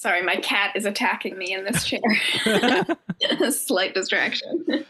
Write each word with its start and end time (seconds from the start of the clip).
Sorry, 0.00 0.22
my 0.22 0.36
cat 0.36 0.74
is 0.76 0.86
attacking 0.86 1.36
me 1.36 1.52
in 1.52 1.62
this 1.64 1.84
chair. 1.84 2.00
Slight 3.50 3.92
distraction. 3.92 4.64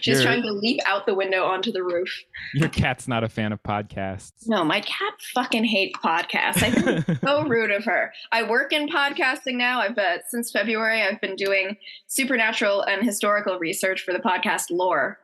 She's 0.00 0.14
You're- 0.14 0.24
trying 0.24 0.42
to 0.44 0.52
leap 0.52 0.80
out 0.86 1.04
the 1.04 1.14
window 1.14 1.44
onto 1.44 1.70
the 1.72 1.82
roof. 1.82 2.08
Your 2.54 2.70
cat's 2.70 3.06
not 3.06 3.22
a 3.22 3.28
fan 3.28 3.52
of 3.52 3.62
podcasts. 3.62 4.46
No, 4.48 4.64
my 4.64 4.80
cat 4.80 5.12
fucking 5.34 5.64
hates 5.64 5.98
podcasts. 5.98 6.62
I 6.62 6.70
think 6.70 7.06
it's 7.06 7.20
so 7.20 7.42
rude 7.42 7.70
of 7.70 7.84
her. 7.84 8.14
I 8.32 8.48
work 8.48 8.72
in 8.72 8.88
podcasting 8.88 9.56
now. 9.56 9.80
I've 9.80 9.98
uh, 9.98 10.18
since 10.30 10.50
February. 10.50 11.02
I've 11.02 11.20
been 11.20 11.36
doing 11.36 11.76
supernatural 12.06 12.80
and 12.82 13.04
historical 13.04 13.58
research 13.58 14.04
for 14.04 14.12
the 14.14 14.20
podcast 14.20 14.70
Lore, 14.70 15.18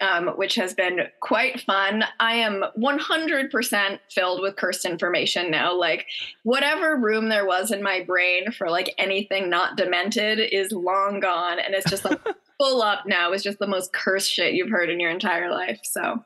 um, 0.00 0.28
which 0.36 0.54
has 0.54 0.74
been 0.74 1.00
quite 1.20 1.60
fun. 1.60 2.04
I 2.20 2.34
am 2.34 2.64
100% 2.78 3.98
filled 4.10 4.40
with 4.40 4.56
cursed 4.56 4.84
information 4.84 5.50
now. 5.50 5.74
Like 5.74 6.06
whatever 6.44 6.96
room 6.96 7.28
there 7.28 7.46
was 7.46 7.70
in 7.70 7.82
my 7.82 8.02
brain 8.04 8.52
for 8.52 8.70
like 8.70 8.94
anything 8.98 9.50
not 9.50 9.76
demented 9.76 10.38
is 10.38 10.72
long 10.72 11.20
gone, 11.20 11.58
and 11.58 11.74
it's 11.74 11.90
just 11.90 12.04
like 12.04 12.20
full 12.58 12.82
up 12.82 13.06
now. 13.06 13.32
It's 13.32 13.42
just 13.42 13.58
the 13.58 13.66
most 13.66 13.92
cursed 13.92 14.30
shit 14.30 14.54
you've 14.54 14.70
heard 14.70 14.90
in 14.90 15.00
your 15.00 15.10
entire 15.10 15.50
life. 15.50 15.80
So 15.84 16.22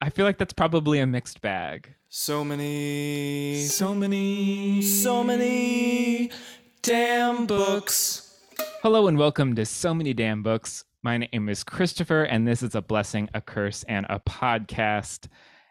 I 0.00 0.10
feel 0.10 0.24
like 0.24 0.38
that's 0.38 0.52
probably 0.52 0.98
a 0.98 1.06
mixed 1.06 1.40
bag. 1.40 1.94
So 2.08 2.44
many, 2.44 3.62
so 3.66 3.94
many, 3.94 4.82
so 4.82 5.22
many 5.22 6.30
damn 6.82 7.46
books. 7.46 8.26
Hello 8.82 9.06
and 9.06 9.18
welcome 9.18 9.54
to 9.54 9.66
So 9.66 9.94
Many 9.94 10.14
Damn 10.14 10.42
Books. 10.42 10.84
My 11.02 11.16
name 11.16 11.48
is 11.48 11.64
Christopher, 11.64 12.24
and 12.24 12.46
this 12.46 12.62
is 12.62 12.74
a 12.74 12.82
blessing, 12.82 13.30
a 13.32 13.40
curse, 13.40 13.84
and 13.84 14.04
a 14.10 14.20
podcast. 14.20 15.28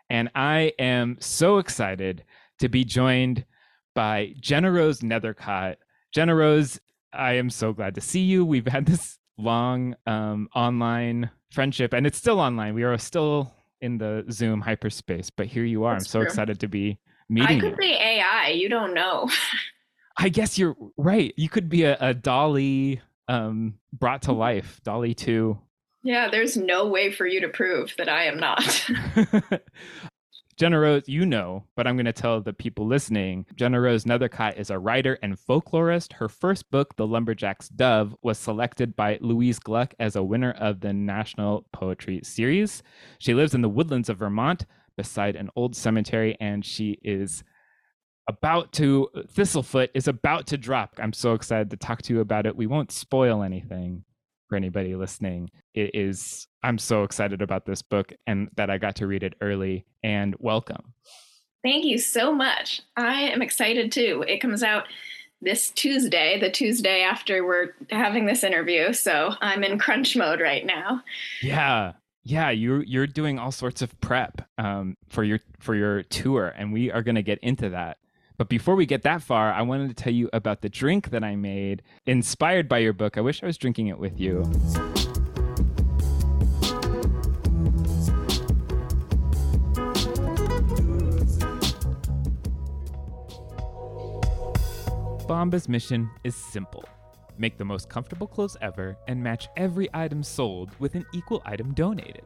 And 0.10 0.32
I 0.34 0.74
am 0.80 1.18
so 1.20 1.60
excited 1.60 2.24
to 2.58 2.68
be 2.68 2.84
joined 2.84 3.46
by 3.94 4.34
GennaRose 4.42 5.04
Nethercott. 5.04 5.76
GennaRose, 6.16 6.80
I 7.14 7.34
am 7.34 7.52
so 7.52 7.74
glad 7.74 7.94
to 7.94 8.02
see 8.02 8.22
you. 8.22 8.44
We've 8.44 8.66
had 8.66 8.88
this 8.88 9.20
long 9.38 9.96
um, 10.08 10.50
online 10.56 11.30
friendship, 11.52 11.94
and 11.94 12.08
it's 12.08 12.18
still 12.18 12.40
online. 12.40 12.74
We 12.74 12.82
are 12.82 12.98
still 12.98 13.54
in 13.82 14.00
the 14.00 14.26
Zoom 14.32 14.62
hyperspace, 14.62 15.30
but 15.30 15.46
here 15.46 15.64
you 15.64 15.84
are. 15.84 15.94
That's 15.94 16.06
I'm 16.06 16.10
so 16.10 16.20
true. 16.22 16.28
excited 16.28 16.60
to 16.62 16.68
be 16.68 16.98
meeting. 17.30 17.58
I 17.58 17.60
could 17.60 17.72
you. 17.74 17.78
be 17.78 17.94
AI. 17.94 18.48
You 18.56 18.68
don't 18.68 18.96
know. 18.96 19.30
I 20.18 20.30
guess 20.30 20.58
you're 20.58 20.76
right. 20.98 21.36
You 21.38 21.50
could 21.50 21.70
be 21.70 21.84
a, 21.84 21.98
a 22.00 22.16
DALL-E 22.16 23.00
um, 23.30 23.76
brought 23.94 24.24
to 24.24 24.34
life, 24.34 24.82
DALL-E 24.84 25.14
2. 25.14 25.58
Yeah, 26.04 26.30
there's 26.30 26.58
no 26.58 26.88
way 26.88 27.12
for 27.12 27.26
you 27.28 27.42
to 27.42 27.50
prove 27.50 27.94
that 27.98 28.10
I 28.10 28.26
am 28.26 28.40
not. 28.40 28.90
GennaRose, 30.60 31.08
you 31.08 31.26
know, 31.26 31.64
but 31.76 31.88
I'm 31.88 31.96
going 31.96 32.06
to 32.06 32.12
tell 32.12 32.42
the 32.42 32.52
people 32.52 32.86
listening. 32.86 33.46
GennaRose 33.56 34.04
Nethercott 34.04 34.58
is 34.58 34.70
a 34.70 34.80
writer 34.80 35.18
and 35.22 35.38
folklorist. 35.38 36.14
Her 36.14 36.28
first 36.28 36.70
book, 36.70 36.96
The 36.98 37.08
Lumberjack's 37.08 37.70
Dove, 37.70 38.16
was 38.22 38.38
selected 38.38 38.96
by 38.96 39.20
Louise 39.22 39.60
Gluck 39.60 39.94
as 40.00 40.18
a 40.18 40.24
winner 40.24 40.52
of 40.52 40.82
the 40.82 40.92
National 40.92 41.66
Poetry 41.72 42.22
Series. 42.24 42.84
She 43.20 43.34
lives 43.34 43.54
in 43.54 43.62
the 43.62 43.70
woodlands 43.70 44.10
of 44.10 44.18
Vermont 44.18 44.66
beside 44.98 45.38
an 45.38 45.50
old 45.56 45.78
cemetery, 45.78 46.36
and 46.42 46.66
she 46.66 47.00
is 47.04 47.44
about 48.30 48.72
to, 48.74 49.10
Thistlefoot 49.36 49.90
is 49.94 50.08
about 50.08 50.48
to 50.48 50.58
drop. 50.58 50.94
I'm 51.00 51.14
so 51.14 51.34
excited 51.34 51.70
to 51.72 51.78
talk 51.78 52.02
to 52.04 52.14
you 52.14 52.22
about 52.22 52.46
it. 52.46 52.56
We 52.56 52.68
won't 52.68 52.92
spoil 52.92 53.44
anything 53.44 54.04
for 54.48 54.56
anybody 54.56 54.96
listening. 54.96 55.50
It 55.74 55.92
is, 55.94 56.48
I'm 56.64 56.78
so 56.78 57.04
excited 57.04 57.42
about 57.42 57.66
this 57.66 57.82
book 57.82 58.14
and 58.28 58.50
that 58.56 58.70
I 58.70 58.78
got 58.78 58.96
to 58.98 59.08
read 59.08 59.24
it 59.24 59.34
early. 59.42 59.86
And 60.04 60.36
welcome. 60.40 60.94
Thank 61.64 61.86
you 61.86 61.98
so 61.98 62.32
much. 62.34 62.82
I 62.96 63.24
am 63.24 63.42
excited 63.42 63.92
too. 63.92 64.24
It 64.28 64.40
comes 64.40 64.64
out 64.64 64.86
this 65.42 65.72
Tuesday, 65.72 66.40
the 66.40 66.50
Tuesday 66.50 67.02
after 67.02 67.46
we're 67.46 67.74
having 67.90 68.26
this 68.26 68.44
interview. 68.44 68.94
So 68.94 69.34
I'm 69.42 69.64
in 69.64 69.80
crunch 69.80 70.16
mode 70.16 70.40
right 70.40 70.66
now. 70.66 71.04
Yeah. 71.42 71.94
Yeah, 72.24 72.50
you're 72.52 72.84
you're 72.84 73.08
doing 73.08 73.40
all 73.40 73.52
sorts 73.52 73.82
of 73.82 74.00
prep 74.02 74.48
um, 74.58 74.98
for 75.10 75.24
your 75.24 75.40
for 75.60 75.74
your 75.74 76.04
tour, 76.04 76.54
and 76.56 76.72
we 76.72 76.92
are 76.92 77.02
going 77.02 77.16
to 77.16 77.24
get 77.24 77.40
into 77.40 77.70
that. 77.70 77.98
But 78.40 78.48
before 78.48 78.76
we 78.76 78.86
get 78.86 79.02
that 79.02 79.22
far, 79.22 79.52
I 79.52 79.62
wanted 79.64 79.90
to 79.90 79.94
tell 79.94 80.14
you 80.14 80.30
about 80.32 80.62
the 80.62 80.70
drink 80.70 81.10
that 81.10 81.26
I 81.26 81.36
made, 81.36 81.84
inspired 82.06 82.70
by 82.70 82.78
your 82.78 82.94
book. 82.94 83.18
I 83.18 83.22
wish 83.22 83.44
I 83.44 83.46
was 83.46 83.58
drinking 83.58 83.88
it 83.88 84.00
with 84.00 84.18
you. 84.18 84.44
Bomba's 95.28 95.68
mission 95.68 96.10
is 96.24 96.34
simple 96.34 96.86
make 97.38 97.58
the 97.58 97.66
most 97.66 97.90
comfortable 97.90 98.28
clothes 98.28 98.58
ever 98.62 98.98
and 99.08 99.22
match 99.22 99.48
every 99.56 99.90
item 99.94 100.22
sold 100.22 100.72
with 100.80 100.96
an 100.96 101.06
equal 101.14 101.42
item 101.46 101.74
donated. 101.74 102.26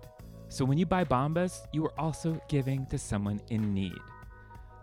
So 0.49 0.65
when 0.65 0.79
you 0.79 0.87
buy 0.87 1.05
Bombas, 1.05 1.67
you 1.71 1.85
are 1.85 1.99
also 1.99 2.39
giving 2.49 2.87
to 2.87 2.97
someone 2.97 3.39
in 3.49 3.75
need. 3.75 3.99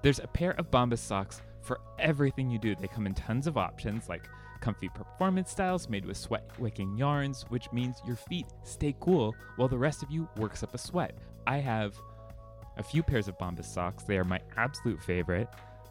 There's 0.03 0.19
a 0.19 0.27
pair 0.27 0.53
of 0.53 0.71
Bombas 0.71 0.99
socks 0.99 1.43
for 1.61 1.81
everything 1.99 2.51
you 2.51 2.59
do. 2.59 2.75
They 2.75 2.89
come 2.89 3.07
in 3.07 3.15
tons 3.15 3.47
of 3.47 3.59
options 3.59 4.09
like 4.09 4.29
comfy 4.61 4.89
performance 4.89 5.51
styles 5.51 5.89
made 5.89 6.05
with 6.05 6.17
sweat 6.17 6.51
wicking 6.59 6.97
yarns, 6.97 7.45
which 7.49 7.71
means 7.73 7.97
your 8.07 8.17
feet 8.17 8.47
stay 8.63 8.95
cool 9.01 9.35
while 9.57 9.69
the 9.69 9.79
rest 9.79 10.03
of 10.03 10.11
you 10.11 10.29
works 10.37 10.63
up 10.63 10.75
a 10.75 10.79
sweat. 10.79 11.19
I 11.47 11.59
have 11.59 11.95
a 12.77 12.83
few 12.83 13.03
pairs 13.03 13.29
of 13.29 13.39
Bombas 13.39 13.67
socks. 13.67 14.05
They 14.05 14.17
are 14.17 14.25
my 14.25 14.41
absolute 14.57 15.03
favorite. 15.03 15.49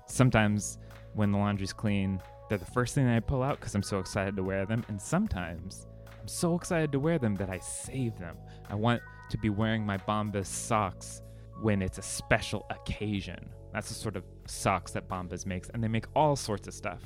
Sometimes 0.07 0.79
when 1.13 1.31
the 1.31 1.37
laundry's 1.37 1.73
clean, 1.73 2.21
they're 2.47 2.57
the 2.57 2.65
first 2.65 2.95
thing 2.95 3.07
I 3.07 3.19
pull 3.19 3.43
out 3.43 3.59
because 3.59 3.75
I'm 3.75 3.83
so 3.83 3.99
excited 3.99 4.35
to 4.35 4.43
wear 4.43 4.65
them. 4.65 4.83
And 4.87 4.99
sometimes 4.99 5.87
I'm 6.19 6.27
so 6.27 6.55
excited 6.55 6.91
to 6.93 6.99
wear 6.99 7.19
them 7.19 7.35
that 7.35 7.49
I 7.49 7.59
save 7.59 8.17
them. 8.17 8.37
I 8.69 8.75
want 8.75 9.01
to 9.29 9.37
be 9.37 9.49
wearing 9.49 9.85
my 9.85 9.97
Bombas 9.97 10.47
socks 10.47 11.21
when 11.61 11.81
it's 11.81 11.99
a 11.99 12.03
special 12.03 12.65
occasion. 12.71 13.49
That's 13.73 13.89
the 13.89 13.95
sort 13.95 14.15
of 14.15 14.23
socks 14.45 14.91
that 14.91 15.07
Bombas 15.07 15.45
makes, 15.45 15.69
and 15.69 15.83
they 15.83 15.87
make 15.87 16.05
all 16.15 16.35
sorts 16.35 16.67
of 16.67 16.73
stuff. 16.73 17.01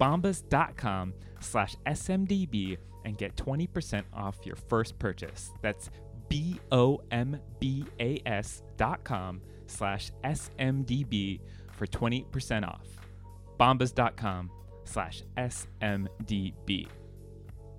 Bombas.com 0.00 1.14
slash 1.40 1.76
SMDB 1.86 2.78
and 3.04 3.16
get 3.18 3.36
20% 3.36 4.04
off 4.12 4.38
your 4.44 4.56
first 4.56 4.98
purchase. 4.98 5.50
That's 5.62 5.90
B 6.28 6.60
O 6.70 7.00
M 7.10 7.40
B 7.58 7.84
A 8.00 8.20
S 8.26 8.62
dot 8.76 9.02
com 9.04 9.40
slash 9.66 10.10
SMDB 10.24 11.40
for 11.72 11.86
20% 11.86 12.66
off. 12.66 12.86
Bombas.com 13.58 14.50
slash 14.84 15.22
SMDB. 15.36 16.88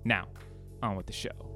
Now, 0.04 0.28
on 0.82 0.96
with 0.96 1.06
the 1.06 1.12
show. 1.12 1.49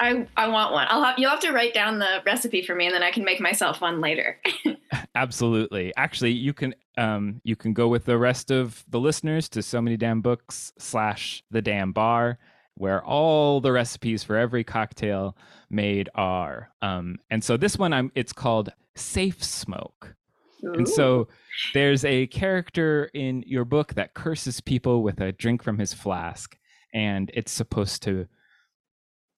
I, 0.00 0.26
I 0.36 0.48
want 0.48 0.72
one. 0.72 0.86
I'll 0.88 1.02
have 1.02 1.18
you'll 1.18 1.30
have 1.30 1.40
to 1.40 1.52
write 1.52 1.74
down 1.74 1.98
the 1.98 2.22
recipe 2.24 2.62
for 2.62 2.74
me 2.74 2.86
and 2.86 2.94
then 2.94 3.02
I 3.02 3.10
can 3.10 3.24
make 3.24 3.40
myself 3.40 3.80
one 3.80 4.00
later. 4.00 4.38
Absolutely. 5.14 5.92
Actually, 5.96 6.32
you 6.32 6.52
can 6.52 6.74
um 6.98 7.40
you 7.44 7.56
can 7.56 7.72
go 7.72 7.88
with 7.88 8.04
the 8.04 8.18
rest 8.18 8.50
of 8.50 8.84
the 8.88 9.00
listeners 9.00 9.48
to 9.50 9.62
so 9.62 9.80
many 9.80 9.96
damn 9.96 10.20
books 10.20 10.72
slash 10.78 11.42
the 11.50 11.62
damn 11.62 11.92
bar 11.92 12.38
where 12.74 13.04
all 13.04 13.60
the 13.60 13.72
recipes 13.72 14.24
for 14.24 14.36
every 14.36 14.64
cocktail 14.64 15.36
made 15.70 16.08
are. 16.14 16.70
Um 16.82 17.18
and 17.30 17.42
so 17.42 17.56
this 17.56 17.78
one 17.78 17.92
I'm 17.92 18.10
it's 18.14 18.32
called 18.32 18.72
Safe 18.94 19.42
Smoke. 19.42 20.14
And 20.64 20.88
so 20.88 21.26
there's 21.74 22.04
a 22.04 22.28
character 22.28 23.10
in 23.14 23.42
your 23.48 23.64
book 23.64 23.94
that 23.94 24.14
curses 24.14 24.60
people 24.60 25.02
with 25.02 25.20
a 25.20 25.32
drink 25.32 25.60
from 25.60 25.78
his 25.78 25.92
flask 25.92 26.56
and 26.94 27.30
it's 27.34 27.50
supposed 27.50 28.02
to 28.04 28.28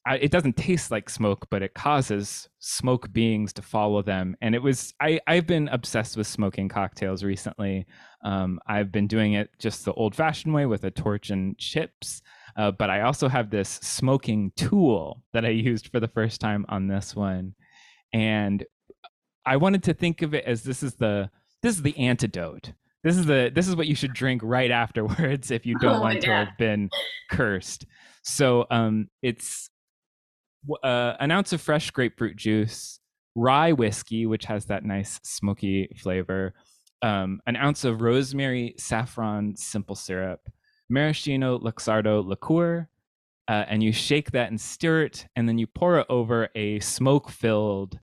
I, 0.06 0.16
it 0.16 0.30
doesn't 0.30 0.56
taste 0.56 0.90
like 0.90 1.08
smoke, 1.08 1.46
but 1.50 1.62
it 1.62 1.72
causes 1.74 2.48
smoke 2.58 3.10
beings 3.12 3.52
to 3.54 3.62
follow 3.62 4.02
them. 4.02 4.36
And 4.42 4.54
it 4.54 4.62
was 4.62 4.92
I 5.00 5.20
I've 5.26 5.46
been 5.46 5.68
obsessed 5.68 6.16
with 6.16 6.26
smoking 6.26 6.68
cocktails 6.68 7.24
recently. 7.24 7.86
Um, 8.22 8.58
I've 8.66 8.92
been 8.92 9.06
doing 9.06 9.32
it 9.34 9.50
just 9.58 9.84
the 9.84 9.92
old-fashioned 9.94 10.52
way 10.54 10.66
with 10.66 10.84
a 10.84 10.90
torch 10.90 11.30
and 11.30 11.56
chips. 11.58 12.20
Uh, 12.56 12.70
but 12.70 12.88
I 12.90 13.00
also 13.00 13.28
have 13.28 13.50
this 13.50 13.68
smoking 13.82 14.52
tool 14.56 15.22
that 15.32 15.44
I 15.44 15.48
used 15.48 15.88
for 15.88 16.00
the 16.00 16.08
first 16.08 16.40
time 16.40 16.64
on 16.68 16.86
this 16.86 17.16
one, 17.16 17.54
and 18.12 18.64
I 19.46 19.56
wanted 19.56 19.82
to 19.84 19.94
think 19.94 20.22
of 20.22 20.34
it 20.34 20.44
as 20.44 20.62
this 20.62 20.82
is 20.82 20.94
the 20.94 21.30
this 21.62 21.76
is 21.76 21.82
the 21.82 21.96
antidote. 21.98 22.72
This 23.02 23.16
is 23.16 23.26
the 23.26 23.50
this 23.54 23.68
is 23.68 23.74
what 23.76 23.86
you 23.86 23.94
should 23.94 24.12
drink 24.14 24.42
right 24.44 24.70
afterwards 24.70 25.50
if 25.50 25.66
you 25.66 25.78
don't 25.80 25.96
Oh 25.96 26.00
want 26.02 26.20
to 26.22 26.26
God. 26.28 26.48
have 26.48 26.58
been 26.58 26.90
cursed. 27.30 27.86
So 28.22 28.66
um, 28.70 29.08
it's 29.20 29.68
uh, 30.82 31.14
an 31.20 31.30
ounce 31.30 31.52
of 31.52 31.60
fresh 31.60 31.90
grapefruit 31.90 32.36
juice, 32.36 33.00
rye 33.34 33.72
whiskey, 33.72 34.26
which 34.26 34.44
has 34.46 34.66
that 34.66 34.84
nice 34.84 35.20
smoky 35.22 35.88
flavor, 35.96 36.54
um, 37.02 37.40
an 37.46 37.56
ounce 37.56 37.84
of 37.84 38.00
rosemary 38.00 38.74
saffron 38.78 39.56
simple 39.56 39.94
syrup, 39.96 40.40
maraschino 40.88 41.58
luxardo 41.58 42.24
liqueur, 42.24 42.88
uh, 43.48 43.64
and 43.68 43.82
you 43.82 43.92
shake 43.92 44.30
that 44.30 44.48
and 44.48 44.60
stir 44.60 45.02
it, 45.02 45.26
and 45.36 45.48
then 45.48 45.58
you 45.58 45.66
pour 45.66 45.98
it 45.98 46.06
over 46.08 46.48
a 46.54 46.80
smoke-filled 46.80 47.98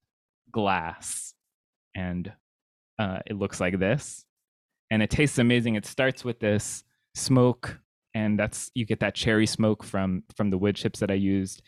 glass. 0.52 1.34
and 1.96 2.32
uh, 3.00 3.20
it 3.26 3.36
looks 3.38 3.60
like 3.60 3.80
this, 3.80 4.26
and 4.92 5.02
it 5.02 5.10
tastes 5.10 5.40
amazing. 5.40 5.76
It 5.76 5.86
starts 5.86 6.24
with 6.24 6.40
this 6.40 6.84
smoke, 7.16 7.80
and 8.14 8.38
that's 8.38 8.72
you 8.76 8.86
get 8.86 9.00
that 9.00 9.16
cherry 9.16 9.48
smoke 9.48 9.84
from 9.84 10.24
from 10.36 10.50
the 10.50 10.58
wood 10.58 10.76
chips 10.76 11.00
that 11.00 11.12
I 11.12 11.16
used, 11.16 11.62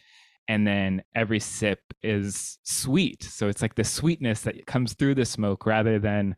and 0.47 0.67
then 0.67 1.03
every 1.15 1.39
sip 1.39 1.79
is 2.01 2.57
sweet. 2.63 3.23
So 3.23 3.47
it's 3.47 3.61
like 3.61 3.75
the 3.75 3.83
sweetness 3.83 4.41
that 4.41 4.65
comes 4.65 4.93
through 4.93 5.15
the 5.15 5.25
smoke 5.25 5.65
rather 5.65 5.99
than 5.99 6.35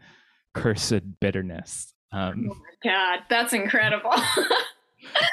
cursed 0.53 1.19
bitterness. 1.19 1.93
Um, 2.11 2.49
oh 2.51 2.55
my 2.55 2.91
god, 2.91 3.19
that's 3.29 3.53
incredible. 3.53 4.11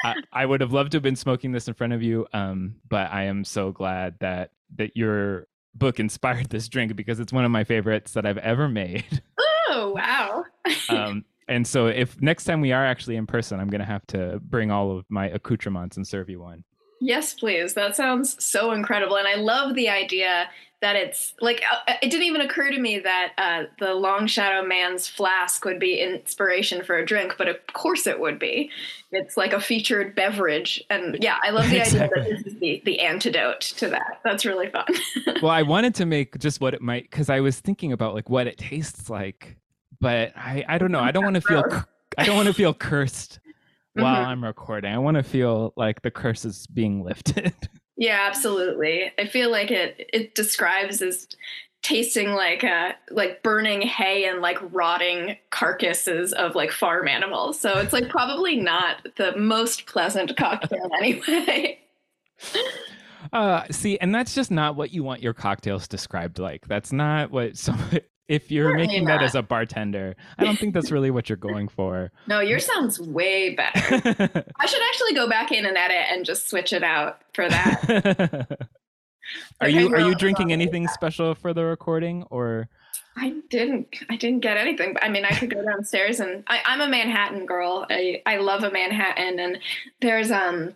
I, 0.03 0.15
I, 0.31 0.45
would 0.45 0.61
have 0.61 0.73
loved 0.73 0.91
to 0.91 0.97
have 0.97 1.03
been 1.03 1.15
smoking 1.15 1.51
this 1.51 1.67
in 1.67 1.73
front 1.73 1.93
of 1.93 2.03
you, 2.03 2.27
um, 2.33 2.75
but 2.89 3.11
I 3.11 3.23
am 3.23 3.43
so 3.43 3.71
glad 3.71 4.15
that 4.19 4.51
that 4.75 4.97
your 4.97 5.47
book 5.75 5.99
inspired 5.99 6.49
this 6.49 6.67
drink 6.67 6.95
because 6.95 7.19
it's 7.19 7.33
one 7.33 7.45
of 7.45 7.51
my 7.51 7.63
favorites 7.63 8.13
that 8.13 8.25
I've 8.25 8.37
ever 8.39 8.67
made. 8.67 9.21
Oh 9.75 9.93
wow! 9.95 10.43
um, 10.89 11.25
and 11.47 11.65
so, 11.65 11.87
if 11.87 12.21
next 12.21 12.43
time 12.43 12.61
we 12.61 12.73
are 12.73 12.85
actually 12.85 13.15
in 13.15 13.25
person, 13.25 13.59
I'm 13.59 13.69
gonna 13.69 13.85
have 13.85 14.05
to 14.07 14.39
bring 14.43 14.69
all 14.69 14.95
of 14.95 15.05
my 15.09 15.29
accoutrements 15.29 15.97
and 15.97 16.07
serve 16.07 16.29
you 16.29 16.41
one. 16.41 16.63
Yes, 17.03 17.33
please. 17.33 17.73
That 17.73 17.97
sounds 17.97 18.41
so 18.41 18.71
incredible. 18.71 19.17
And 19.17 19.27
I 19.27 19.35
love 19.35 19.75
the 19.75 19.89
idea 19.89 20.49
that 20.79 20.95
it's 20.95 21.33
like, 21.41 21.61
uh, 21.69 21.91
uh, 21.91 21.95
it 22.01 22.09
didn't 22.09 22.27
even 22.27 22.39
occur 22.39 22.71
to 22.71 22.79
me 22.79 22.99
that 22.99 23.33
uh, 23.37 23.63
the 23.77 23.93
Long 23.93 24.25
Shadow 24.25 24.65
Man's 24.65 25.05
flask 25.05 25.65
would 25.65 25.79
be 25.79 25.99
inspiration 25.99 26.81
for 26.81 26.97
a 26.97 27.05
drink, 27.05 27.35
but 27.37 27.49
of 27.49 27.57
course 27.73 28.07
it 28.07 28.21
would 28.21 28.39
be. 28.39 28.69
It's 29.11 29.35
like 29.35 29.51
a 29.51 29.59
featured 29.59 30.15
beverage. 30.15 30.81
And 30.89 31.17
yeah, 31.21 31.39
I 31.43 31.49
love 31.49 31.69
the 31.69 31.79
exactly. 31.79 32.21
idea 32.21 32.35
that 32.35 32.43
this 32.43 32.53
is 32.53 32.59
the, 32.59 32.81
the 32.85 32.99
antidote 33.01 33.61
to 33.61 33.89
that. 33.89 34.21
That's 34.23 34.45
really 34.45 34.69
fun. 34.69 34.85
well, 35.41 35.51
I 35.51 35.61
wanted 35.61 35.95
to 35.95 36.05
make 36.05 36.39
just 36.39 36.61
what 36.61 36.73
it 36.73 36.81
might, 36.81 37.03
because 37.11 37.29
I 37.29 37.41
was 37.41 37.59
thinking 37.59 37.91
about 37.91 38.13
like 38.13 38.29
what 38.29 38.47
it 38.47 38.57
tastes 38.57 39.09
like, 39.09 39.57
but 39.99 40.31
I, 40.37 40.63
I 40.69 40.77
don't 40.77 40.91
know. 40.91 41.01
I 41.01 41.11
don't 41.11 41.25
want 41.25 41.35
to 41.35 41.41
feel, 41.41 41.65
I 42.17 42.25
don't 42.25 42.37
want 42.37 42.47
to 42.47 42.53
feel 42.53 42.73
cursed 42.73 43.39
while 43.93 44.15
mm-hmm. 44.15 44.29
I'm 44.29 44.43
recording. 44.43 44.93
I 44.93 44.97
want 44.97 45.17
to 45.17 45.23
feel 45.23 45.73
like 45.75 46.01
the 46.01 46.11
curse 46.11 46.45
is 46.45 46.67
being 46.67 47.03
lifted. 47.03 47.53
Yeah, 47.95 48.25
absolutely. 48.27 49.11
I 49.19 49.27
feel 49.27 49.51
like 49.51 49.69
it 49.69 50.09
it 50.11 50.33
describes 50.33 51.01
as 51.03 51.27
tasting 51.83 52.31
like 52.31 52.63
uh 52.63 52.93
like 53.11 53.43
burning 53.43 53.81
hay 53.81 54.25
and 54.25 54.41
like 54.41 54.57
rotting 54.73 55.37
carcasses 55.51 56.33
of 56.33 56.55
like 56.55 56.71
farm 56.71 57.07
animals. 57.07 57.59
So 57.59 57.77
it's 57.77 57.93
like 57.93 58.09
probably 58.09 58.55
not 58.55 59.07
the 59.17 59.37
most 59.37 59.85
pleasant 59.85 60.35
cocktail 60.37 60.89
anyway. 60.99 61.79
Uh, 63.31 63.63
see, 63.71 63.97
and 63.97 64.13
that's 64.13 64.35
just 64.35 64.51
not 64.51 64.75
what 64.75 64.93
you 64.93 65.01
want 65.01 65.23
your 65.23 65.33
cocktails 65.33 65.87
described 65.87 66.37
like. 66.37 66.67
That's 66.67 66.91
not 66.91 67.31
what 67.31 67.57
some 67.57 67.79
if 68.27 68.51
you're 68.51 68.69
Certainly 68.69 68.87
making 68.87 69.03
not. 69.05 69.19
that 69.19 69.25
as 69.25 69.35
a 69.35 69.41
bartender, 69.41 70.15
I 70.37 70.43
don't 70.45 70.57
think 70.57 70.73
that's 70.73 70.91
really 70.91 71.11
what 71.11 71.29
you're 71.29 71.37
going 71.37 71.67
for. 71.67 72.11
No, 72.27 72.39
yours 72.39 72.65
sounds 72.65 72.99
way 72.99 73.53
better. 73.53 73.73
I 74.59 74.65
should 74.65 74.81
actually 74.81 75.13
go 75.13 75.27
back 75.29 75.51
in 75.51 75.65
and 75.65 75.77
edit 75.77 76.05
and 76.09 76.25
just 76.25 76.49
switch 76.49 76.71
it 76.71 76.83
out 76.83 77.19
for 77.33 77.49
that. 77.49 78.57
are 79.61 79.69
you 79.69 79.93
are 79.93 79.99
you 79.99 80.15
drinking 80.15 80.53
anything 80.53 80.87
special 80.87 81.35
for 81.35 81.53
the 81.53 81.65
recording 81.65 82.23
or? 82.29 82.69
I 83.17 83.35
didn't. 83.49 83.87
I 84.09 84.15
didn't 84.15 84.39
get 84.39 84.57
anything. 84.57 84.95
I 85.01 85.09
mean, 85.09 85.25
I 85.25 85.31
could 85.31 85.53
go 85.53 85.63
downstairs 85.63 86.19
and 86.19 86.43
I, 86.47 86.61
I'm 86.65 86.81
a 86.81 86.87
Manhattan 86.87 87.45
girl. 87.45 87.85
I 87.89 88.21
I 88.25 88.37
love 88.37 88.63
a 88.63 88.71
Manhattan, 88.71 89.39
and 89.39 89.59
there's 90.01 90.31
um 90.31 90.73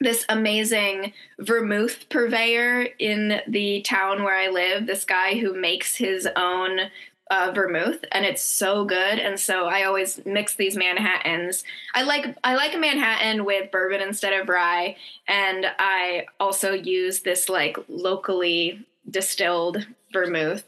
this 0.00 0.24
amazing 0.28 1.12
vermouth 1.38 2.08
purveyor 2.08 2.88
in 2.98 3.40
the 3.46 3.82
town 3.82 4.22
where 4.22 4.36
I 4.36 4.48
live, 4.48 4.86
this 4.86 5.04
guy 5.04 5.38
who 5.38 5.52
makes 5.52 5.96
his 5.96 6.26
own 6.36 6.90
uh, 7.30 7.52
vermouth 7.54 8.04
and 8.10 8.24
it's 8.24 8.42
so 8.42 8.84
good 8.84 9.18
and 9.20 9.38
so 9.38 9.66
I 9.66 9.84
always 9.84 10.20
mix 10.26 10.56
these 10.56 10.76
Manhattans. 10.76 11.62
I 11.94 12.02
like 12.02 12.36
I 12.42 12.56
like 12.56 12.74
a 12.74 12.78
Manhattan 12.78 13.44
with 13.44 13.70
bourbon 13.70 14.00
instead 14.00 14.32
of 14.32 14.48
rye 14.48 14.96
and 15.28 15.66
I 15.78 16.26
also 16.40 16.72
use 16.72 17.20
this 17.20 17.48
like 17.48 17.76
locally 17.88 18.84
distilled 19.08 19.86
vermouth 20.12 20.64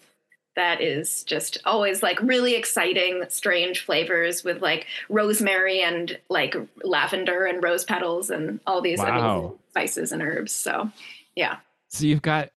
that 0.56 0.81
is 0.81 1.25
just 1.25 1.58
always 1.64 2.02
like 2.02 2.20
really 2.20 2.54
exciting, 2.54 3.22
strange 3.28 3.84
flavors 3.84 4.44
with 4.44 4.60
like 4.60 4.87
rosemary 5.08 5.82
and 5.82 6.19
like 6.28 6.54
lavender 6.82 7.44
and 7.46 7.62
rose 7.62 7.84
petals 7.84 8.31
and 8.31 8.60
all 8.66 8.81
these 8.81 8.99
wow. 8.99 9.54
spices 9.70 10.12
and 10.12 10.22
herbs. 10.22 10.52
So, 10.52 10.90
yeah. 11.34 11.56
So 11.88 12.06
you've 12.06 12.22
got 12.22 12.50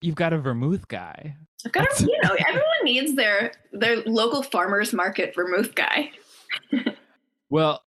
you've 0.00 0.14
got 0.14 0.32
a 0.32 0.38
vermouth 0.38 0.88
guy. 0.88 1.36
I've 1.64 1.72
got 1.72 2.00
a, 2.00 2.04
you 2.04 2.18
know 2.22 2.36
everyone 2.48 2.84
needs 2.84 3.14
their 3.14 3.52
their 3.72 4.02
local 4.02 4.42
farmers 4.42 4.92
market 4.92 5.34
vermouth 5.34 5.74
guy. 5.74 6.10
well, 7.50 7.82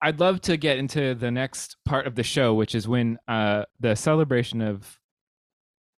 I'd 0.00 0.20
love 0.20 0.40
to 0.42 0.56
get 0.56 0.78
into 0.78 1.14
the 1.14 1.30
next 1.30 1.76
part 1.84 2.06
of 2.06 2.14
the 2.14 2.22
show, 2.22 2.54
which 2.54 2.74
is 2.74 2.88
when 2.88 3.18
uh, 3.28 3.64
the 3.80 3.94
celebration 3.94 4.60
of 4.60 4.98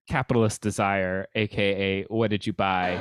capitalist 0.07 0.61
desire, 0.63 1.27
aka 1.35 2.05
what 2.05 2.31
did 2.31 2.47
you 2.47 2.53
buy? 2.53 2.99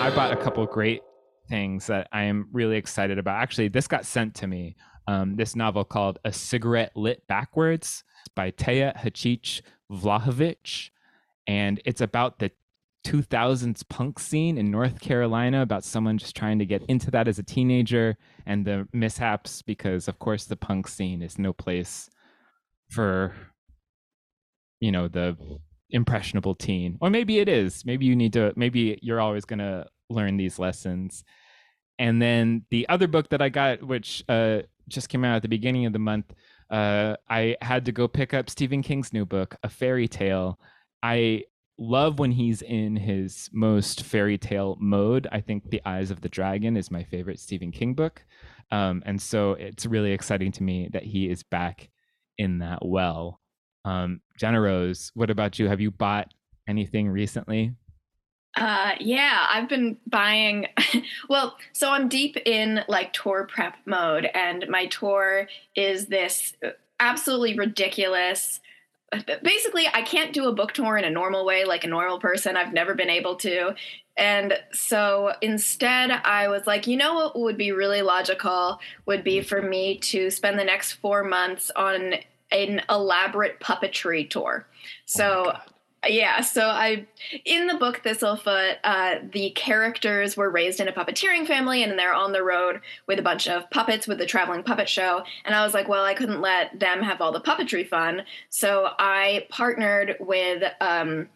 I 0.00 0.12
bought 0.16 0.32
a 0.32 0.36
couple 0.36 0.66
great 0.66 1.02
things 1.48 1.86
that 1.86 2.08
I 2.10 2.22
am 2.22 2.48
really 2.52 2.76
excited 2.76 3.18
about. 3.18 3.36
Actually, 3.36 3.68
this 3.68 3.86
got 3.86 4.04
sent 4.04 4.34
to 4.36 4.46
me. 4.46 4.76
Um, 5.06 5.36
this 5.36 5.54
novel 5.54 5.84
called 5.84 6.18
A 6.24 6.32
Cigarette 6.32 6.92
Lit 6.96 7.26
Backwards 7.26 8.04
by 8.34 8.50
Tea 8.50 8.90
Hacic 8.96 9.62
Vlahovic. 9.90 10.90
And 11.46 11.80
it's 11.84 12.00
about 12.00 12.38
the 12.38 12.50
2000s 13.04 13.88
punk 13.88 14.18
scene 14.18 14.58
in 14.58 14.70
North 14.70 15.00
Carolina 15.00 15.62
about 15.62 15.84
someone 15.84 16.18
just 16.18 16.36
trying 16.36 16.58
to 16.58 16.66
get 16.66 16.82
into 16.88 17.10
that 17.10 17.28
as 17.28 17.38
a 17.38 17.42
teenager 17.42 18.16
and 18.46 18.64
the 18.64 18.86
mishaps 18.92 19.62
because 19.62 20.06
of 20.06 20.18
course 20.18 20.44
the 20.44 20.56
punk 20.56 20.86
scene 20.86 21.22
is 21.22 21.38
no 21.38 21.52
place 21.52 22.10
for 22.90 23.34
you 24.80 24.92
know 24.92 25.08
the 25.08 25.36
impressionable 25.90 26.54
teen. 26.54 26.98
Or 27.00 27.10
maybe 27.10 27.38
it 27.38 27.48
is. 27.48 27.84
Maybe 27.84 28.06
you 28.06 28.16
need 28.16 28.32
to 28.34 28.52
maybe 28.56 28.98
you're 29.02 29.20
always 29.20 29.44
going 29.44 29.58
to 29.58 29.86
learn 30.08 30.36
these 30.36 30.58
lessons. 30.58 31.24
And 31.98 32.20
then 32.20 32.64
the 32.70 32.88
other 32.88 33.06
book 33.06 33.28
that 33.28 33.42
i 33.42 33.48
got 33.48 33.82
which 33.82 34.24
uh, 34.28 34.60
just 34.88 35.08
came 35.08 35.24
out 35.24 35.36
at 35.36 35.42
the 35.42 35.48
beginning 35.48 35.86
of 35.86 35.92
the 35.92 35.98
month 35.98 36.32
uh, 36.70 37.14
i 37.28 37.56
had 37.60 37.84
to 37.84 37.92
go 37.92 38.08
pick 38.08 38.32
up 38.32 38.48
stephen 38.48 38.82
king's 38.82 39.12
new 39.12 39.26
book 39.26 39.54
a 39.62 39.68
fairy 39.68 40.08
tale. 40.08 40.58
I 41.02 41.44
love 41.80 42.18
when 42.18 42.30
he's 42.30 42.62
in 42.62 42.94
his 42.94 43.48
most 43.52 44.04
fairy 44.04 44.38
tale 44.38 44.76
mode. 44.78 45.26
I 45.32 45.40
think 45.40 45.70
The 45.70 45.80
Eyes 45.84 46.10
of 46.10 46.20
the 46.20 46.28
Dragon 46.28 46.76
is 46.76 46.90
my 46.90 47.02
favorite 47.02 47.40
Stephen 47.40 47.72
King 47.72 47.94
book. 47.94 48.24
Um, 48.70 49.02
and 49.06 49.20
so 49.20 49.52
it's 49.52 49.86
really 49.86 50.12
exciting 50.12 50.52
to 50.52 50.62
me 50.62 50.88
that 50.92 51.02
he 51.02 51.28
is 51.28 51.42
back 51.42 51.88
in 52.38 52.58
that 52.58 52.84
well. 52.84 53.40
Um, 53.84 54.20
GennaRose, 54.38 55.10
what 55.14 55.30
about 55.30 55.58
you? 55.58 55.68
Have 55.68 55.80
you 55.80 55.90
bought 55.90 56.32
anything 56.68 57.08
recently? 57.08 57.72
Uh, 58.56 58.92
yeah, 59.00 59.46
I've 59.48 59.68
been 59.68 59.96
buying. 60.06 60.66
well, 61.28 61.56
so 61.72 61.90
I'm 61.90 62.08
deep 62.08 62.36
in 62.44 62.84
like 62.88 63.12
tour 63.12 63.48
prep 63.50 63.76
mode, 63.86 64.28
and 64.34 64.66
my 64.68 64.86
tour 64.86 65.48
is 65.74 66.06
this 66.06 66.54
absolutely 66.98 67.56
ridiculous 67.56 68.60
basically 69.42 69.86
I 69.92 70.02
can't 70.02 70.32
do 70.32 70.48
a 70.48 70.52
book 70.52 70.72
tour 70.72 70.96
in 70.96 71.04
a 71.04 71.10
normal 71.10 71.44
way 71.44 71.64
like 71.64 71.84
a 71.84 71.88
normal 71.88 72.18
person. 72.18 72.56
I've 72.56 72.72
never 72.72 72.94
been 72.94 73.10
able 73.10 73.36
to. 73.36 73.74
And 74.16 74.54
so 74.72 75.32
instead 75.40 76.10
I 76.10 76.48
was 76.48 76.66
like, 76.66 76.86
you 76.86 76.96
know 76.96 77.14
what 77.14 77.38
would 77.38 77.56
be 77.56 77.72
really 77.72 78.02
logical 78.02 78.78
would 79.06 79.24
be 79.24 79.40
for 79.40 79.62
me 79.62 79.98
to 79.98 80.30
spend 80.30 80.58
the 80.58 80.64
next 80.64 80.92
4 80.94 81.24
months 81.24 81.70
on 81.74 82.14
an 82.52 82.82
elaborate 82.88 83.60
puppetry 83.60 84.28
tour. 84.28 84.66
Oh 84.68 84.74
so 85.06 85.52
oh 85.54 85.58
yeah, 86.08 86.40
so 86.40 86.62
I 86.62 87.06
in 87.44 87.66
the 87.66 87.74
book 87.74 88.00
Thistlefoot, 88.02 88.76
uh, 88.84 89.16
the 89.32 89.50
characters 89.50 90.36
were 90.36 90.48
raised 90.48 90.80
in 90.80 90.88
a 90.88 90.92
puppeteering 90.92 91.46
family, 91.46 91.82
and 91.82 91.98
they're 91.98 92.14
on 92.14 92.32
the 92.32 92.42
road 92.42 92.80
with 93.06 93.18
a 93.18 93.22
bunch 93.22 93.48
of 93.48 93.68
puppets 93.70 94.06
with 94.06 94.18
the 94.18 94.26
traveling 94.26 94.62
puppet 94.62 94.88
show. 94.88 95.22
And 95.44 95.54
I 95.54 95.62
was 95.62 95.74
like, 95.74 95.88
well, 95.88 96.04
I 96.04 96.14
couldn't 96.14 96.40
let 96.40 96.78
them 96.78 97.02
have 97.02 97.20
all 97.20 97.32
the 97.32 97.40
puppetry 97.40 97.86
fun, 97.86 98.22
so 98.48 98.88
I 98.98 99.46
partnered 99.50 100.16
with 100.20 100.62
um, 100.80 101.28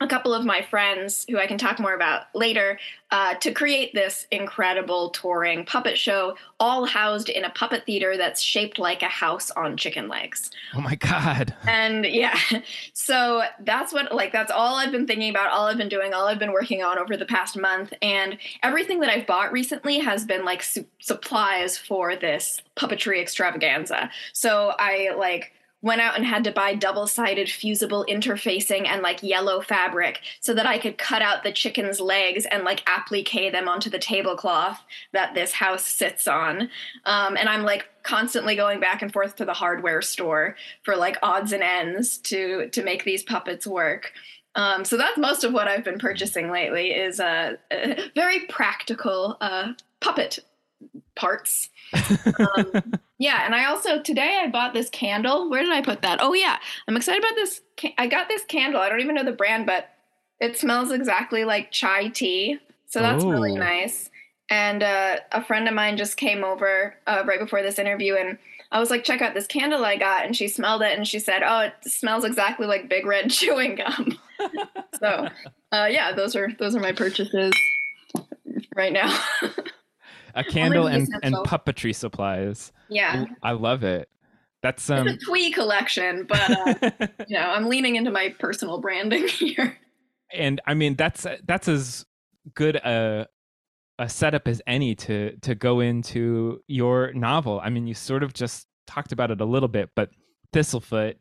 a 0.00 0.06
couple 0.06 0.32
of 0.32 0.46
my 0.46 0.62
friends 0.62 1.26
who 1.28 1.38
I 1.38 1.46
can 1.46 1.58
talk 1.58 1.78
more 1.78 1.94
about 1.94 2.22
later 2.34 2.78
uh, 3.10 3.34
to 3.34 3.52
create 3.52 3.92
this 3.92 4.26
incredible 4.30 5.10
touring 5.10 5.64
puppet 5.66 5.98
show, 5.98 6.36
all 6.58 6.86
housed 6.86 7.28
in 7.28 7.44
a 7.44 7.50
puppet 7.50 7.84
theater 7.84 8.16
that's 8.16 8.40
shaped 8.40 8.78
like 8.78 9.02
a 9.02 9.08
house 9.08 9.50
on 9.50 9.76
chicken 9.76 10.08
legs. 10.08 10.50
Oh 10.74 10.80
my 10.80 10.94
God. 10.94 11.54
And 11.66 12.06
yeah, 12.06 12.38
so 12.94 13.42
that's 13.60 13.92
what, 13.92 14.14
like, 14.14 14.32
that's 14.32 14.50
all 14.50 14.76
I've 14.76 14.92
been 14.92 15.06
thinking 15.06 15.28
about, 15.28 15.50
all 15.50 15.66
I've 15.66 15.76
been 15.76 15.88
doing, 15.88 16.14
all 16.14 16.26
I've 16.26 16.38
been 16.38 16.52
working 16.52 16.82
on 16.82 16.98
over 16.98 17.16
the 17.16 17.26
past 17.26 17.58
month. 17.58 17.92
And 18.00 18.38
everything 18.62 19.00
that 19.00 19.10
I've 19.10 19.26
bought 19.26 19.52
recently 19.52 19.98
has 19.98 20.24
been 20.24 20.46
like 20.46 20.62
su- 20.62 20.86
supplies 21.00 21.76
for 21.76 22.16
this 22.16 22.62
puppetry 22.74 23.20
extravaganza. 23.20 24.10
So 24.32 24.72
I 24.78 25.10
like, 25.18 25.52
went 25.82 26.00
out 26.00 26.16
and 26.16 26.26
had 26.26 26.44
to 26.44 26.52
buy 26.52 26.74
double 26.74 27.06
sided 27.06 27.50
fusible 27.50 28.04
interfacing 28.08 28.86
and 28.86 29.02
like 29.02 29.22
yellow 29.22 29.60
fabric 29.60 30.20
so 30.40 30.52
that 30.54 30.66
I 30.66 30.78
could 30.78 30.98
cut 30.98 31.22
out 31.22 31.42
the 31.42 31.52
chicken's 31.52 32.00
legs 32.00 32.46
and 32.50 32.64
like 32.64 32.82
applique 32.88 33.52
them 33.52 33.68
onto 33.68 33.88
the 33.88 33.98
tablecloth 33.98 34.80
that 35.12 35.34
this 35.34 35.52
house 35.52 35.84
sits 35.84 36.28
on. 36.28 36.68
Um, 37.04 37.36
and 37.36 37.48
I'm 37.48 37.62
like 37.62 37.88
constantly 38.02 38.56
going 38.56 38.80
back 38.80 39.02
and 39.02 39.12
forth 39.12 39.36
to 39.36 39.44
the 39.44 39.54
hardware 39.54 40.02
store 40.02 40.56
for 40.82 40.96
like 40.96 41.16
odds 41.22 41.52
and 41.52 41.62
ends 41.62 42.18
to 42.18 42.68
to 42.70 42.82
make 42.82 43.04
these 43.04 43.22
puppets 43.22 43.66
work. 43.66 44.12
Um, 44.56 44.84
so 44.84 44.96
that's 44.96 45.16
most 45.16 45.44
of 45.44 45.52
what 45.52 45.68
I've 45.68 45.84
been 45.84 45.98
purchasing 45.98 46.50
lately 46.50 46.90
is 46.90 47.20
uh, 47.20 47.56
a 47.70 48.10
very 48.14 48.40
practical 48.46 49.36
uh, 49.40 49.72
puppet 50.00 50.40
parts. 51.20 51.68
Um, 52.38 52.94
yeah, 53.18 53.44
and 53.44 53.54
I 53.54 53.66
also 53.66 54.00
today 54.00 54.40
I 54.42 54.48
bought 54.48 54.72
this 54.72 54.88
candle. 54.88 55.50
Where 55.50 55.62
did 55.62 55.72
I 55.72 55.82
put 55.82 56.02
that? 56.02 56.20
Oh 56.22 56.32
yeah, 56.32 56.56
I'm 56.88 56.96
excited 56.96 57.22
about 57.22 57.34
this. 57.34 57.60
I 57.98 58.06
got 58.06 58.28
this 58.28 58.44
candle. 58.44 58.80
I 58.80 58.88
don't 58.88 59.00
even 59.00 59.16
know 59.16 59.24
the 59.24 59.32
brand, 59.32 59.66
but 59.66 59.90
it 60.40 60.56
smells 60.56 60.92
exactly 60.92 61.44
like 61.44 61.72
chai 61.72 62.08
tea, 62.08 62.58
so 62.86 63.00
that's 63.00 63.24
oh. 63.24 63.30
really 63.30 63.54
nice. 63.54 64.08
And 64.48 64.82
uh, 64.82 65.16
a 65.32 65.44
friend 65.44 65.68
of 65.68 65.74
mine 65.74 65.96
just 65.96 66.16
came 66.16 66.44
over 66.44 66.94
uh, 67.06 67.24
right 67.26 67.40
before 67.40 67.62
this 67.62 67.78
interview, 67.78 68.14
and 68.14 68.38
I 68.72 68.78
was 68.78 68.90
like, 68.90 69.04
"Check 69.04 69.20
out 69.20 69.34
this 69.34 69.46
candle 69.46 69.84
I 69.84 69.96
got," 69.96 70.24
and 70.24 70.34
she 70.34 70.48
smelled 70.48 70.82
it, 70.82 70.96
and 70.96 71.06
she 71.06 71.18
said, 71.18 71.42
"Oh, 71.44 71.60
it 71.60 71.74
smells 71.82 72.24
exactly 72.24 72.66
like 72.66 72.88
Big 72.88 73.04
Red 73.04 73.30
chewing 73.30 73.74
gum." 73.76 74.18
so, 74.98 75.28
uh, 75.72 75.88
yeah, 75.90 76.12
those 76.12 76.34
are 76.36 76.48
those 76.58 76.74
are 76.74 76.80
my 76.80 76.92
purchases 76.92 77.52
right 78.74 78.92
now. 78.92 79.16
a 80.34 80.44
candle 80.44 80.86
and, 80.86 81.08
and 81.22 81.34
puppetry 81.46 81.94
supplies. 81.94 82.72
Yeah, 82.88 83.26
I 83.42 83.52
love 83.52 83.84
it. 83.84 84.08
That's 84.62 84.90
um 84.90 85.08
it's 85.08 85.22
a 85.22 85.26
twee 85.26 85.50
collection, 85.50 86.26
but 86.28 86.50
uh, 86.50 86.90
you 87.28 87.38
know 87.38 87.48
I'm 87.48 87.68
leaning 87.68 87.96
into 87.96 88.10
my 88.10 88.34
personal 88.38 88.78
branding 88.78 89.28
here. 89.28 89.78
And 90.32 90.60
I 90.66 90.74
mean 90.74 90.96
that's 90.96 91.26
that's 91.46 91.68
as 91.68 92.04
good 92.54 92.76
a 92.76 93.26
a 94.00 94.08
setup 94.08 94.48
as 94.48 94.62
any 94.66 94.94
to 94.94 95.36
to 95.38 95.54
go 95.54 95.80
into 95.80 96.62
your 96.66 97.12
novel. 97.12 97.60
I 97.62 97.70
mean, 97.70 97.86
you 97.86 97.94
sort 97.94 98.22
of 98.22 98.32
just 98.32 98.66
talked 98.86 99.12
about 99.12 99.30
it 99.30 99.40
a 99.40 99.44
little 99.44 99.68
bit, 99.68 99.90
but 99.94 100.10
Thistlefoot 100.52 101.16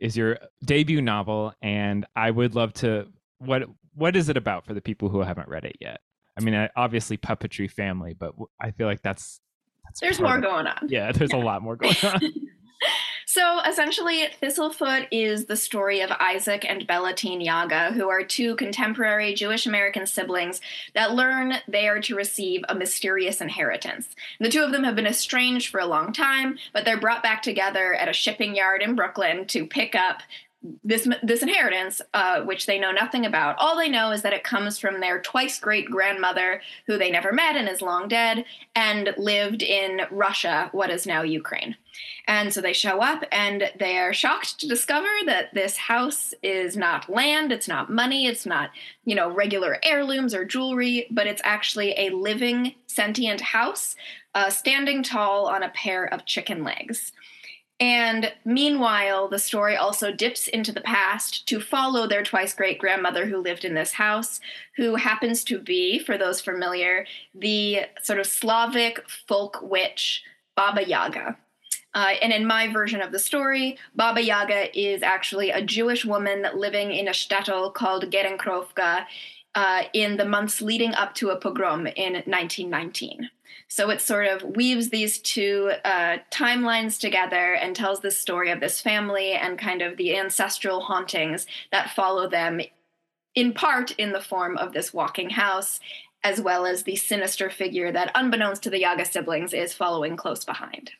is 0.00 0.16
your 0.16 0.38
debut 0.64 1.00
novel, 1.00 1.52
and 1.62 2.06
I 2.14 2.30
would 2.30 2.54
love 2.54 2.72
to. 2.74 3.06
What 3.38 3.64
what 3.94 4.16
is 4.16 4.28
it 4.28 4.36
about 4.36 4.66
for 4.66 4.74
the 4.74 4.82
people 4.82 5.08
who 5.08 5.20
haven't 5.20 5.48
read 5.48 5.64
it 5.64 5.76
yet? 5.80 6.00
I 6.40 6.44
mean, 6.44 6.68
obviously 6.76 7.16
puppetry 7.16 7.70
family, 7.70 8.14
but 8.14 8.34
I 8.60 8.70
feel 8.70 8.86
like 8.86 9.02
that's, 9.02 9.40
that's 9.84 10.00
there's 10.00 10.20
more 10.20 10.40
going 10.40 10.66
on. 10.66 10.88
Yeah, 10.88 11.12
there's 11.12 11.32
yeah. 11.32 11.42
a 11.42 11.44
lot 11.44 11.62
more 11.62 11.76
going 11.76 11.94
on. 12.02 12.20
so 13.26 13.60
essentially, 13.60 14.28
Thistlefoot 14.42 15.08
is 15.10 15.46
the 15.46 15.56
story 15.56 16.00
of 16.00 16.10
Isaac 16.12 16.64
and 16.68 16.86
Bellatine 16.86 17.44
Yaga, 17.44 17.92
who 17.92 18.08
are 18.08 18.22
two 18.22 18.56
contemporary 18.56 19.34
Jewish 19.34 19.66
American 19.66 20.06
siblings 20.06 20.60
that 20.94 21.12
learn 21.12 21.54
they 21.68 21.88
are 21.88 22.00
to 22.00 22.14
receive 22.14 22.62
a 22.68 22.74
mysterious 22.74 23.40
inheritance. 23.40 24.08
The 24.38 24.48
two 24.48 24.62
of 24.62 24.72
them 24.72 24.84
have 24.84 24.96
been 24.96 25.06
estranged 25.06 25.68
for 25.68 25.80
a 25.80 25.86
long 25.86 26.12
time, 26.12 26.58
but 26.72 26.84
they're 26.84 27.00
brought 27.00 27.22
back 27.22 27.42
together 27.42 27.94
at 27.94 28.08
a 28.08 28.14
shipping 28.14 28.54
yard 28.54 28.82
in 28.82 28.94
Brooklyn 28.94 29.46
to 29.48 29.66
pick 29.66 29.94
up 29.94 30.22
this 30.84 31.08
this 31.22 31.42
inheritance, 31.42 32.02
uh, 32.12 32.42
which 32.42 32.66
they 32.66 32.78
know 32.78 32.92
nothing 32.92 33.24
about. 33.24 33.56
All 33.58 33.76
they 33.76 33.88
know 33.88 34.10
is 34.12 34.22
that 34.22 34.34
it 34.34 34.44
comes 34.44 34.78
from 34.78 35.00
their 35.00 35.20
twice 35.20 35.58
great 35.58 35.86
grandmother, 35.90 36.60
who 36.86 36.98
they 36.98 37.10
never 37.10 37.32
met 37.32 37.56
and 37.56 37.68
is 37.68 37.80
long 37.80 38.08
dead, 38.08 38.44
and 38.74 39.14
lived 39.16 39.62
in 39.62 40.02
Russia, 40.10 40.68
what 40.72 40.90
is 40.90 41.06
now 41.06 41.22
Ukraine. 41.22 41.76
And 42.26 42.52
so 42.52 42.60
they 42.60 42.72
show 42.72 43.00
up 43.00 43.24
and 43.32 43.70
they 43.78 43.98
are 43.98 44.12
shocked 44.12 44.60
to 44.60 44.68
discover 44.68 45.08
that 45.26 45.52
this 45.54 45.76
house 45.76 46.32
is 46.42 46.76
not 46.76 47.08
land, 47.08 47.52
it's 47.52 47.68
not 47.68 47.90
money, 47.90 48.26
it's 48.26 48.46
not, 48.46 48.70
you 49.04 49.14
know, 49.14 49.30
regular 49.30 49.78
heirlooms 49.82 50.34
or 50.34 50.44
jewelry, 50.44 51.06
but 51.10 51.26
it's 51.26 51.42
actually 51.44 51.92
a 51.98 52.10
living, 52.10 52.74
sentient 52.86 53.40
house 53.40 53.96
uh, 54.34 54.50
standing 54.50 55.02
tall 55.02 55.46
on 55.46 55.62
a 55.62 55.70
pair 55.70 56.04
of 56.04 56.24
chicken 56.24 56.62
legs. 56.62 57.12
And 57.80 58.30
meanwhile, 58.44 59.26
the 59.28 59.38
story 59.38 59.74
also 59.74 60.12
dips 60.12 60.48
into 60.48 60.70
the 60.70 60.82
past 60.82 61.48
to 61.48 61.60
follow 61.60 62.06
their 62.06 62.22
twice 62.22 62.52
great 62.52 62.78
grandmother 62.78 63.24
who 63.24 63.38
lived 63.38 63.64
in 63.64 63.74
this 63.74 63.92
house, 63.92 64.38
who 64.76 64.96
happens 64.96 65.42
to 65.44 65.58
be, 65.58 65.98
for 65.98 66.18
those 66.18 66.42
familiar, 66.42 67.06
the 67.34 67.86
sort 68.02 68.20
of 68.20 68.26
Slavic 68.26 69.08
folk 69.26 69.60
witch 69.62 70.22
Baba 70.56 70.86
Yaga. 70.86 71.38
Uh, 71.94 72.14
and 72.20 72.32
in 72.32 72.46
my 72.46 72.68
version 72.68 73.00
of 73.00 73.12
the 73.12 73.18
story, 73.18 73.78
Baba 73.96 74.22
Yaga 74.22 74.78
is 74.78 75.02
actually 75.02 75.50
a 75.50 75.62
Jewish 75.62 76.04
woman 76.04 76.46
living 76.54 76.92
in 76.92 77.08
a 77.08 77.12
shtetl 77.12 77.72
called 77.72 78.10
Gerenkrovka 78.10 79.06
uh, 79.54 79.82
in 79.92 80.16
the 80.16 80.24
months 80.24 80.62
leading 80.62 80.94
up 80.94 81.14
to 81.14 81.30
a 81.30 81.36
pogrom 81.36 81.86
in 81.86 82.14
1919. 82.14 83.30
So 83.68 83.90
it 83.90 84.00
sort 84.00 84.26
of 84.26 84.42
weaves 84.42 84.90
these 84.90 85.18
two 85.18 85.72
uh, 85.84 86.18
timelines 86.30 86.98
together 86.98 87.54
and 87.54 87.74
tells 87.74 88.00
the 88.00 88.10
story 88.10 88.50
of 88.50 88.60
this 88.60 88.80
family 88.80 89.32
and 89.32 89.58
kind 89.58 89.80
of 89.80 89.96
the 89.96 90.16
ancestral 90.16 90.80
hauntings 90.80 91.46
that 91.70 91.90
follow 91.90 92.28
them, 92.28 92.60
in 93.34 93.52
part 93.52 93.92
in 93.92 94.12
the 94.12 94.20
form 94.20 94.56
of 94.56 94.72
this 94.72 94.92
walking 94.92 95.30
house, 95.30 95.78
as 96.24 96.40
well 96.40 96.66
as 96.66 96.82
the 96.82 96.96
sinister 96.96 97.48
figure 97.48 97.92
that, 97.92 98.10
unbeknownst 98.14 98.62
to 98.64 98.70
the 98.70 98.80
Yaga 98.80 99.04
siblings, 99.04 99.52
is 99.54 99.72
following 99.72 100.16
close 100.16 100.44
behind. 100.44 100.90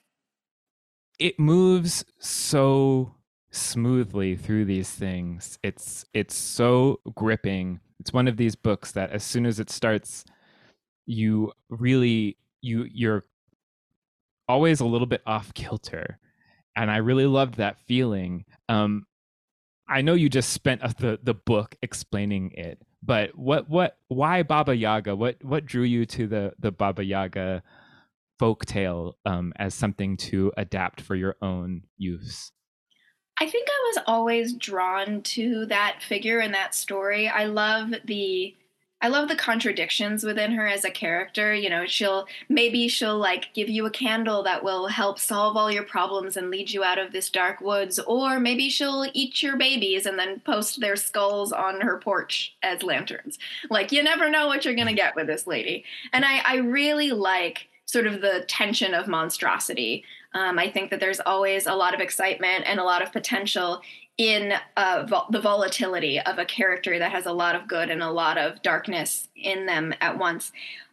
It 1.19 1.39
moves 1.39 2.05
so 2.19 3.15
smoothly 3.51 4.37
through 4.37 4.65
these 4.65 4.91
things. 4.91 5.59
It's 5.63 6.05
it's 6.15 6.35
so 6.37 7.01
gripping. 7.15 7.81
It's 8.01 8.13
one 8.13 8.27
of 8.27 8.37
these 8.37 8.57
books 8.57 8.93
that 8.93 9.11
as 9.11 9.23
soon 9.23 9.47
as 9.47 9.61
it 9.61 9.71
starts, 9.71 10.25
you 11.07 11.53
really 11.69 12.37
you 12.63 12.87
you're 12.91 13.25
always 14.49 14.81
a 14.81 14.87
little 14.87 15.07
bit 15.07 15.23
off 15.27 15.55
kilter. 15.55 16.19
And 16.77 16.91
i 16.91 16.97
really 16.97 17.27
loved 17.27 17.57
that 17.57 17.79
feeling. 17.87 18.45
Um 18.69 19.07
i 19.89 20.01
know 20.03 20.15
you 20.15 20.29
just 20.29 20.51
spent 20.51 20.81
the 20.99 21.19
the 21.23 21.35
book 21.35 21.75
explaining 21.83 22.53
it 22.53 22.81
but 23.03 23.37
what 23.37 23.69
what 23.69 23.97
why 24.09 24.43
baba 24.43 24.77
yaga? 24.77 25.17
What 25.17 25.43
what 25.43 25.65
drew 25.67 25.83
you 25.83 26.05
to 26.07 26.27
the 26.27 26.53
the 26.59 26.71
baba 26.71 27.05
yaga 27.05 27.63
folk 28.39 28.65
tale 28.67 29.17
um 29.25 29.53
as 29.57 29.75
something 29.75 30.17
to 30.17 30.53
adapt 30.57 31.01
for 31.01 31.15
your 31.15 31.37
own 31.43 31.83
use 31.97 32.53
i 33.41 33.47
think 33.47 33.69
i 33.69 33.93
was 33.95 34.05
always 34.07 34.53
drawn 34.53 35.23
to 35.23 35.67
that 35.67 35.99
figure 36.01 36.39
and 36.39 36.55
that 36.55 36.75
story 36.75 37.29
i 37.29 37.45
love 37.45 37.93
the 38.05 38.55
I 39.03 39.09
love 39.09 39.29
the 39.29 39.37
contradictions 39.37 40.25
within 40.25 40.53
her 40.53 40.67
as 40.67 40.85
a 40.85 40.91
character. 40.91 41.55
You 41.55 41.71
know, 41.71 41.87
she'll 41.87 42.27
maybe 42.51 42.87
she'll 42.89 43.17
like 43.17 43.53
give 43.55 43.71
you 43.71 43.87
a 43.87 43.91
candle 43.91 44.43
that 44.43 44.63
will 44.63 44.89
help 44.89 45.19
solve 45.19 45.57
all 45.57 45.71
your 45.71 45.85
problems 45.85 46.37
and 46.37 46.51
lead 46.51 46.71
you 46.71 46.85
out 46.85 46.99
of 46.99 47.13
this 47.13 47.31
dark 47.31 47.63
woods, 47.63 47.99
or 48.01 48.39
maybe 48.39 48.69
she'll 48.69 49.11
eat 49.15 49.43
your 49.43 49.57
babies 49.57 50.05
and 50.05 50.19
then 50.19 50.41
post 50.41 50.81
their 50.81 50.97
skulls 50.97 51.51
on 51.51 51.81
her 51.81 51.99
porch 51.99 52.55
as 52.63 52.83
lanterns. 52.83 53.39
Like 53.71 53.91
you 53.91 54.03
never 54.03 54.29
know 54.29 54.47
what 54.49 54.65
you're 54.65 54.75
gonna 54.75 54.93
get 54.93 55.17
with 55.17 55.27
this 55.27 55.47
lady. 55.47 55.85
And 56.13 56.25
I, 56.25 56.43
I 56.45 56.57
really 56.57 57.13
like 57.13 57.69
sort 57.87 58.07
of 58.07 58.21
the 58.21 58.45
tension 58.49 58.93
of 58.93 59.09
monstrosity. 59.09 60.05
Um, 60.35 60.59
I 60.59 60.71
think 60.71 60.91
that 60.91 61.01
there's 61.01 61.21
always 61.21 61.67
a 61.67 61.75
lot 61.75 61.95
of 61.95 62.01
excitement 62.01 62.65
and 62.67 62.79
a 62.79 62.85
lot 62.85 63.03
of 63.03 63.13
potential 63.13 63.81
in 64.17 64.53
uh, 64.77 65.07
vo- 65.09 65.27
the 65.31 65.41
volatility 65.41 66.21
of 66.21 66.39
a 66.39 66.45
character 66.45 66.99
that 66.99 67.11
has 67.11 67.27
a 67.27 67.33
lot 67.33 67.55
of 67.55 67.67
good 67.67 67.91
and 67.91 68.03
a 68.03 68.11
lot 68.11 68.39
of 68.39 68.63
darkness 68.63 69.29
in 69.35 69.67
them 69.67 69.95
at 70.01 70.19
once. 70.19 70.53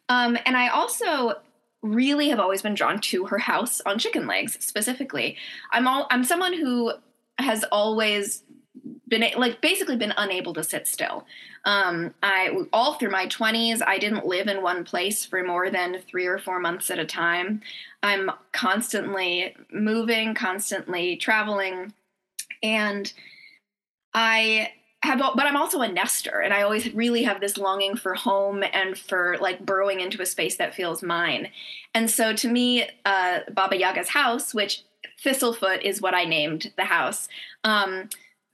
Um, 0.10 0.38
and 0.46 0.56
I 0.56 0.70
also 0.70 1.36
really 1.82 2.30
have 2.30 2.40
always 2.40 2.62
been 2.62 2.74
drawn 2.74 3.00
to 3.00 3.26
her 3.26 3.38
house 3.38 3.82
on 3.86 4.00
chicken 4.00 4.28
legs 4.28 4.58
specifically. 4.66 5.38
I'm 5.72 5.88
all 5.88 6.08
I'm 6.10 6.24
someone 6.24 6.54
who 6.54 6.94
has 7.38 7.64
always 7.66 8.44
been 9.08 9.26
like 9.38 9.62
basically 9.62 9.96
been 9.96 10.14
unable 10.18 10.54
to 10.54 10.64
sit 10.64 10.88
still. 10.88 11.26
Um, 11.66 12.14
I 12.24 12.66
all 12.74 12.94
through 12.94 13.12
my 13.12 13.28
20s, 13.28 13.82
I 13.86 13.98
didn't 13.98 14.26
live 14.26 14.48
in 14.48 14.62
one 14.62 14.84
place 14.84 15.26
for 15.26 15.44
more 15.44 15.70
than 15.70 16.00
three 16.10 16.26
or 16.26 16.38
four 16.38 16.60
months 16.60 16.90
at 16.92 17.00
a 17.00 17.06
time. 17.06 17.62
I'm 18.04 18.32
constantly 18.52 19.56
moving, 19.72 20.34
constantly 20.34 21.18
traveling, 21.18 21.94
and 22.64 23.12
I 24.14 24.72
have, 25.04 25.20
but 25.20 25.46
I'm 25.46 25.56
also 25.56 25.82
a 25.82 25.92
nester, 25.92 26.40
and 26.40 26.54
I 26.54 26.64
always 26.64 26.94
really 26.94 27.24
have 27.24 27.40
this 27.40 27.58
longing 27.58 27.96
for 27.96 28.14
home 28.14 28.64
and 28.74 28.98
for 28.98 29.38
like 29.40 29.66
burrowing 29.66 30.00
into 30.00 30.22
a 30.22 30.26
space 30.26 30.58
that 30.58 30.74
feels 30.74 31.04
mine. 31.04 31.50
And 31.94 32.10
so, 32.10 32.34
to 32.34 32.48
me, 32.48 32.90
uh, 33.06 33.40
Baba 33.52 33.78
Yaga's 33.78 34.10
house, 34.10 34.54
which 34.54 34.84
Thistlefoot 35.24 35.82
is 35.82 36.02
what 36.02 36.14
I 36.14 36.26
named 36.26 36.72
the 36.78 36.86
house. 36.86 37.28
Um, 37.64 38.10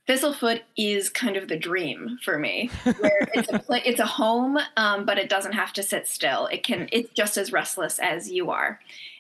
Thistlefoot 0.08 0.62
is 0.76 1.10
kind 1.10 1.38
of 1.38 1.48
the 1.48 1.58
dream 1.58 2.20
for 2.24 2.38
me, 2.38 2.70
where 3.00 3.28
it's 3.34 3.50
a 3.50 3.90
it's 3.90 4.00
a 4.02 4.06
home, 4.06 4.60
um, 4.76 5.06
but 5.06 5.18
it 5.18 5.30
doesn't 5.30 5.54
have 5.54 5.72
to 5.74 5.84
sit 5.84 6.08
still. 6.08 6.48
It 6.48 6.64
can 6.64 6.90
it's 6.92 7.12
just 7.14 7.38
as 7.38 7.52
restless 7.52 8.00
as 8.00 8.30
you 8.30 8.52
are. 8.52 8.80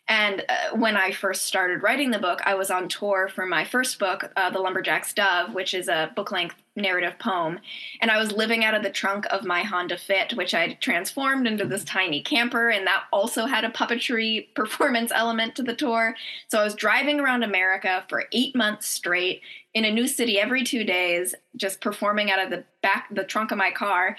And 0.09 0.43
uh, 0.49 0.75
when 0.75 0.97
I 0.97 1.11
first 1.11 1.45
started 1.45 1.81
writing 1.81 2.11
the 2.11 2.19
book, 2.19 2.41
I 2.45 2.55
was 2.55 2.69
on 2.69 2.89
tour 2.89 3.29
for 3.33 3.45
my 3.45 3.63
first 3.63 3.99
book, 3.99 4.29
uh, 4.35 4.49
The 4.49 4.59
Lumberjack's 4.59 5.13
Dove, 5.13 5.53
which 5.53 5.73
is 5.73 5.87
a 5.87 6.11
book 6.13 6.29
length 6.29 6.55
narrative 6.75 7.17
poem. 7.19 7.59
And 8.01 8.11
I 8.11 8.17
was 8.17 8.33
living 8.33 8.65
out 8.65 8.73
of 8.73 8.83
the 8.83 8.89
trunk 8.89 9.25
of 9.31 9.45
my 9.45 9.61
Honda 9.61 9.97
Fit, 9.97 10.33
which 10.33 10.53
I'd 10.53 10.81
transformed 10.81 11.47
into 11.47 11.65
this 11.65 11.85
tiny 11.85 12.21
camper. 12.21 12.69
And 12.69 12.85
that 12.85 13.03
also 13.13 13.45
had 13.45 13.63
a 13.63 13.69
puppetry 13.69 14.53
performance 14.55 15.11
element 15.13 15.55
to 15.55 15.63
the 15.63 15.75
tour. 15.75 16.15
So 16.49 16.59
I 16.59 16.65
was 16.65 16.75
driving 16.75 17.21
around 17.21 17.43
America 17.43 18.03
for 18.09 18.25
eight 18.33 18.55
months 18.57 18.87
straight 18.87 19.41
in 19.73 19.85
a 19.85 19.91
new 19.91 20.07
city 20.07 20.39
every 20.39 20.63
two 20.63 20.83
days, 20.83 21.33
just 21.55 21.81
performing 21.81 22.31
out 22.31 22.39
of 22.39 22.49
the 22.49 22.63
back, 22.81 23.07
the 23.13 23.23
trunk 23.23 23.51
of 23.51 23.57
my 23.57 23.71
car. 23.71 24.17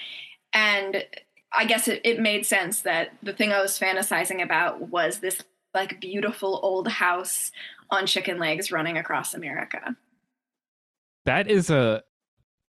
And 0.52 1.04
I 1.52 1.64
guess 1.64 1.88
it, 1.88 2.00
it 2.04 2.20
made 2.20 2.44
sense 2.44 2.80
that 2.82 3.12
the 3.23 3.32
thing 3.32 3.52
I 3.52 3.62
was 3.62 3.78
fantasizing 3.78 4.42
about 4.42 4.88
was 4.88 5.18
this 5.18 5.42
like 5.73 6.00
beautiful 6.00 6.61
old 6.62 6.88
house 6.88 7.52
on 7.90 8.06
chicken 8.06 8.38
legs 8.38 8.73
running 8.73 8.96
across 8.96 9.34
America. 9.34 9.96
That 11.25 11.49
is 11.49 11.70
a 11.70 12.02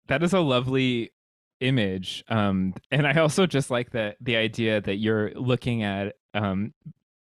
that 0.09 0.23
is 0.23 0.33
a 0.33 0.40
lovely 0.40 1.12
image. 1.61 2.25
Um 2.28 2.75
and 2.90 3.07
I 3.07 3.21
also 3.21 3.47
just 3.47 3.71
like 3.71 3.90
the 3.90 4.16
the 4.21 4.37
idea 4.37 4.81
that 4.81 4.97
you're 4.97 5.33
looking 5.35 5.83
at 5.83 6.14
um 6.35 6.73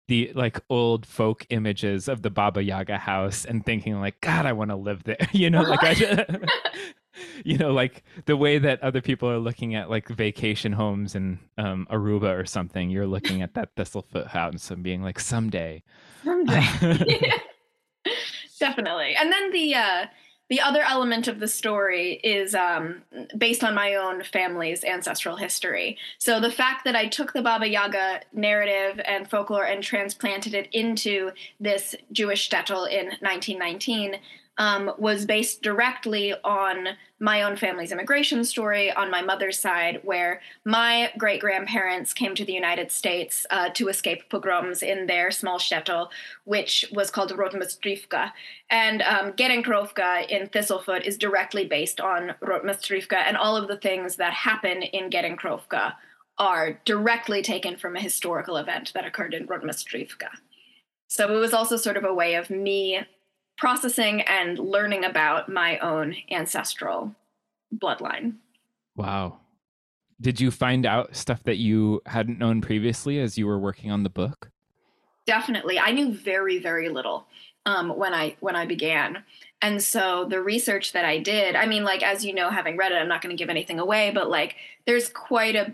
the 0.08 0.32
like 0.34 0.60
old 0.68 1.06
folk 1.06 1.46
images 1.50 2.08
of 2.08 2.22
the 2.22 2.30
Baba 2.30 2.62
Yaga 2.62 2.98
house 2.98 3.44
and 3.44 3.64
thinking 3.64 4.00
like 4.00 4.20
god 4.20 4.44
I 4.44 4.52
want 4.52 4.70
to 4.70 4.76
live 4.76 5.04
there. 5.04 5.16
You 5.32 5.50
know 5.50 5.62
like 5.62 5.82
I 5.84 5.94
just, 5.94 6.30
you 7.44 7.58
know, 7.58 7.72
like 7.72 8.02
the 8.26 8.36
way 8.36 8.58
that 8.58 8.82
other 8.82 9.00
people 9.00 9.28
are 9.30 9.38
looking 9.38 9.74
at 9.74 9.90
like 9.90 10.08
vacation 10.08 10.72
homes 10.72 11.14
in 11.14 11.38
um, 11.56 11.86
Aruba 11.90 12.38
or 12.38 12.44
something, 12.44 12.90
you're 12.90 13.06
looking 13.06 13.42
at 13.42 13.54
that 13.54 13.74
Thistlefoot 13.76 14.28
house 14.28 14.70
and 14.70 14.82
being 14.82 15.02
like, 15.02 15.20
someday. 15.20 15.82
Someday. 16.24 16.64
Definitely. 18.58 19.14
And 19.14 19.32
then 19.32 19.52
the 19.52 19.74
uh, 19.74 20.06
the 20.48 20.60
other 20.60 20.82
element 20.82 21.28
of 21.28 21.40
the 21.40 21.48
story 21.48 22.14
is 22.24 22.54
um, 22.54 23.02
based 23.36 23.62
on 23.62 23.74
my 23.74 23.94
own 23.94 24.22
family's 24.22 24.82
ancestral 24.84 25.36
history. 25.36 25.98
So 26.18 26.40
the 26.40 26.50
fact 26.50 26.84
that 26.84 26.96
I 26.96 27.06
took 27.06 27.32
the 27.32 27.42
Baba 27.42 27.68
Yaga 27.68 28.20
narrative 28.32 29.00
and 29.04 29.28
folklore 29.28 29.64
and 29.64 29.82
transplanted 29.82 30.54
it 30.54 30.68
into 30.72 31.32
this 31.60 31.94
Jewish 32.12 32.48
shtetl 32.48 32.90
in 32.90 33.06
1919 33.20 34.16
um, 34.58 34.92
was 34.98 35.24
based 35.24 35.62
directly 35.62 36.34
on 36.44 36.88
my 37.20 37.42
own 37.42 37.56
family's 37.56 37.90
immigration 37.90 38.44
story 38.44 38.92
on 38.92 39.10
my 39.10 39.22
mother's 39.22 39.58
side, 39.58 40.00
where 40.04 40.40
my 40.64 41.10
great 41.16 41.40
grandparents 41.40 42.12
came 42.12 42.34
to 42.34 42.44
the 42.44 42.52
United 42.52 42.92
States 42.92 43.46
uh, 43.50 43.70
to 43.70 43.88
escape 43.88 44.28
pogroms 44.30 44.82
in 44.82 45.06
their 45.06 45.30
small 45.30 45.58
shtetl, 45.58 46.08
which 46.44 46.84
was 46.92 47.10
called 47.10 47.32
Rotmistrivka. 47.32 48.32
And 48.70 49.02
um, 49.02 49.32
Gerenkrovka 49.32 50.28
in 50.28 50.48
Thistlefoot 50.48 51.02
is 51.02 51.18
directly 51.18 51.64
based 51.64 52.00
on 52.00 52.34
Rotmistrivka, 52.42 53.16
and 53.16 53.36
all 53.36 53.56
of 53.56 53.68
the 53.68 53.78
things 53.78 54.16
that 54.16 54.32
happen 54.32 54.82
in 54.82 55.10
Gerenkrovka 55.10 55.94
are 56.38 56.78
directly 56.84 57.42
taken 57.42 57.76
from 57.76 57.96
a 57.96 58.00
historical 58.00 58.56
event 58.56 58.92
that 58.94 59.04
occurred 59.04 59.34
in 59.34 59.46
Rotmistrivka. 59.46 60.28
So 61.08 61.34
it 61.34 61.38
was 61.38 61.52
also 61.52 61.76
sort 61.76 61.96
of 61.96 62.04
a 62.04 62.14
way 62.14 62.34
of 62.34 62.48
me 62.48 63.00
processing 63.58 64.22
and 64.22 64.58
learning 64.58 65.04
about 65.04 65.48
my 65.48 65.78
own 65.78 66.14
ancestral 66.30 67.14
bloodline. 67.76 68.34
Wow. 68.96 69.40
Did 70.20 70.40
you 70.40 70.50
find 70.50 70.86
out 70.86 71.14
stuff 71.14 71.42
that 71.44 71.58
you 71.58 72.00
hadn't 72.06 72.38
known 72.38 72.60
previously 72.60 73.20
as 73.20 73.36
you 73.36 73.46
were 73.46 73.58
working 73.58 73.90
on 73.90 74.02
the 74.02 74.10
book? 74.10 74.50
Definitely. 75.26 75.78
I 75.78 75.90
knew 75.90 76.12
very, 76.12 76.58
very 76.58 76.88
little 76.88 77.26
um, 77.66 77.96
when 77.96 78.14
I 78.14 78.36
when 78.40 78.56
I 78.56 78.64
began. 78.64 79.24
And 79.60 79.82
so 79.82 80.24
the 80.24 80.40
research 80.40 80.92
that 80.92 81.04
I 81.04 81.18
did, 81.18 81.54
I 81.54 81.66
mean, 81.66 81.84
like 81.84 82.02
as 82.02 82.24
you 82.24 82.32
know, 82.32 82.48
having 82.50 82.76
read 82.76 82.92
it, 82.92 82.96
I'm 82.96 83.08
not 83.08 83.20
going 83.20 83.36
to 83.36 83.40
give 83.40 83.50
anything 83.50 83.78
away, 83.78 84.10
but 84.12 84.30
like 84.30 84.56
there's 84.86 85.08
quite 85.08 85.54
a 85.54 85.72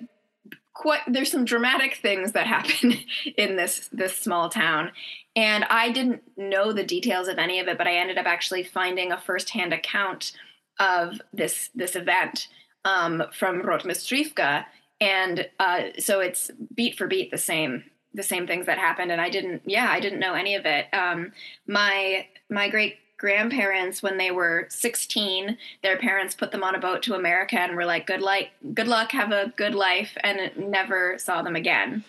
quite 0.74 1.00
there's 1.06 1.30
some 1.30 1.44
dramatic 1.44 1.96
things 1.96 2.32
that 2.32 2.46
happen 2.46 2.94
in 3.38 3.56
this 3.56 3.88
this 3.92 4.16
small 4.16 4.48
town. 4.48 4.92
And 5.36 5.64
i 5.64 5.90
didn't 5.90 6.22
know 6.36 6.72
the 6.72 6.84
details 6.84 7.28
of 7.28 7.38
any 7.38 7.58
of 7.58 7.66
it 7.66 7.78
but 7.78 7.88
i 7.88 7.96
ended 7.96 8.18
up 8.18 8.26
actually 8.26 8.62
finding 8.62 9.10
a 9.10 9.20
firsthand 9.20 9.72
account 9.72 10.32
of 10.78 11.20
this 11.32 11.70
this 11.74 11.96
event 11.96 12.48
um, 12.84 13.22
from 13.32 13.62
rotmistrivka 13.62 14.64
and 15.00 15.48
uh, 15.58 15.82
so 15.98 16.20
it's 16.20 16.50
beat 16.74 16.96
for 16.96 17.06
beat 17.06 17.30
the 17.30 17.38
same 17.38 17.84
the 18.12 18.22
same 18.22 18.46
things 18.46 18.66
that 18.66 18.78
happened. 18.78 19.10
And 19.10 19.20
i 19.20 19.28
didn't 19.28 19.62
yeah 19.66 19.88
i 19.90 20.00
didn't 20.00 20.20
know 20.20 20.34
any 20.34 20.54
of 20.54 20.66
it. 20.66 20.86
Um, 20.92 21.32
my 21.66 22.26
my 22.50 22.68
great 22.68 22.96
grandparents 23.16 24.02
when 24.02 24.18
they 24.18 24.30
were 24.30 24.66
16 24.70 25.56
their 25.82 25.96
parents 25.96 26.34
put 26.34 26.50
them 26.50 26.64
on 26.64 26.74
a 26.74 26.80
boat 26.80 27.02
to 27.02 27.14
america 27.14 27.58
and 27.58 27.76
were 27.76 27.84
like 27.84 28.06
good 28.06 28.20
luck 28.20 28.46
good 28.74 28.88
luck 28.88 29.12
have 29.12 29.32
a 29.32 29.52
good 29.56 29.74
life 29.74 30.16
and 30.22 30.52
never 30.56 31.18
saw 31.18 31.42
them 31.42 31.56
again. 31.56 32.04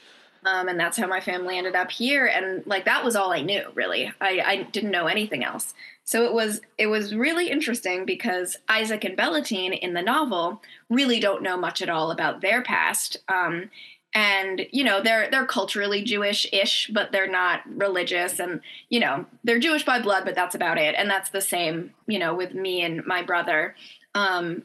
Um, 0.45 0.67
and 0.67 0.79
that's 0.79 0.97
how 0.97 1.07
my 1.07 1.21
family 1.21 1.57
ended 1.57 1.75
up 1.75 1.89
here 1.89 2.27
and 2.27 2.65
like 2.67 2.85
that 2.85 3.03
was 3.03 3.15
all 3.15 3.31
i 3.31 3.41
knew 3.41 3.63
really. 3.73 4.11
I, 4.21 4.41
I 4.45 4.63
didn't 4.63 4.91
know 4.91 5.07
anything 5.07 5.43
else. 5.43 5.73
So 6.03 6.23
it 6.23 6.33
was 6.33 6.61
it 6.77 6.87
was 6.87 7.15
really 7.15 7.49
interesting 7.49 8.05
because 8.05 8.57
isaac 8.69 9.03
and 9.03 9.17
bellatine 9.17 9.77
in 9.77 9.93
the 9.95 10.03
novel 10.03 10.61
really 10.89 11.19
don't 11.19 11.41
know 11.41 11.57
much 11.57 11.81
at 11.81 11.89
all 11.89 12.11
about 12.11 12.41
their 12.41 12.61
past. 12.61 13.17
Um, 13.27 13.71
and 14.15 14.65
you 14.71 14.83
know 14.83 15.01
they're 15.01 15.29
they're 15.29 15.45
culturally 15.45 16.01
jewish-ish 16.01 16.89
but 16.93 17.11
they're 17.11 17.29
not 17.29 17.61
religious. 17.67 18.39
And 18.39 18.61
you 18.89 18.99
know 18.99 19.25
they're 19.43 19.59
jewish 19.59 19.85
by 19.85 20.01
blood 20.01 20.25
but 20.25 20.33
that's 20.33 20.55
about 20.55 20.79
it. 20.79 20.95
And 20.97 21.09
that's 21.09 21.29
the 21.29 21.41
same 21.41 21.93
you 22.07 22.17
know 22.17 22.33
with 22.33 22.55
me 22.55 22.81
and 22.81 23.05
my 23.05 23.21
brother. 23.21 23.75
Um 24.15 24.63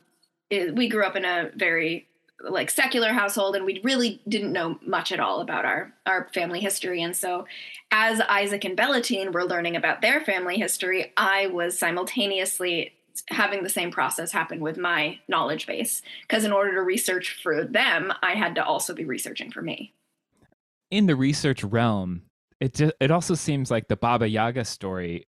it, 0.48 0.74
we 0.74 0.88
grew 0.88 1.04
up 1.04 1.16
in 1.16 1.24
a 1.24 1.50
very 1.54 2.06
like 2.42 2.70
secular 2.70 3.12
household 3.12 3.54
and 3.54 3.66
we 3.66 3.80
really 3.84 4.22
didn't 4.26 4.52
know 4.52 4.78
much 4.86 5.12
at 5.12 5.20
all 5.20 5.40
about 5.40 5.66
our 5.66 5.92
our 6.06 6.28
family 6.32 6.60
history. 6.60 7.02
And 7.02 7.14
so 7.14 7.46
as 7.92 8.20
isaac 8.28 8.64
and 8.64 8.76
bellatine 8.76 9.32
were 9.32 9.44
learning 9.44 9.76
about 9.76 10.00
their 10.00 10.20
family 10.20 10.56
history 10.56 11.12
i 11.16 11.46
was 11.48 11.78
simultaneously 11.78 12.92
having 13.28 13.62
the 13.62 13.68
same 13.68 13.90
process 13.90 14.32
happen 14.32 14.60
with 14.60 14.78
my 14.78 15.18
knowledge 15.28 15.66
base. 15.66 16.02
Because 16.22 16.44
in 16.44 16.52
order 16.52 16.74
to 16.74 16.82
research 16.82 17.40
for 17.42 17.64
them 17.64 18.12
i 18.22 18.32
had 18.32 18.54
to 18.54 18.64
also 18.64 18.94
be 18.94 19.04
researching 19.04 19.50
for 19.50 19.62
me. 19.62 19.92
In 20.90 21.06
the 21.06 21.16
research 21.16 21.62
realm 21.64 22.22
it 22.60 22.74
just, 22.74 22.92
it 23.00 23.10
also 23.10 23.34
seems 23.34 23.70
like 23.70 23.88
the 23.88 23.96
baba 23.96 24.28
yaga 24.28 24.64
story 24.64 25.26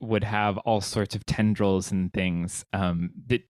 would 0.00 0.24
have 0.24 0.58
all 0.58 0.80
sorts 0.80 1.14
of 1.14 1.24
tendrils 1.24 1.92
and 1.92 2.12
things. 2.12 2.64
Um 2.72 3.10
did, 3.26 3.44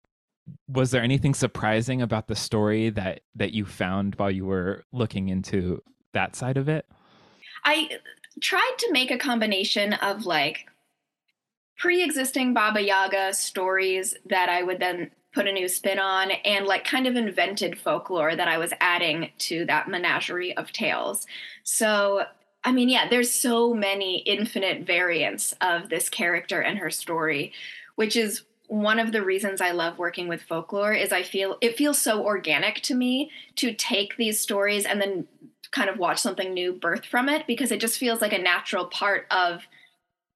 was 0.69 0.91
there 0.91 1.03
anything 1.03 1.35
surprising 1.35 2.03
about 2.03 2.29
the 2.29 2.37
story 2.37 2.91
that 2.91 3.21
that 3.35 3.53
you 3.53 3.65
found 3.65 4.15
while 4.17 4.31
you 4.31 4.45
were 4.45 4.85
looking 4.93 5.29
into 5.29 5.83
that 6.13 6.37
side 6.37 6.57
of 6.57 6.69
it? 6.69 6.87
I 7.65 7.99
tried 8.41 8.75
to 8.79 8.93
make 8.93 9.11
a 9.11 9.19
combination 9.19 9.95
of 9.95 10.27
like 10.27 10.67
pre-existing 11.79 12.55
Baba 12.55 12.81
Yaga 12.81 13.35
stories 13.35 14.15
that 14.27 14.49
I 14.49 14.63
would 14.63 14.79
then 14.81 15.11
put 15.33 15.49
a 15.49 15.53
new 15.53 15.69
spin 15.69 15.99
on 15.99 16.31
and 16.31 16.67
like 16.67 16.85
kind 16.85 17.07
of 17.07 17.17
invented 17.17 17.79
folklore 17.79 18.37
that 18.37 18.49
I 18.49 18.59
was 18.59 18.73
adding 18.81 19.31
to 19.39 19.65
that 19.67 19.89
menagerie 19.89 20.57
of 20.57 20.73
tales. 20.73 21.27
So 21.65 22.25
I 22.65 22.73
mean, 22.73 22.89
yeah, 22.89 23.09
there's 23.09 23.33
so 23.33 23.75
many 23.75 24.19
infinite 24.21 24.87
variants 24.87 25.55
of 25.61 25.91
this 25.91 26.09
character 26.09 26.63
and 26.63 26.79
her 26.79 26.91
story, 26.91 27.53
which 27.97 28.17
is 28.17 28.43
one 28.69 28.99
of 28.99 29.13
the 29.13 29.23
reasons 29.23 29.61
I 29.61 29.73
love 29.73 29.99
working 29.99 30.29
with 30.29 30.43
folklore 30.43 30.95
is 30.95 31.13
I 31.13 31.23
feel 31.23 31.59
it 31.61 31.77
feels 31.77 32.01
so 32.01 32.25
organic 32.25 32.77
to 32.83 32.95
me 32.95 33.31
to 33.57 33.75
take 33.75 34.17
these 34.17 34.41
stories 34.41 34.87
and 34.87 35.01
then 35.01 35.29
kind 35.71 35.91
of 35.91 35.99
watch 35.99 36.19
something 36.19 36.55
new 36.55 36.73
birth 36.73 37.05
from 37.05 37.29
it 37.29 37.47
because 37.47 37.71
it 37.71 37.81
just 37.81 37.99
feels 37.99 38.23
like 38.23 38.33
a 38.33 38.39
natural 38.39 38.87
part 38.87 39.27
of 39.31 39.63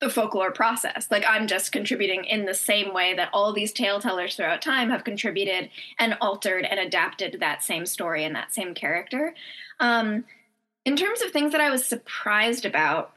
the 0.00 0.08
folklore 0.08 0.52
process. 0.52 1.08
Like 1.11 1.24
I'm 1.28 1.46
just 1.46 1.72
contributing 1.72 2.24
in 2.24 2.46
the 2.46 2.54
same 2.54 2.94
way 2.94 3.14
that 3.14 3.30
all 3.32 3.52
these 3.52 3.72
tale 3.72 4.00
tellers 4.00 4.37
throughout 4.37 4.62
time 4.62 4.90
have 4.90 5.04
contributed 5.04 5.70
and 5.98 6.16
altered 6.20 6.64
and 6.64 6.78
adapted 6.78 7.38
that 7.40 7.64
same 7.64 7.84
story 7.84 8.24
and 8.24 8.34
that 8.37 8.54
same 8.54 8.74
character. 8.74 9.34
Um, 9.80 10.24
in 10.84 10.96
terms 10.96 11.20
of 11.22 11.30
things 11.30 11.52
that 11.52 11.61
I 11.61 11.70
was 11.70 11.84
surprised 11.84 12.64
about, 12.64 13.12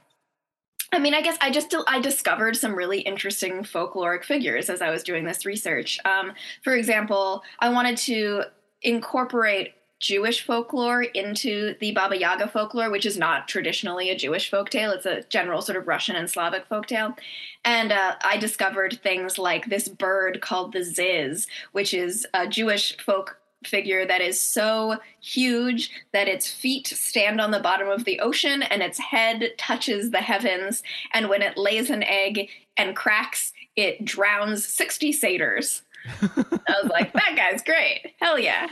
I 0.92 1.00
mean, 1.00 1.14
I 1.14 1.22
guess 1.22 1.38
I 1.40 1.52
just 1.52 1.74
I 1.88 2.02
discovered 2.02 2.58
some 2.58 2.76
really 2.76 3.00
interesting 3.00 3.64
folkloric 3.64 4.26
figures 4.26 4.70
as 4.70 4.82
I 4.82 4.90
was 4.90 5.04
doing 5.04 5.24
this 5.24 5.46
research. 5.46 6.00
Um, 6.04 6.34
for 6.64 6.74
example, 6.76 7.44
I 7.60 7.70
wanted 7.70 7.98
to 7.98 8.44
incorporate 8.82 9.74
Jewish 10.02 10.44
folklore 10.44 11.04
into 11.04 11.76
the 11.80 11.92
Baba 11.92 12.18
Yaga 12.18 12.48
folklore, 12.48 12.90
which 12.90 13.06
is 13.06 13.18
not 13.18 13.48
traditionally 13.48 14.10
a 14.10 14.18
Jewish 14.18 14.52
folktale. 14.52 14.96
It's 14.96 15.06
a 15.06 15.22
general 15.30 15.62
sort 15.62 15.78
of 15.78 15.88
Russian 15.88 16.16
and 16.16 16.30
Slavic 16.30 16.68
folktale. 16.68 17.16
And 17.64 17.92
uh, 17.92 18.16
I 18.24 18.38
discovered 18.38 19.00
things 19.04 19.38
like 19.38 19.68
this 19.68 19.88
bird 19.88 20.42
called 20.42 20.74
the 20.74 20.84
Ziz, 20.84 21.46
which 21.72 21.94
is 21.94 22.26
a 22.34 22.48
Jewish 22.48 22.98
folk 22.98 23.38
figure 23.64 24.04
that 24.08 24.22
is 24.22 24.42
so 24.42 24.98
huge 25.20 25.92
that 26.14 26.28
its 26.28 26.52
feet 26.52 26.88
stand 26.88 27.40
on 27.40 27.52
the 27.52 27.60
bottom 27.60 27.88
of 27.88 28.06
the 28.06 28.20
ocean 28.20 28.64
and 28.64 28.82
its 28.82 28.98
head 28.98 29.52
touches 29.60 30.10
the 30.10 30.18
heavens. 30.18 30.82
And 31.14 31.30
when 31.30 31.44
it 31.44 31.60
lays 31.60 31.92
an 31.92 32.02
egg 32.02 32.50
and 32.76 32.96
cracks, 32.96 33.54
it 33.76 34.04
drowns 34.04 34.66
60 34.66 35.12
satyrs. 35.12 35.84
I 36.22 36.76
was 36.82 36.90
like, 36.90 37.14
that 37.14 37.36
guy's 37.36 37.62
great. 37.62 38.16
Hell 38.20 38.40
yeah. 38.40 38.70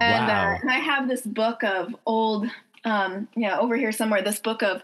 And, 0.00 0.26
wow. 0.26 0.52
uh, 0.52 0.58
and 0.60 0.70
I 0.70 0.78
have 0.78 1.08
this 1.08 1.22
book 1.22 1.62
of 1.64 1.94
old, 2.06 2.46
um, 2.84 3.28
yeah, 3.36 3.58
over 3.58 3.76
here 3.76 3.92
somewhere, 3.92 4.22
this 4.22 4.38
book 4.38 4.62
of 4.62 4.82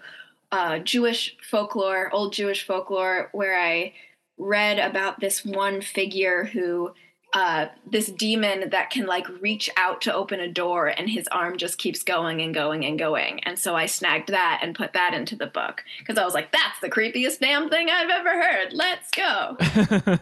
uh, 0.52 0.78
Jewish 0.78 1.36
folklore, 1.42 2.10
old 2.12 2.32
Jewish 2.32 2.66
folklore, 2.66 3.28
where 3.32 3.58
I 3.58 3.92
read 4.38 4.78
about 4.78 5.20
this 5.20 5.44
one 5.44 5.80
figure 5.80 6.44
who 6.44 6.92
uh, 7.34 7.66
this 7.84 8.06
demon 8.12 8.70
that 8.70 8.90
can 8.90 9.06
like 9.06 9.26
reach 9.42 9.68
out 9.76 10.00
to 10.00 10.14
open 10.14 10.38
a 10.38 10.48
door 10.48 10.86
and 10.86 11.10
his 11.10 11.26
arm 11.28 11.58
just 11.58 11.78
keeps 11.78 12.04
going 12.04 12.40
and 12.40 12.54
going 12.54 12.84
and 12.84 12.96
going. 12.96 13.42
And 13.42 13.58
so 13.58 13.74
I 13.74 13.86
snagged 13.86 14.28
that 14.28 14.60
and 14.62 14.74
put 14.74 14.92
that 14.92 15.14
into 15.14 15.34
the 15.34 15.48
book 15.48 15.84
because 15.98 16.16
I 16.16 16.24
was 16.24 16.32
like, 16.32 16.52
that's 16.52 16.78
the 16.80 16.88
creepiest 16.88 17.40
damn 17.40 17.68
thing 17.68 17.90
I've 17.90 18.08
ever 18.08 18.30
heard. 18.30 18.72
Let's 18.72 19.10
go. 19.10 19.56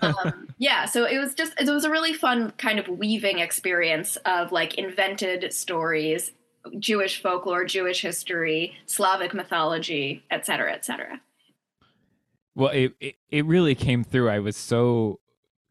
um, 0.25 0.49
yeah. 0.57 0.87
So 0.87 1.05
it 1.05 1.19
was 1.19 1.35
just, 1.35 1.53
it 1.61 1.69
was 1.69 1.85
a 1.85 1.91
really 1.91 2.15
fun 2.15 2.53
kind 2.57 2.79
of 2.79 2.89
weaving 2.89 3.41
experience 3.41 4.17
of 4.25 4.51
like 4.51 4.79
invented 4.79 5.53
stories, 5.53 6.33
Jewish 6.79 7.21
folklore, 7.21 7.67
Jewish 7.67 8.01
history, 8.01 8.75
Slavic 8.87 9.35
mythology, 9.35 10.25
et 10.31 10.47
cetera, 10.47 10.73
et 10.73 10.87
cetera. 10.87 11.21
Well, 12.55 12.71
it, 12.71 12.95
it, 13.01 13.15
it 13.31 13.45
really 13.45 13.75
came 13.75 14.03
through. 14.03 14.31
I 14.31 14.39
was 14.39 14.57
so 14.57 15.21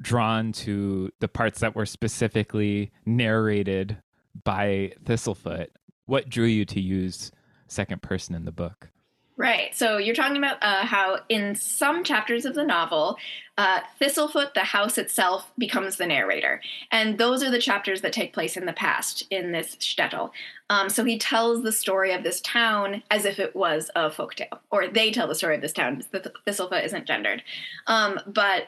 drawn 0.02 0.52
to 0.52 1.12
the 1.20 1.28
parts 1.28 1.60
that 1.60 1.76
were 1.76 1.86
specifically 1.86 2.92
narrated 3.06 3.98
by 4.44 4.94
Thistlefoot. 5.04 5.68
What 6.06 6.30
drew 6.30 6.46
you 6.46 6.66
to 6.66 6.82
use 6.82 7.32
second 7.68 8.02
person 8.02 8.36
in 8.36 8.46
the 8.46 8.52
book? 8.52 8.90
Right. 9.38 9.76
So 9.76 9.98
you're 9.98 10.14
talking 10.14 10.38
about 10.38 10.58
uh, 10.62 10.86
how 10.86 11.20
in 11.28 11.56
some 11.56 12.04
chapters 12.04 12.46
of 12.46 12.54
the 12.54 12.64
novel, 12.64 13.18
uh, 13.58 13.80
Thistlefoot, 14.00 14.54
the 14.54 14.60
house 14.60 15.00
itself, 15.00 15.52
becomes 15.58 15.96
the 15.96 16.06
narrator. 16.06 16.62
And 16.92 17.18
those 17.18 17.42
are 17.42 17.50
the 17.50 17.60
chapters 17.60 18.02
that 18.02 18.14
take 18.14 18.34
place 18.34 18.56
in 18.56 18.68
the 18.68 18.74
past 18.74 19.24
in 19.32 19.52
this 19.52 19.78
shtetl. 19.78 20.30
Um, 20.70 20.90
so 20.90 21.04
he 21.04 21.18
tells 21.18 21.64
the 21.64 21.72
story 21.72 22.14
of 22.14 22.24
this 22.24 22.40
town 22.42 23.02
as 23.10 23.26
if 23.26 23.40
it 23.40 23.56
was 23.56 23.90
a 23.96 24.12
folktale, 24.12 24.60
or 24.70 24.88
they 24.88 25.12
tell 25.12 25.28
the 25.28 25.34
story 25.34 25.56
of 25.56 25.62
this 25.62 25.74
town. 25.74 26.04
Thistlefoot 26.46 26.86
isn't 26.86 27.08
gendered. 27.08 27.42
Um, 27.88 28.20
but 28.28 28.68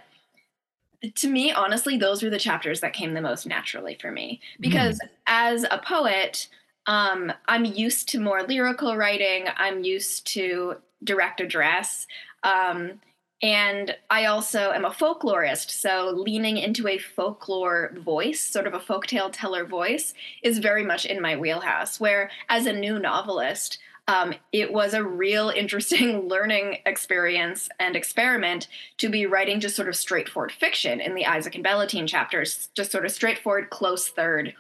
to 1.16 1.28
me, 1.28 1.52
honestly, 1.52 1.98
those 1.98 2.24
were 2.24 2.30
the 2.30 2.40
chapters 2.40 2.82
that 2.82 2.94
came 2.94 3.14
the 3.14 3.22
most 3.22 3.46
naturally 3.46 3.98
for 4.00 4.12
me 4.12 4.40
because 4.60 4.96
mm. 4.96 5.10
as 5.28 5.66
a 5.70 5.78
poet, 5.78 6.48
um, 6.88 7.32
I'm 7.48 7.66
used 7.66 8.10
to 8.10 8.20
more 8.20 8.44
lyrical 8.44 8.96
writing. 8.96 9.46
I'm 9.58 9.84
used 9.84 10.28
to 10.34 10.76
direct 11.04 11.42
address. 11.42 12.08
Um, 12.44 13.00
and 13.42 13.94
I 14.10 14.26
also 14.26 14.72
am 14.72 14.86
a 14.86 14.90
folklorist, 14.90 15.70
so 15.70 16.14
leaning 16.16 16.56
into 16.56 16.88
a 16.88 16.98
folklore 16.98 17.94
voice, 18.00 18.40
sort 18.40 18.68
of 18.68 18.74
a 18.74 18.80
folktale 18.80 19.30
teller 19.34 19.66
voice, 19.66 20.14
is 20.44 20.60
very 20.60 20.84
much 20.86 21.06
in 21.06 21.22
my 21.22 21.36
wheelhouse. 21.36 22.00
Where 22.00 22.32
as 22.48 22.66
a 22.68 22.74
new 22.74 23.00
novelist, 23.00 23.80
um, 24.08 24.34
it 24.52 24.74
was 24.74 24.94
a 24.94 25.04
real 25.04 25.50
interesting 25.50 26.28
learning 26.28 26.80
experience 26.86 27.70
and 27.80 27.96
experiment 27.96 28.68
to 28.98 29.10
be 29.10 29.26
writing 29.26 29.60
just 29.60 29.76
sort 29.76 29.88
of 29.88 29.96
straightforward 29.96 30.52
fiction 30.52 31.00
in 31.00 31.16
the 31.16 31.26
Isaac 31.26 31.56
and 31.56 31.64
Bellatine 31.64 32.08
chapters, 32.08 32.70
just 32.76 32.92
sort 32.92 33.06
of 33.06 33.12
straightforward, 33.12 33.70
close 33.70 34.10
third 34.10 34.54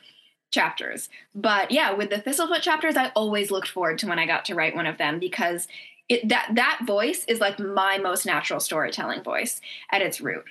chapters. 0.51 1.09
But 1.35 1.71
yeah, 1.71 1.93
with 1.93 2.09
the 2.09 2.17
Thistlefoot 2.17 2.61
chapters, 2.61 2.95
I 2.95 3.11
always 3.15 3.51
looked 3.51 3.67
forward 3.67 3.97
to 3.99 4.07
when 4.07 4.19
I 4.19 4.25
got 4.25 4.45
to 4.45 4.55
write 4.55 4.75
one 4.75 4.85
of 4.85 4.97
them 4.97 5.19
because 5.19 5.67
it, 6.07 6.29
that 6.29 6.49
that 6.53 6.81
voice 6.85 7.25
is 7.27 7.39
like 7.39 7.59
my 7.59 7.97
most 7.97 8.25
natural 8.25 8.59
storytelling 8.59 9.23
voice 9.23 9.59
at 9.91 10.01
its 10.01 10.21
root. 10.21 10.45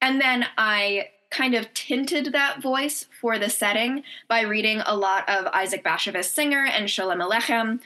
And 0.00 0.20
then 0.20 0.46
I 0.56 1.08
kind 1.30 1.54
of 1.54 1.72
tinted 1.74 2.32
that 2.32 2.60
voice 2.60 3.06
for 3.20 3.38
the 3.38 3.48
setting 3.48 4.02
by 4.28 4.40
reading 4.42 4.82
a 4.84 4.96
lot 4.96 5.28
of 5.28 5.46
Isaac 5.46 5.84
Bashevis 5.84 6.24
Singer 6.24 6.64
and 6.64 6.86
Sholem 6.86 7.24
Aleichem, 7.24 7.80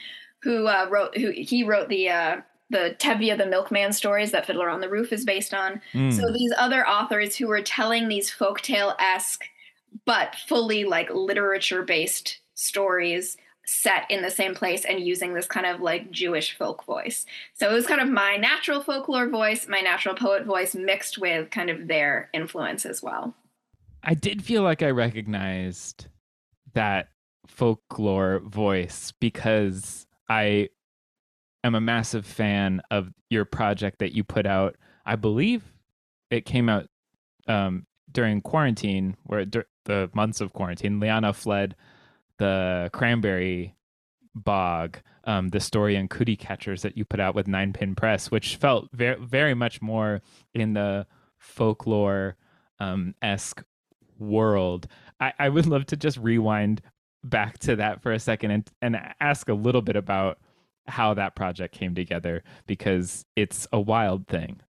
who 0.45 0.67
uh, 0.67 0.87
wrote 0.89 1.17
who 1.17 1.31
he 1.31 1.63
wrote 1.63 1.89
the 1.89 2.07
uh, 2.07 2.41
the 2.69 2.95
Tevye 2.99 3.37
the 3.37 3.45
Milkman 3.45 3.91
stories 3.91 4.31
that 4.31 4.45
Fiddler 4.45 4.69
on 4.69 4.79
the 4.79 4.89
Roof 4.89 5.11
is 5.11 5.25
based 5.25 5.53
on. 5.53 5.81
Mm. 5.93 6.13
So 6.13 6.31
these 6.31 6.53
other 6.57 6.87
authors 6.87 7.35
who 7.35 7.47
were 7.47 7.61
telling 7.61 8.07
these 8.07 8.31
folktale 8.31 8.95
esque 8.99 9.43
but 10.05 10.35
fully 10.47 10.83
like 10.83 11.09
literature 11.13 11.83
based 11.83 12.39
stories 12.53 13.37
set 13.65 14.03
in 14.11 14.21
the 14.21 14.29
same 14.29 14.53
place 14.53 14.85
and 14.85 14.99
using 14.99 15.33
this 15.33 15.47
kind 15.47 15.65
of 15.65 15.81
like 15.81 16.11
Jewish 16.11 16.55
folk 16.55 16.85
voice. 16.85 17.25
So 17.55 17.69
it 17.69 17.73
was 17.73 17.87
kind 17.87 18.01
of 18.01 18.07
my 18.07 18.37
natural 18.37 18.83
folklore 18.83 19.27
voice, 19.27 19.67
my 19.67 19.79
natural 19.79 20.13
poet 20.13 20.45
voice 20.45 20.75
mixed 20.75 21.17
with 21.17 21.49
kind 21.49 21.71
of 21.71 21.87
their 21.87 22.29
influence 22.33 22.85
as 22.85 23.01
well. 23.01 23.33
I 24.03 24.13
did 24.13 24.43
feel 24.43 24.61
like 24.61 24.83
I 24.83 24.91
recognized 24.91 26.07
that 26.73 27.07
folklore 27.47 28.39
voice 28.39 29.13
because 29.19 30.04
I 30.27 30.69
am 31.63 31.75
a 31.75 31.81
massive 31.81 32.25
fan 32.25 32.81
of 32.91 33.11
your 33.29 33.45
project 33.45 33.99
that 33.99 34.13
you 34.13 34.23
put 34.23 34.45
out. 34.45 34.75
I 35.05 35.15
believe 35.15 35.63
it 36.29 36.45
came 36.45 36.69
out 36.69 36.87
um, 37.47 37.85
during 38.11 38.41
quarantine, 38.41 39.17
where 39.23 39.45
dur- 39.45 39.67
the 39.85 40.09
months 40.13 40.41
of 40.41 40.53
quarantine, 40.53 40.99
Liana 40.99 41.33
fled 41.33 41.75
the 42.37 42.89
cranberry 42.93 43.75
bog. 44.33 44.99
Um, 45.27 45.49
the 45.49 45.59
story 45.59 45.95
and 45.95 46.07
cootie 46.07 46.35
catchers 46.35 46.83
that 46.83 46.97
you 46.97 47.03
put 47.03 47.19
out 47.19 47.33
with 47.33 47.47
Nine 47.47 47.73
Pin 47.73 47.95
Press, 47.95 48.29
which 48.29 48.57
felt 48.57 48.89
very, 48.93 49.19
very 49.19 49.55
much 49.55 49.81
more 49.81 50.21
in 50.53 50.73
the 50.73 51.07
folklore 51.39 52.35
um, 52.79 53.15
esque 53.23 53.63
world. 54.19 54.87
I, 55.19 55.33
I 55.39 55.49
would 55.49 55.65
love 55.65 55.87
to 55.87 55.97
just 55.97 56.17
rewind 56.17 56.83
back 57.29 57.59
to 57.59 57.75
that 57.75 58.01
for 58.01 58.11
a 58.11 58.19
second 58.19 58.51
and, 58.51 58.71
and 58.81 58.97
ask 59.19 59.49
a 59.49 59.53
little 59.53 59.81
bit 59.81 59.95
about 59.95 60.39
how 60.87 61.13
that 61.15 61.35
project 61.35 61.73
came 61.73 61.95
together 61.95 62.43
because 62.67 63.25
it's 63.35 63.67
a 63.73 63.79
wild 63.79 64.27
thing. 64.27 64.61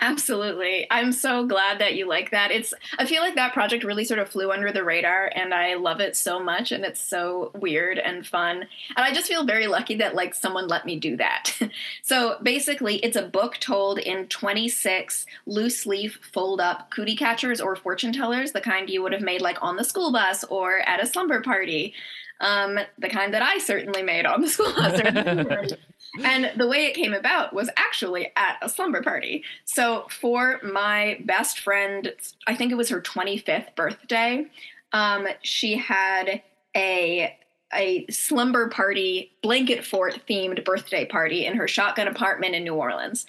Absolutely. 0.00 0.86
I'm 0.92 1.10
so 1.10 1.44
glad 1.44 1.80
that 1.80 1.96
you 1.96 2.06
like 2.06 2.30
that. 2.30 2.52
It's 2.52 2.72
I 2.98 3.04
feel 3.04 3.20
like 3.20 3.34
that 3.34 3.52
project 3.52 3.82
really 3.82 4.04
sort 4.04 4.20
of 4.20 4.28
flew 4.28 4.52
under 4.52 4.70
the 4.70 4.84
radar 4.84 5.32
and 5.34 5.52
I 5.52 5.74
love 5.74 6.00
it 6.00 6.16
so 6.16 6.38
much 6.38 6.70
and 6.70 6.84
it's 6.84 7.00
so 7.00 7.50
weird 7.56 7.98
and 7.98 8.24
fun. 8.24 8.58
And 8.58 8.68
I 9.04 9.12
just 9.12 9.26
feel 9.26 9.44
very 9.44 9.66
lucky 9.66 9.96
that 9.96 10.14
like 10.14 10.34
someone 10.34 10.68
let 10.68 10.86
me 10.86 11.00
do 11.00 11.16
that. 11.16 11.52
so 12.02 12.36
basically 12.44 12.98
it's 12.98 13.16
a 13.16 13.22
book 13.22 13.56
told 13.58 13.98
in 13.98 14.28
26 14.28 15.26
loose 15.46 15.84
leaf 15.84 16.20
fold 16.32 16.60
up 16.60 16.90
cootie 16.90 17.16
catchers 17.16 17.60
or 17.60 17.74
fortune 17.74 18.12
tellers, 18.12 18.52
the 18.52 18.60
kind 18.60 18.88
you 18.88 19.02
would 19.02 19.12
have 19.12 19.22
made 19.22 19.40
like 19.40 19.58
on 19.62 19.74
the 19.74 19.84
school 19.84 20.12
bus 20.12 20.44
or 20.44 20.78
at 20.80 21.02
a 21.02 21.06
slumber 21.06 21.42
party. 21.42 21.92
Um, 22.40 22.78
the 22.98 23.08
kind 23.08 23.34
that 23.34 23.42
I 23.42 23.58
certainly 23.58 24.04
made 24.04 24.26
on 24.26 24.42
the 24.42 24.48
school 24.48 24.72
bus. 24.72 25.72
and 26.22 26.52
the 26.56 26.66
way 26.66 26.86
it 26.86 26.94
came 26.94 27.14
about 27.14 27.52
was 27.52 27.70
actually 27.76 28.32
at 28.36 28.56
a 28.62 28.68
slumber 28.68 29.02
party. 29.02 29.44
So 29.64 30.06
for 30.10 30.60
my 30.62 31.18
best 31.24 31.60
friend, 31.60 32.12
I 32.46 32.54
think 32.54 32.72
it 32.72 32.76
was 32.76 32.88
her 32.88 33.00
25th 33.00 33.74
birthday, 33.76 34.46
um, 34.92 35.26
she 35.42 35.76
had 35.76 36.42
a 36.76 37.36
a 37.74 38.06
slumber 38.08 38.68
party, 38.70 39.30
blanket 39.42 39.84
fort 39.84 40.22
themed 40.26 40.64
birthday 40.64 41.04
party 41.04 41.44
in 41.44 41.54
her 41.54 41.68
shotgun 41.68 42.08
apartment 42.08 42.54
in 42.54 42.64
New 42.64 42.74
Orleans. 42.74 43.26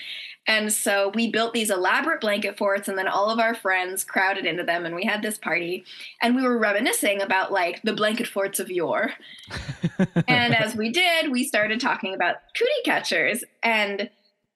And 0.49 0.73
so 0.73 1.11
we 1.13 1.29
built 1.29 1.53
these 1.53 1.69
elaborate 1.69 2.21
blanket 2.21 2.57
forts, 2.57 2.87
and 2.87 2.97
then 2.97 3.07
all 3.07 3.29
of 3.29 3.37
our 3.37 3.53
friends 3.53 4.03
crowded 4.03 4.47
into 4.47 4.63
them, 4.63 4.83
and 4.83 4.95
we 4.95 5.05
had 5.05 5.21
this 5.21 5.37
party. 5.37 5.85
And 6.23 6.35
we 6.35 6.41
were 6.41 6.57
reminiscing 6.57 7.21
about 7.21 7.51
like 7.51 7.83
the 7.83 7.93
blanket 7.93 8.25
forts 8.25 8.59
of 8.59 8.71
yore. 8.71 9.13
and 10.27 10.55
as 10.55 10.75
we 10.75 10.89
did, 10.91 11.31
we 11.31 11.43
started 11.43 11.79
talking 11.79 12.15
about 12.15 12.37
cootie 12.57 12.71
catchers. 12.83 13.43
And 13.61 14.09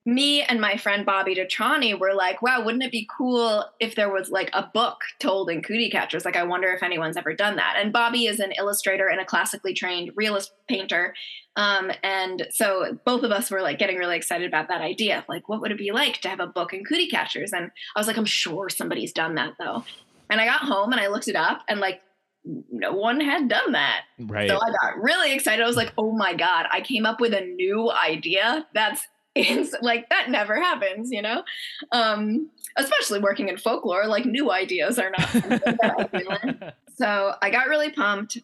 me 0.05 0.41
and 0.41 0.59
my 0.59 0.75
friend 0.75 1.05
Bobby 1.05 1.33
Detrani 1.33 1.97
were 1.97 2.13
like, 2.13 2.41
wow, 2.41 2.63
wouldn't 2.63 2.83
it 2.83 2.91
be 2.91 3.07
cool 3.17 3.65
if 3.79 3.95
there 3.95 4.11
was 4.11 4.29
like 4.29 4.49
a 4.51 4.69
book 4.73 4.97
told 5.19 5.49
in 5.49 5.61
cootie 5.61 5.89
catchers? 5.89 6.25
Like, 6.25 6.35
I 6.35 6.43
wonder 6.43 6.73
if 6.73 6.83
anyone's 6.83 7.15
ever 7.15 7.33
done 7.33 7.55
that. 7.55 7.75
And 7.77 7.93
Bobby 7.93 8.25
is 8.25 8.39
an 8.39 8.51
illustrator 8.57 9.07
and 9.07 9.21
a 9.21 9.25
classically 9.25 9.73
trained 9.73 10.11
realist 10.15 10.51
painter. 10.67 11.13
Um, 11.55 11.91
and 12.03 12.47
so 12.51 12.97
both 13.05 13.23
of 13.23 13.31
us 13.31 13.49
were 13.49 13.61
like 13.61 13.79
getting 13.79 13.97
really 13.97 14.17
excited 14.17 14.45
about 14.45 14.67
that 14.67 14.81
idea. 14.81 15.23
Like, 15.29 15.47
what 15.47 15.61
would 15.61 15.71
it 15.71 15.77
be 15.77 15.91
like 15.91 16.19
to 16.21 16.29
have 16.29 16.41
a 16.41 16.47
book 16.47 16.73
in 16.73 16.83
cootie 16.83 17.07
catchers? 17.07 17.53
And 17.53 17.71
I 17.95 17.99
was 17.99 18.07
like, 18.07 18.17
I'm 18.17 18.25
sure 18.25 18.69
somebody's 18.69 19.13
done 19.13 19.35
that 19.35 19.53
though. 19.57 19.85
And 20.29 20.41
I 20.41 20.45
got 20.45 20.61
home 20.61 20.91
and 20.91 20.99
I 20.99 21.07
looked 21.07 21.29
it 21.29 21.35
up 21.35 21.61
and 21.69 21.79
like, 21.79 22.01
no 22.43 22.91
one 22.91 23.21
had 23.21 23.47
done 23.47 23.71
that. 23.71 24.01
Right. 24.19 24.49
So 24.49 24.57
I 24.57 24.69
got 24.81 25.01
really 25.01 25.33
excited. 25.33 25.63
I 25.63 25.67
was 25.67 25.77
like, 25.77 25.93
oh 25.97 26.11
my 26.11 26.33
God, 26.33 26.65
I 26.69 26.81
came 26.81 27.05
up 27.05 27.21
with 27.21 27.33
a 27.33 27.39
new 27.39 27.89
idea. 27.89 28.67
That's 28.73 29.07
it's 29.35 29.75
like 29.81 30.09
that 30.09 30.29
never 30.29 30.55
happens, 30.55 31.11
you 31.11 31.21
know? 31.21 31.43
Um, 31.91 32.49
especially 32.77 33.19
working 33.19 33.49
in 33.49 33.57
folklore, 33.57 34.07
like 34.07 34.25
new 34.25 34.51
ideas 34.51 34.99
are 34.99 35.11
not. 35.11 36.73
so 36.95 37.35
I 37.41 37.49
got 37.49 37.67
really 37.67 37.91
pumped. 37.91 38.37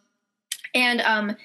And 0.74 1.02
um, 1.02 1.36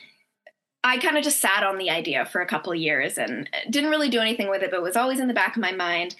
I 0.83 0.98
kind 0.98 1.16
of 1.16 1.24
just 1.24 1.40
sat 1.40 1.62
on 1.62 1.78
the 1.78 1.90
idea 1.90 2.26
for 2.26 2.40
a 2.40 2.46
couple 2.46 2.74
years 2.74 3.16
and 3.16 3.48
didn't 3.70 3.90
really 3.90 4.11
do 4.11 4.20
anything 4.20 4.50
with 4.50 4.62
it, 4.62 4.70
but 4.70 4.78
it 4.78 4.83
was 4.83 4.96
always 4.96 5.20
in 5.20 5.28
the 5.28 5.35
back 5.35 5.57
of 5.57 5.62
my 5.62 5.72
mind. 5.72 6.14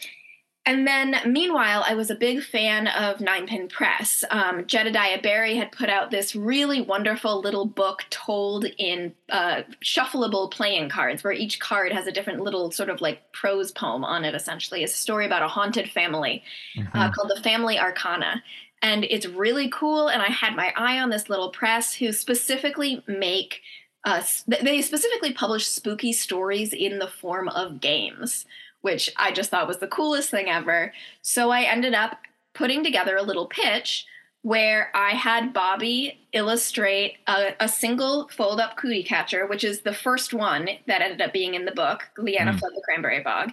And 0.66 0.87
then, 0.87 1.16
meanwhile, 1.27 1.85
I 1.87 1.94
was 1.94 2.09
a 2.09 2.14
big 2.14 2.42
fan 2.42 2.88
of 2.88 3.20
Nine 3.20 3.46
Pin 3.46 3.68
Press. 3.68 4.24
Um, 4.31 4.66
Jedediah 4.66 5.20
Berry 5.20 5.57
had 5.57 5.70
put 5.72 5.90
out 5.90 6.11
this 6.11 6.35
really 6.35 6.81
wonderful 6.81 7.40
little 7.40 7.66
book 7.66 8.07
told 8.09 8.64
in 8.79 9.14
uh, 9.29 9.62
shuffleable 9.85 10.50
playing 10.50 10.88
cards, 10.88 11.22
where 11.22 11.35
each 11.35 11.61
card 11.61 11.92
has 11.92 12.07
a 12.07 12.12
different 12.12 12.40
little 12.40 12.70
sort 12.70 12.88
of 12.88 13.03
like 13.03 13.31
prose 13.33 13.72
poem 13.72 14.05
on 14.05 14.24
it, 14.24 14.35
essentially. 14.35 14.83
It's 14.83 14.94
a 14.94 14.96
story 14.96 15.27
about 15.27 15.42
a 15.42 15.48
haunted 15.48 15.90
family 15.90 16.42
uh, 16.79 16.81
mm-hmm. 16.81 16.98
uh, 16.98 17.12
called 17.12 17.31
The 17.35 17.42
Family 17.42 17.79
Arcana. 17.79 18.42
And 18.81 19.05
it's 19.05 19.27
really 19.27 19.68
cool. 19.68 20.09
And 20.09 20.22
I 20.22 20.29
had 20.29 20.57
my 20.57 20.72
eye 20.77 20.98
on 20.98 21.11
this 21.11 21.29
little 21.29 21.50
press 21.50 21.92
who 21.92 22.11
specifically 22.11 23.03
make, 23.07 23.61
uh, 24.05 24.22
they 24.46 24.81
specifically 24.81 25.35
publish 25.35 25.66
spooky 25.66 26.14
stories 26.14 26.72
in 26.72 26.98
the 26.98 27.09
form 27.09 27.48
of 27.48 27.83
games 27.83 28.46
which 28.84 29.10
I 29.16 29.32
just 29.32 29.50
thought 29.50 29.66
was 29.66 29.78
the 29.78 29.86
coolest 29.86 30.28
thing 30.28 30.50
ever. 30.50 30.92
So 31.22 31.50
I 31.50 31.62
ended 31.62 31.94
up 31.94 32.18
putting 32.52 32.84
together 32.84 33.16
a 33.16 33.22
little 33.22 33.46
pitch 33.46 34.04
where 34.42 34.90
I 34.94 35.12
had 35.12 35.54
Bobby 35.54 36.20
illustrate 36.34 37.16
a, 37.26 37.52
a 37.60 37.66
single 37.66 38.28
fold 38.28 38.60
up 38.60 38.76
cootie 38.76 39.02
catcher, 39.02 39.46
which 39.46 39.64
is 39.64 39.80
the 39.80 39.94
first 39.94 40.34
one 40.34 40.68
that 40.86 41.00
ended 41.00 41.22
up 41.22 41.32
being 41.32 41.54
in 41.54 41.64
the 41.64 41.72
book, 41.72 42.02
Leanna 42.18 42.52
mm. 42.52 42.58
Fled 42.58 42.72
the 42.74 42.82
Cranberry 42.84 43.22
Bog, 43.22 43.52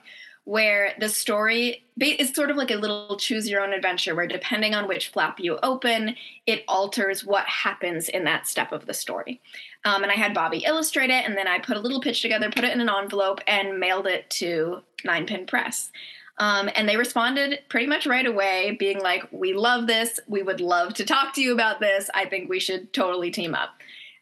where 0.51 0.91
the 0.99 1.07
story 1.07 1.81
is 1.97 2.33
sort 2.33 2.51
of 2.51 2.57
like 2.57 2.71
a 2.71 2.75
little 2.75 3.15
choose 3.15 3.47
your 3.47 3.63
own 3.63 3.71
adventure, 3.71 4.13
where 4.13 4.27
depending 4.27 4.75
on 4.75 4.85
which 4.85 5.07
flap 5.07 5.39
you 5.39 5.57
open, 5.63 6.13
it 6.45 6.65
alters 6.67 7.23
what 7.23 7.45
happens 7.45 8.09
in 8.09 8.25
that 8.25 8.45
step 8.45 8.73
of 8.73 8.85
the 8.85 8.93
story. 8.93 9.39
Um, 9.85 10.03
and 10.03 10.11
I 10.11 10.15
had 10.15 10.33
Bobby 10.33 10.65
illustrate 10.67 11.09
it, 11.09 11.23
and 11.25 11.37
then 11.37 11.47
I 11.47 11.59
put 11.59 11.77
a 11.77 11.79
little 11.79 12.01
pitch 12.01 12.21
together, 12.21 12.51
put 12.51 12.65
it 12.65 12.73
in 12.73 12.81
an 12.81 12.89
envelope, 12.89 13.39
and 13.47 13.79
mailed 13.79 14.07
it 14.07 14.29
to 14.31 14.81
Nine 15.05 15.25
Pin 15.25 15.45
Press. 15.45 15.89
Um, 16.37 16.69
and 16.75 16.89
they 16.89 16.97
responded 16.97 17.61
pretty 17.69 17.87
much 17.87 18.05
right 18.05 18.25
away, 18.25 18.75
being 18.77 18.99
like, 18.99 19.25
We 19.31 19.53
love 19.53 19.87
this. 19.87 20.19
We 20.27 20.43
would 20.43 20.59
love 20.59 20.95
to 20.95 21.05
talk 21.05 21.33
to 21.35 21.41
you 21.41 21.53
about 21.53 21.79
this. 21.79 22.09
I 22.13 22.25
think 22.25 22.49
we 22.49 22.59
should 22.59 22.91
totally 22.91 23.31
team 23.31 23.55
up. 23.55 23.69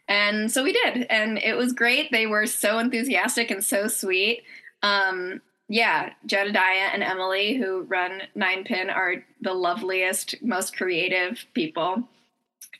And 0.07 0.51
so 0.51 0.63
we 0.63 0.73
did. 0.73 1.07
And 1.09 1.39
it 1.39 1.57
was 1.57 1.73
great. 1.73 2.11
They 2.11 2.27
were 2.27 2.45
so 2.45 2.77
enthusiastic 2.77 3.49
and 3.49 3.65
so 3.65 3.87
sweet. 3.87 4.43
Um, 4.83 5.41
yeah, 5.69 6.13
Jedediah 6.25 6.89
and 6.93 7.03
Emily, 7.03 7.55
who 7.55 7.83
run 7.83 8.23
Nine 8.35 8.63
Pin, 8.63 8.89
are 8.89 9.23
the 9.41 9.53
loveliest, 9.53 10.35
most 10.41 10.75
creative 10.75 11.45
people 11.53 12.09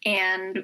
and 0.06 0.64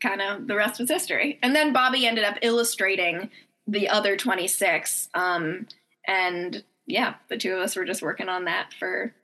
kind 0.00 0.22
of 0.22 0.46
the 0.46 0.56
rest 0.56 0.80
was 0.80 0.90
history. 0.90 1.38
And 1.42 1.54
then 1.54 1.72
Bobby 1.72 2.06
ended 2.06 2.24
up 2.24 2.38
illustrating 2.42 3.30
the 3.66 3.88
other 3.88 4.16
26. 4.16 5.08
Um, 5.14 5.66
and 6.06 6.62
yeah, 6.86 7.14
the 7.28 7.36
two 7.36 7.52
of 7.54 7.60
us 7.60 7.74
were 7.76 7.84
just 7.84 8.02
working 8.02 8.28
on 8.28 8.44
that 8.44 8.72
for 8.78 9.14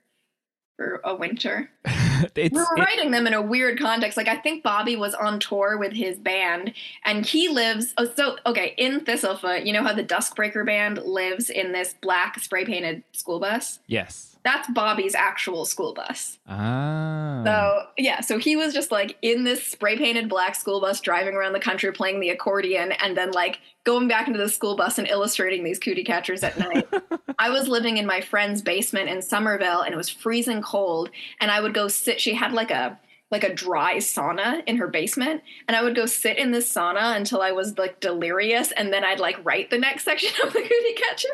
for 0.75 1.01
a 1.03 1.15
winter. 1.15 1.69
we 2.35 2.49
were 2.49 2.75
writing 2.77 3.11
them 3.11 3.27
in 3.27 3.33
a 3.33 3.41
weird 3.41 3.79
context. 3.79 4.17
Like 4.17 4.27
I 4.27 4.37
think 4.37 4.63
Bobby 4.63 4.95
was 4.95 5.13
on 5.13 5.39
tour 5.39 5.77
with 5.77 5.93
his 5.93 6.17
band, 6.17 6.73
and 7.05 7.25
he 7.25 7.49
lives. 7.49 7.93
Oh, 7.97 8.05
so 8.15 8.37
okay, 8.45 8.73
in 8.77 9.01
Thistlefoot, 9.01 9.65
you 9.65 9.73
know 9.73 9.83
how 9.83 9.93
the 9.93 10.03
Duskbreaker 10.03 10.65
band 10.65 10.99
lives 11.03 11.49
in 11.49 11.71
this 11.71 11.95
black 12.01 12.39
spray 12.39 12.65
painted 12.65 13.03
school 13.13 13.39
bus. 13.39 13.79
Yes 13.87 14.33
that's 14.43 14.69
Bobby's 14.69 15.15
actual 15.15 15.65
school 15.65 15.93
bus. 15.93 16.37
Ah. 16.47 17.41
So 17.45 17.87
yeah, 17.97 18.19
so 18.19 18.37
he 18.37 18.55
was 18.55 18.73
just 18.73 18.91
like 18.91 19.17
in 19.21 19.45
this 19.45 19.63
spray 19.63 19.97
painted 19.97 20.27
black 20.27 20.55
school 20.55 20.81
bus 20.81 20.99
driving 20.99 21.33
around 21.33 21.53
the 21.53 21.59
country 21.59 21.91
playing 21.91 22.19
the 22.19 22.29
accordion 22.29 22.91
and 22.91 23.17
then 23.17 23.31
like 23.31 23.59
going 23.85 24.07
back 24.07 24.27
into 24.27 24.39
the 24.39 24.49
school 24.49 24.75
bus 24.75 24.97
and 24.97 25.07
illustrating 25.07 25.63
these 25.63 25.79
cootie 25.79 26.03
catchers 26.03 26.43
at 26.43 26.57
night. 26.59 26.87
I 27.39 27.49
was 27.49 27.67
living 27.67 27.97
in 27.97 28.05
my 28.05 28.21
friend's 28.21 28.61
basement 28.61 29.09
in 29.09 29.21
Somerville 29.21 29.81
and 29.81 29.93
it 29.93 29.97
was 29.97 30.09
freezing 30.09 30.61
cold 30.61 31.09
and 31.39 31.51
I 31.51 31.59
would 31.61 31.73
go 31.73 31.87
sit 31.87 32.19
she 32.19 32.33
had 32.33 32.53
like 32.53 32.71
a 32.71 32.99
like 33.33 33.43
a 33.43 33.53
dry 33.53 33.95
sauna 33.95 34.61
in 34.67 34.77
her 34.77 34.87
basement 34.87 35.41
and 35.67 35.75
I 35.75 35.81
would 35.81 35.95
go 35.95 36.05
sit 36.05 36.37
in 36.37 36.51
this 36.51 36.71
sauna 36.71 37.15
until 37.17 37.41
I 37.41 37.51
was 37.51 37.77
like 37.79 37.99
delirious 37.99 38.71
and 38.71 38.93
then 38.93 39.03
I'd 39.03 39.19
like 39.19 39.43
write 39.43 39.71
the 39.71 39.79
next 39.79 40.03
section 40.05 40.33
of 40.45 40.53
the 40.53 40.61
cootie 40.61 40.93
catcher. 40.95 41.33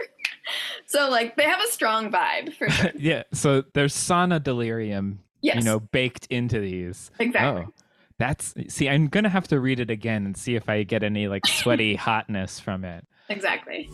so 0.85 1.09
like 1.09 1.35
they 1.35 1.43
have 1.43 1.62
a 1.62 1.67
strong 1.67 2.12
vibe 2.12 2.53
for 2.53 2.69
sure. 2.69 2.91
yeah. 2.97 3.23
So 3.33 3.63
there's 3.73 3.93
sauna 3.93 4.41
delirium, 4.41 5.19
yes. 5.41 5.57
you 5.57 5.63
know, 5.63 5.81
baked 5.81 6.25
into 6.27 6.59
these. 6.59 7.12
Exactly. 7.19 7.65
Oh, 7.67 7.73
that's 8.17 8.53
see, 8.67 8.89
I'm 8.89 9.07
gonna 9.07 9.29
have 9.29 9.47
to 9.49 9.59
read 9.59 9.79
it 9.79 9.89
again 9.89 10.25
and 10.25 10.38
see 10.38 10.55
if 10.55 10.69
I 10.69 10.83
get 10.83 11.03
any 11.03 11.27
like 11.27 11.45
sweaty 11.45 11.95
hotness 11.97 12.59
from 12.59 12.85
it. 12.85 13.05
Exactly. 13.29 13.89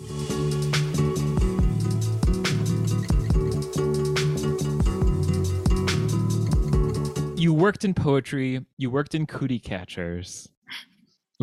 You 7.45 7.53
worked 7.53 7.85
in 7.85 7.93
poetry, 7.93 8.65
you 8.79 8.89
worked 8.89 9.13
in 9.13 9.27
cootie 9.27 9.59
catchers. 9.59 10.49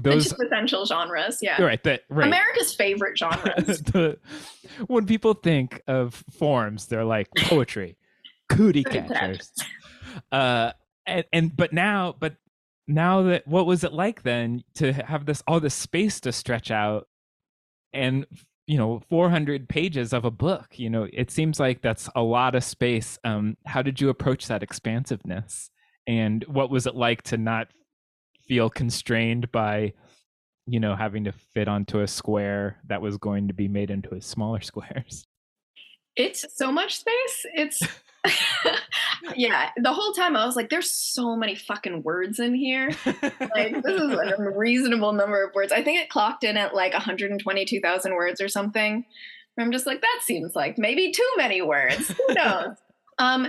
Those 0.03 0.33
essential 0.33 0.85
genres, 0.85 1.39
yeah. 1.41 1.63
Right, 1.63 1.81
that 1.85 2.03
right. 2.09 2.27
America's 2.27 2.75
favorite 2.75 3.17
genres. 3.17 3.79
the, 3.83 4.19
when 4.89 5.07
people 5.07 5.35
think 5.35 5.81
of 5.87 6.25
forms, 6.33 6.87
they're 6.87 7.05
like 7.05 7.29
poetry, 7.37 7.97
cootie 8.49 8.83
catchers. 8.83 9.53
uh, 10.33 10.73
and, 11.07 11.25
and 11.33 11.57
but 11.57 11.73
now, 11.73 12.17
but 12.19 12.35
now 12.89 13.23
that 13.23 13.47
what 13.47 13.65
was 13.65 13.85
it 13.85 13.93
like 13.93 14.25
then 14.25 14.65
to 14.75 14.93
have 14.93 15.25
this 15.25 15.41
all 15.47 15.61
this 15.61 15.75
space 15.75 16.19
to 16.23 16.33
stretch 16.33 16.73
out, 16.73 17.07
and 17.93 18.27
you 18.67 18.77
know 18.77 19.01
400 19.09 19.69
pages 19.69 20.13
of 20.13 20.25
a 20.25 20.31
book 20.33 20.79
you 20.79 20.89
know 20.89 21.07
it 21.13 21.31
seems 21.33 21.59
like 21.59 21.83
that's 21.83 22.09
a 22.15 22.23
lot 22.23 22.55
of 22.55 22.63
space 22.63 23.19
um 23.25 23.57
how 23.67 23.83
did 23.83 24.01
you 24.01 24.09
approach 24.09 24.47
that 24.47 24.63
expansiveness 24.63 25.72
and 26.07 26.45
what 26.45 26.71
was 26.71 26.87
it 26.87 26.95
like 26.95 27.23
to 27.23 27.37
not 27.37 27.69
feel 28.47 28.69
constrained 28.69 29.51
by 29.53 29.93
you 30.67 30.81
know 30.81 30.95
having 30.95 31.25
to 31.25 31.33
fit 31.33 31.69
onto 31.69 32.01
a 32.01 32.09
square 32.09 32.79
that 32.87 33.03
was 33.03 33.17
going 33.19 33.49
to 33.49 33.55
be 33.55 33.69
made 33.69 33.91
into 33.91 34.21
smaller 34.21 34.61
squares? 34.63 35.27
It's 36.17 36.45
so 36.55 36.71
much 36.71 36.99
space. 36.99 37.47
It's 37.55 37.81
yeah 39.37 39.71
the 39.77 39.93
whole 39.93 40.13
time 40.13 40.37
i 40.37 40.47
was 40.47 40.55
like 40.55 40.71
there's 40.71 40.91
so 40.91 41.35
many 41.35 41.55
fucking 41.55 42.03
words 42.03 42.39
in 42.39 42.55
here. 42.55 42.91
Like 43.55 43.83
this 43.83 44.01
is 44.01 44.11
a 44.13 44.51
reasonable 44.55 45.13
number 45.13 45.45
of 45.45 45.55
words. 45.55 45.73
I 45.73 45.83
think 45.83 46.01
it 46.01 46.09
clocked 46.09 46.45
in 46.45 46.57
at 46.57 46.75
like 46.75 46.93
122000 46.93 48.15
words 48.15 48.41
or 48.41 48.49
something. 48.49 49.05
I'm 49.59 49.73
just 49.73 49.87
like 49.87 50.01
that 50.01 50.21
seems 50.23 50.55
like 50.55 50.79
maybe 50.79 51.13
too 51.13 51.29
many 51.37 51.63
words. 51.63 52.09
Who 52.09 52.35
knows? 52.35 52.77
Um 53.19 53.49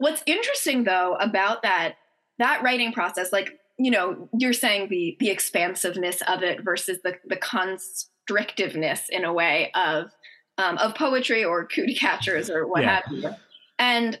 what's 0.00 0.22
interesting 0.26 0.84
though 0.84 1.14
about 1.20 1.62
that 1.62 1.94
that 2.38 2.62
writing 2.62 2.92
process 2.92 3.32
like 3.32 3.60
you 3.78 3.90
know 3.90 4.28
you're 4.36 4.52
saying 4.52 4.88
the 4.88 5.16
the 5.20 5.30
expansiveness 5.30 6.22
of 6.26 6.42
it 6.42 6.64
versus 6.64 6.98
the 7.04 7.14
the 7.26 7.36
constrictiveness 7.36 9.08
in 9.10 9.24
a 9.24 9.32
way 9.32 9.70
of 9.74 10.10
um, 10.58 10.76
of 10.78 10.94
poetry 10.94 11.44
or 11.44 11.66
cootie 11.66 11.94
catchers 11.94 12.50
or 12.50 12.66
what 12.66 12.82
yeah. 12.82 13.00
have 13.04 13.12
you 13.12 13.30
and 13.78 14.18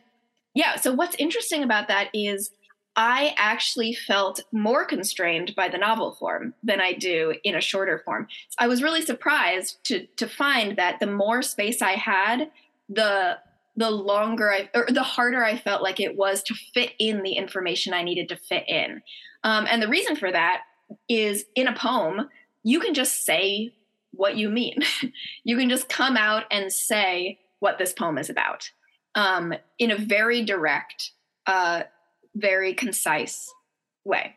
yeah 0.54 0.76
so 0.76 0.92
what's 0.92 1.16
interesting 1.16 1.62
about 1.62 1.88
that 1.88 2.08
is 2.14 2.52
I 2.96 3.34
actually 3.38 3.94
felt 3.94 4.40
more 4.52 4.84
constrained 4.84 5.54
by 5.54 5.68
the 5.68 5.78
novel 5.78 6.12
form 6.12 6.54
than 6.62 6.80
I 6.80 6.92
do 6.92 7.34
in 7.44 7.54
a 7.54 7.60
shorter 7.60 8.02
form. 8.04 8.26
I 8.58 8.66
was 8.66 8.82
really 8.82 9.00
surprised 9.00 9.82
to 9.84 10.06
to 10.16 10.28
find 10.28 10.76
that 10.76 11.00
the 11.00 11.06
more 11.06 11.40
space 11.40 11.80
I 11.80 11.92
had, 11.92 12.50
the 12.88 13.38
the 13.76 13.90
longer 13.90 14.52
I 14.52 14.68
or 14.74 14.86
the 14.88 15.02
harder 15.02 15.44
I 15.44 15.56
felt 15.56 15.82
like 15.82 16.00
it 16.00 16.16
was 16.16 16.42
to 16.44 16.54
fit 16.74 16.92
in 16.98 17.22
the 17.22 17.32
information 17.32 17.94
I 17.94 18.02
needed 18.02 18.28
to 18.30 18.36
fit 18.36 18.68
in. 18.68 19.02
Um, 19.44 19.66
and 19.68 19.82
the 19.82 19.88
reason 19.88 20.16
for 20.16 20.30
that 20.30 20.62
is 21.08 21.44
in 21.54 21.68
a 21.68 21.74
poem, 21.74 22.28
you 22.62 22.80
can 22.80 22.94
just 22.94 23.24
say 23.24 23.72
what 24.12 24.36
you 24.36 24.48
mean. 24.48 24.82
you 25.44 25.56
can 25.56 25.70
just 25.70 25.88
come 25.88 26.16
out 26.16 26.44
and 26.50 26.72
say 26.72 27.38
what 27.60 27.78
this 27.78 27.92
poem 27.92 28.18
is 28.18 28.30
about 28.30 28.70
um, 29.14 29.54
in 29.78 29.90
a 29.90 29.96
very 29.96 30.44
direct, 30.44 31.12
uh, 31.46 31.82
very 32.34 32.74
concise 32.74 33.52
way. 34.04 34.36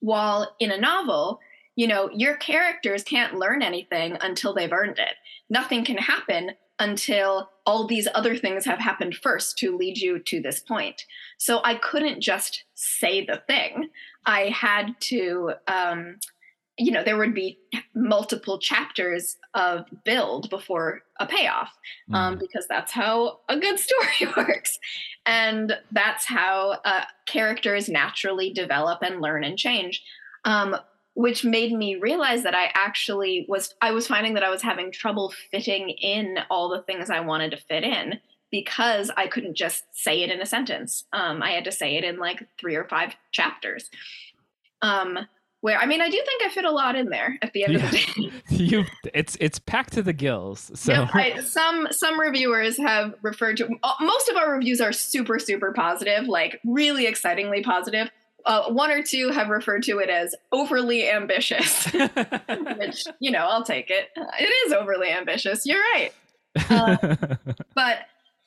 While 0.00 0.54
in 0.60 0.70
a 0.70 0.78
novel, 0.78 1.40
you 1.76 1.86
know, 1.86 2.10
your 2.12 2.36
characters 2.36 3.02
can't 3.02 3.34
learn 3.34 3.62
anything 3.62 4.16
until 4.20 4.54
they've 4.54 4.72
earned 4.72 4.98
it. 4.98 5.14
Nothing 5.50 5.84
can 5.84 5.96
happen 5.96 6.52
until 6.78 7.48
all 7.66 7.86
these 7.86 8.08
other 8.14 8.36
things 8.36 8.64
have 8.64 8.78
happened 8.78 9.14
first 9.16 9.56
to 9.58 9.76
lead 9.76 9.98
you 9.98 10.18
to 10.18 10.40
this 10.40 10.60
point. 10.60 11.04
So 11.38 11.60
I 11.64 11.76
couldn't 11.76 12.20
just 12.20 12.64
say 12.74 13.24
the 13.24 13.42
thing. 13.46 13.88
I 14.26 14.48
had 14.48 14.94
to, 15.00 15.52
um, 15.66 16.16
you 16.78 16.92
know, 16.92 17.02
there 17.02 17.16
would 17.16 17.34
be 17.34 17.58
multiple 17.94 18.58
chapters 18.58 19.36
of 19.54 19.86
build 20.04 20.50
before 20.50 21.02
a 21.18 21.26
payoff, 21.26 21.70
um, 22.12 22.36
mm. 22.36 22.40
because 22.40 22.66
that's 22.68 22.92
how 22.92 23.40
a 23.48 23.58
good 23.58 23.78
story 23.78 24.32
works. 24.36 24.78
And 25.24 25.78
that's 25.92 26.26
how 26.26 26.80
uh, 26.84 27.04
characters 27.26 27.88
naturally 27.88 28.52
develop 28.52 29.02
and 29.02 29.22
learn 29.22 29.44
and 29.44 29.56
change. 29.56 30.02
Um, 30.44 30.76
which 31.14 31.44
made 31.44 31.72
me 31.72 31.96
realize 31.96 32.42
that 32.42 32.54
I 32.54 32.70
actually 32.74 33.46
was 33.48 33.74
I 33.80 33.92
was 33.92 34.06
finding 34.06 34.34
that 34.34 34.42
I 34.42 34.50
was 34.50 34.62
having 34.62 34.90
trouble 34.90 35.32
fitting 35.50 35.90
in 35.90 36.38
all 36.50 36.68
the 36.68 36.82
things 36.82 37.08
I 37.08 37.20
wanted 37.20 37.52
to 37.52 37.56
fit 37.56 37.84
in 37.84 38.20
because 38.50 39.10
I 39.16 39.26
couldn't 39.28 39.56
just 39.56 39.84
say 39.92 40.22
it 40.22 40.30
in 40.30 40.40
a 40.40 40.46
sentence. 40.46 41.04
Um, 41.12 41.42
I 41.42 41.50
had 41.50 41.64
to 41.64 41.72
say 41.72 41.96
it 41.96 42.04
in 42.04 42.18
like 42.18 42.46
three 42.58 42.76
or 42.76 42.84
five 42.84 43.14
chapters. 43.32 43.90
Um, 44.82 45.18
where 45.60 45.78
I 45.78 45.86
mean, 45.86 46.02
I 46.02 46.10
do 46.10 46.22
think 46.26 46.42
I 46.42 46.50
fit 46.50 46.64
a 46.64 46.70
lot 46.70 46.94
in 46.94 47.08
there 47.08 47.38
at 47.42 47.52
the 47.52 47.64
end 47.64 47.74
yeah. 47.74 47.84
of 47.84 47.90
the 47.90 47.96
day. 47.96 48.32
you, 48.50 48.84
it's 49.14 49.36
it's 49.40 49.58
packed 49.60 49.94
to 49.94 50.02
the 50.02 50.12
gills. 50.12 50.70
So 50.74 50.92
yep, 50.92 51.14
I, 51.14 51.40
some 51.40 51.88
some 51.90 52.20
reviewers 52.20 52.76
have 52.76 53.14
referred 53.22 53.56
to 53.58 53.68
most 54.00 54.28
of 54.28 54.36
our 54.36 54.52
reviews 54.52 54.80
are 54.80 54.92
super 54.92 55.38
super 55.38 55.72
positive, 55.72 56.26
like 56.26 56.60
really 56.64 57.06
excitingly 57.06 57.62
positive 57.62 58.10
uh, 58.46 58.70
one 58.70 58.90
or 58.90 59.02
two 59.02 59.30
have 59.30 59.48
referred 59.48 59.82
to 59.84 59.98
it 59.98 60.10
as 60.10 60.34
overly 60.52 61.08
ambitious, 61.08 61.86
which, 62.76 63.04
you 63.20 63.30
know, 63.30 63.46
I'll 63.46 63.64
take 63.64 63.90
it. 63.90 64.08
It 64.16 64.52
is 64.66 64.72
overly 64.72 65.10
ambitious. 65.10 65.64
You're 65.66 65.80
right. 65.80 66.12
Uh, 66.70 67.16
but 67.74 67.98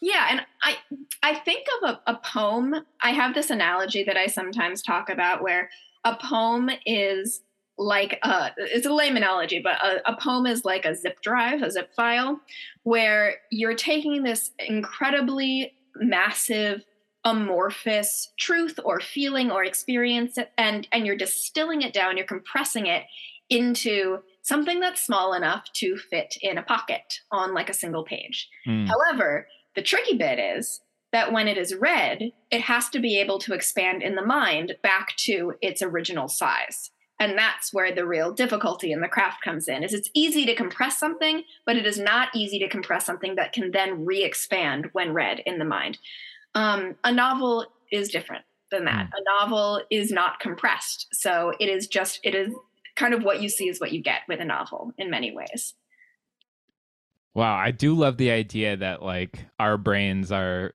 yeah, 0.02 0.28
and 0.30 0.42
I 0.64 0.76
I 1.24 1.36
think 1.36 1.66
of 1.82 1.90
a, 1.90 2.12
a 2.12 2.16
poem. 2.18 2.76
I 3.02 3.12
have 3.12 3.34
this 3.34 3.50
analogy 3.50 4.04
that 4.04 4.18
I 4.18 4.28
sometimes 4.28 4.82
talk 4.82 5.10
about 5.10 5.42
where 5.42 5.70
a 6.04 6.16
poem 6.16 6.70
is 6.86 7.42
like 7.78 8.20
a 8.24 8.52
it's 8.58 8.86
a 8.86 8.94
lame 8.94 9.18
analogy, 9.18 9.60
but 9.60 9.84
a, 9.84 10.12
a 10.12 10.18
poem 10.18 10.46
is 10.46 10.64
like 10.64 10.86
a 10.86 10.96
zip 10.96 11.22
drive, 11.22 11.64
a 11.64 11.72
zip 11.72 11.94
file, 11.96 12.40
where 12.84 13.36
you're 13.52 13.76
taking 13.76 14.24
this 14.24 14.52
incredibly 14.60 15.74
massive 15.96 16.84
amorphous 17.28 18.32
truth 18.38 18.80
or 18.86 19.02
feeling 19.02 19.52
or 19.52 19.66
experience 19.66 20.38
and 20.58 20.88
and 20.94 21.06
you're 21.06 21.18
distilling 21.18 21.82
it 21.82 21.94
down 21.94 22.16
you're 22.16 22.26
compressing 22.26 22.88
it 22.88 23.04
into 23.50 24.20
something 24.44 24.80
that's 24.80 25.06
small 25.06 25.34
enough 25.34 25.66
to 25.74 25.98
fit 25.98 26.38
in 26.42 26.58
a 26.58 26.64
pocket 26.64 27.20
on 27.32 27.54
like 27.54 27.70
a 27.70 27.74
single 27.74 28.04
page. 28.04 28.50
Mm. 28.66 28.88
however 28.88 29.48
the 29.76 29.82
tricky 29.82 30.16
bit 30.16 30.40
is 30.40 30.80
that 31.12 31.34
when 31.34 31.50
it 31.50 31.58
is 31.58 31.76
read 31.76 32.32
it 32.50 32.62
has 32.62 32.88
to 32.90 33.00
be 33.00 33.20
able 33.20 33.40
to 33.40 33.54
expand 33.54 34.02
in 34.02 34.16
the 34.16 34.26
mind 34.26 34.76
back 34.82 35.14
to 35.18 35.54
its 35.62 35.82
original 35.82 36.30
size. 36.30 36.92
And 37.20 37.36
that's 37.36 37.74
where 37.74 37.94
the 37.94 38.06
real 38.06 38.32
difficulty 38.32 38.92
in 38.92 39.02
the 39.02 39.08
craft 39.08 39.44
comes 39.44 39.68
in 39.68 39.84
is 39.84 39.94
it's 39.94 40.12
easy 40.14 40.46
to 40.46 40.56
compress 40.56 40.98
something 40.98 41.44
but 41.66 41.76
it 41.76 41.86
is 41.86 42.00
not 42.00 42.30
easy 42.34 42.58
to 42.60 42.70
compress 42.70 43.06
something 43.06 43.36
that 43.36 43.52
can 43.52 43.72
then 43.72 44.06
re-expand 44.06 44.90
when 44.94 45.14
read 45.14 45.42
in 45.46 45.60
the 45.60 45.66
mind 45.66 45.98
um, 46.56 46.96
a 47.04 47.12
novel 47.12 47.66
is 47.92 48.10
different 48.10 48.44
than 48.72 48.86
that. 48.86 49.08
Mm. 49.08 49.10
A 49.18 49.40
novel 49.40 49.82
is 49.90 50.12
not 50.12 50.40
compressed. 50.40 51.08
So 51.14 51.54
it 51.60 51.70
is 51.70 51.88
just, 51.88 52.20
it 52.24 52.36
is 52.36 52.54
kind 52.96 53.14
of 53.14 53.24
what 53.24 53.42
you 53.42 53.50
see 53.50 53.70
is 53.70 53.80
what 53.80 53.92
you 53.92 54.02
get 54.02 54.22
with 54.28 54.40
a 54.40 54.46
novel 54.46 54.92
in 54.98 55.10
many 55.10 55.36
ways. 55.36 55.74
Wow. 57.34 57.56
I 57.56 57.72
do 57.72 57.94
love 57.94 58.18
the 58.18 58.32
idea 58.32 58.78
that 58.78 59.04
like 59.04 59.46
our 59.60 59.78
brains 59.78 60.32
are, 60.32 60.74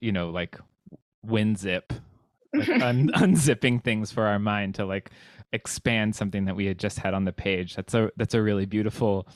you 0.00 0.12
know, 0.12 0.30
like 0.30 0.56
WinZip, 1.26 1.90
like 2.54 2.68
un- 2.82 3.10
unzipping 3.14 3.82
things 3.82 4.12
for 4.12 4.24
our 4.26 4.38
mind 4.38 4.76
to 4.76 4.86
like 4.86 5.10
expand 5.52 6.14
something 6.14 6.44
that 6.44 6.54
we 6.54 6.66
had 6.66 6.78
just 6.78 6.98
had 6.98 7.12
on 7.12 7.24
the 7.24 7.32
page. 7.32 7.74
That's 7.74 7.94
a, 7.94 8.10
that's 8.16 8.34
a 8.34 8.42
really 8.42 8.66
beautiful 8.66 9.26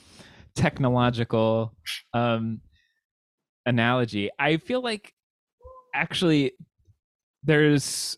technological 0.55 1.73
um, 2.13 2.61
analogy. 3.65 4.29
I 4.39 4.57
feel 4.57 4.81
like 4.81 5.13
actually 5.93 6.53
there's 7.43 8.17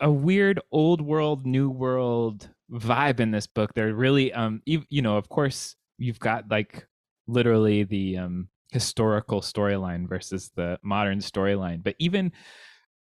a 0.00 0.10
weird 0.10 0.60
old 0.70 1.00
world 1.00 1.46
new 1.46 1.70
world 1.70 2.48
vibe 2.70 3.20
in 3.20 3.30
this 3.30 3.46
book. 3.46 3.74
There 3.74 3.92
really 3.94 4.32
um 4.32 4.62
you, 4.66 4.84
you 4.88 5.02
know 5.02 5.16
of 5.16 5.28
course 5.28 5.76
you've 5.98 6.18
got 6.18 6.50
like 6.50 6.86
literally 7.26 7.84
the 7.84 8.18
um 8.18 8.48
historical 8.72 9.40
storyline 9.40 10.08
versus 10.08 10.50
the 10.56 10.78
modern 10.82 11.18
storyline. 11.18 11.82
But 11.82 11.96
even 11.98 12.32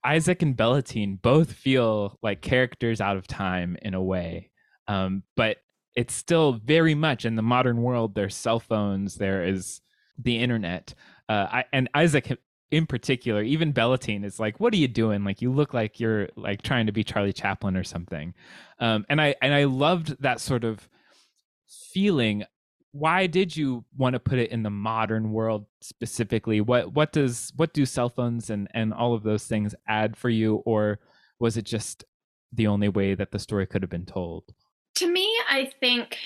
isaac 0.03 0.41
and 0.41 0.55
bellatine 0.55 1.21
both 1.21 1.51
feel 1.51 2.17
like 2.23 2.41
characters 2.41 3.01
out 3.01 3.17
of 3.17 3.27
time 3.27 3.77
in 3.81 3.93
a 3.93 4.03
way. 4.03 4.51
Um 4.87 5.23
but 5.35 5.57
it's 5.95 6.13
still 6.13 6.53
very 6.53 6.95
much 6.95 7.25
in 7.25 7.35
the 7.35 7.41
modern 7.41 7.81
world 7.81 8.15
there's 8.15 8.35
cell 8.35 8.59
phones 8.59 9.15
there 9.15 9.43
is 9.43 9.81
the 10.17 10.37
internet. 10.37 10.93
Uh, 11.27 11.47
I, 11.51 11.65
and 11.71 11.89
isaac 11.93 12.37
in 12.71 12.85
particular, 12.85 13.41
even 13.41 13.73
Bellatine 13.73 14.23
is 14.23 14.39
like, 14.39 14.59
"What 14.59 14.73
are 14.73 14.77
you 14.77 14.87
doing? 14.87 15.23
Like, 15.23 15.41
you 15.41 15.51
look 15.51 15.73
like 15.73 15.99
you're 15.99 16.29
like 16.35 16.61
trying 16.61 16.85
to 16.85 16.91
be 16.91 17.03
Charlie 17.03 17.33
Chaplin 17.33 17.75
or 17.75 17.83
something." 17.83 18.33
Um, 18.79 19.05
and 19.09 19.19
I 19.21 19.35
and 19.41 19.53
I 19.53 19.63
loved 19.65 20.21
that 20.21 20.39
sort 20.39 20.63
of 20.63 20.87
feeling. 21.67 22.43
Why 22.91 23.27
did 23.27 23.55
you 23.55 23.85
want 23.97 24.13
to 24.13 24.19
put 24.19 24.39
it 24.39 24.51
in 24.51 24.63
the 24.63 24.69
modern 24.69 25.31
world 25.31 25.65
specifically? 25.81 26.61
What 26.61 26.93
what 26.93 27.11
does 27.11 27.51
what 27.55 27.73
do 27.73 27.85
cell 27.85 28.09
phones 28.09 28.49
and 28.49 28.67
and 28.73 28.93
all 28.93 29.13
of 29.13 29.23
those 29.23 29.45
things 29.45 29.73
add 29.87 30.15
for 30.15 30.29
you, 30.29 30.55
or 30.65 30.99
was 31.39 31.57
it 31.57 31.65
just 31.65 32.03
the 32.51 32.67
only 32.67 32.89
way 32.89 33.15
that 33.15 33.31
the 33.31 33.39
story 33.39 33.65
could 33.65 33.81
have 33.81 33.91
been 33.91 34.05
told? 34.05 34.43
To 34.95 35.11
me, 35.11 35.27
I 35.49 35.71
think 35.79 36.17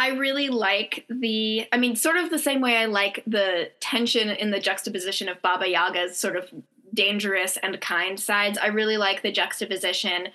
I 0.00 0.08
really 0.08 0.48
like 0.48 1.04
the, 1.10 1.66
I 1.72 1.76
mean, 1.76 1.94
sort 1.94 2.16
of 2.16 2.30
the 2.30 2.38
same 2.38 2.62
way 2.62 2.78
I 2.78 2.86
like 2.86 3.22
the 3.26 3.70
tension 3.80 4.30
in 4.30 4.50
the 4.50 4.58
juxtaposition 4.58 5.28
of 5.28 5.42
Baba 5.42 5.68
Yaga's 5.68 6.16
sort 6.16 6.36
of 6.36 6.48
dangerous 6.94 7.58
and 7.58 7.78
kind 7.82 8.18
sides. 8.18 8.56
I 8.56 8.68
really 8.68 8.96
like 8.96 9.20
the 9.20 9.30
juxtaposition 9.30 10.28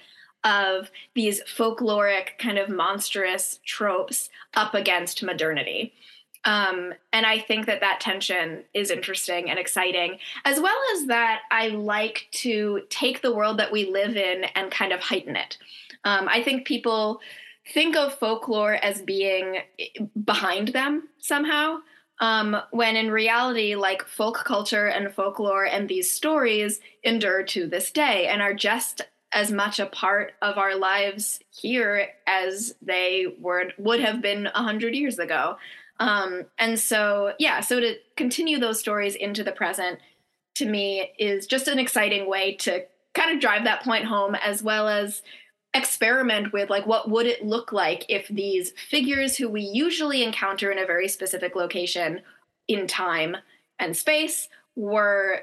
of 0.44 0.92
these 1.16 1.42
folkloric, 1.46 2.38
kind 2.38 2.60
of 2.60 2.70
monstrous 2.70 3.60
tropes 3.66 4.30
up 4.54 4.76
against 4.76 5.24
modernity. 5.24 5.96
Um, 6.44 6.94
and 7.12 7.26
I 7.26 7.40
think 7.40 7.66
that 7.66 7.82
that 7.82 8.00
tension 8.00 8.66
is 8.76 8.92
interesting 8.92 9.50
and 9.50 9.58
exciting, 9.58 10.20
as 10.46 10.60
well 10.60 10.78
as 10.94 11.08
that 11.08 11.42
I 11.50 11.70
like 11.70 12.28
to 12.34 12.84
take 12.92 13.24
the 13.24 13.34
world 13.34 13.58
that 13.58 13.72
we 13.72 13.90
live 13.90 14.16
in 14.16 14.44
and 14.54 14.70
kind 14.70 14.94
of 14.94 15.00
heighten 15.00 15.36
it. 15.36 15.58
Um, 16.04 16.30
I 16.30 16.44
think 16.44 16.68
people 16.68 17.20
think 17.68 17.96
of 17.96 18.14
folklore 18.14 18.74
as 18.74 19.02
being 19.02 19.60
behind 20.24 20.70
them 20.70 21.10
somehow. 21.20 21.78
Um, 22.20 22.56
when 22.72 22.96
in 22.96 23.12
reality, 23.12 23.76
like 23.76 24.08
folk 24.08 24.44
culture 24.46 24.88
and 24.88 25.14
folklore 25.14 25.66
and 25.66 25.90
these 25.90 26.10
stories 26.10 26.80
endure 27.04 27.44
to 27.44 27.68
this 27.68 27.92
day 27.92 28.28
and 28.28 28.42
are 28.42 28.54
just 28.54 29.02
as 29.34 29.52
much 29.52 29.80
a 29.80 29.86
part 29.86 30.34
of 30.42 30.58
our 30.58 30.78
lives 30.78 31.42
here 31.52 32.08
as 32.26 32.74
they 32.82 33.36
were 33.40 33.66
would 33.78 34.00
have 34.00 34.22
been 34.22 34.48
a 34.48 34.64
hundred 34.64 34.96
years 34.96 35.20
ago. 35.20 35.58
Um, 36.00 36.46
and 36.58 36.80
so, 36.80 37.34
yeah, 37.38 37.60
so 37.60 37.80
to 37.82 37.96
continue 38.16 38.60
those 38.60 38.80
stories 38.80 39.16
into 39.16 39.44
the 39.44 39.52
present 39.52 40.00
to 40.56 40.66
me 40.66 41.12
is 41.20 41.48
just 41.48 41.68
an 41.68 41.80
exciting 41.80 42.30
way 42.30 42.56
to 42.56 42.86
kind 43.14 43.32
of 43.32 43.42
drive 43.42 43.66
that 43.66 43.84
point 43.84 44.06
home, 44.06 44.36
as 44.36 44.64
well 44.64 44.88
as 44.88 45.22
experiment 45.76 46.54
with 46.54 46.70
like 46.70 46.88
what 46.88 47.10
would 47.10 47.28
it 47.28 47.46
look 47.46 47.72
like 47.74 48.06
if 48.08 48.28
these 48.30 48.72
figures 48.90 49.36
who 49.36 49.50
we 49.50 49.62
usually 49.62 50.24
encounter 50.24 50.72
in 50.72 50.80
a 50.80 50.86
very 50.86 51.08
specific 51.08 51.56
location 51.56 52.22
in 52.68 52.88
time 52.88 53.36
and 53.78 53.96
space 53.96 54.48
were 54.76 55.42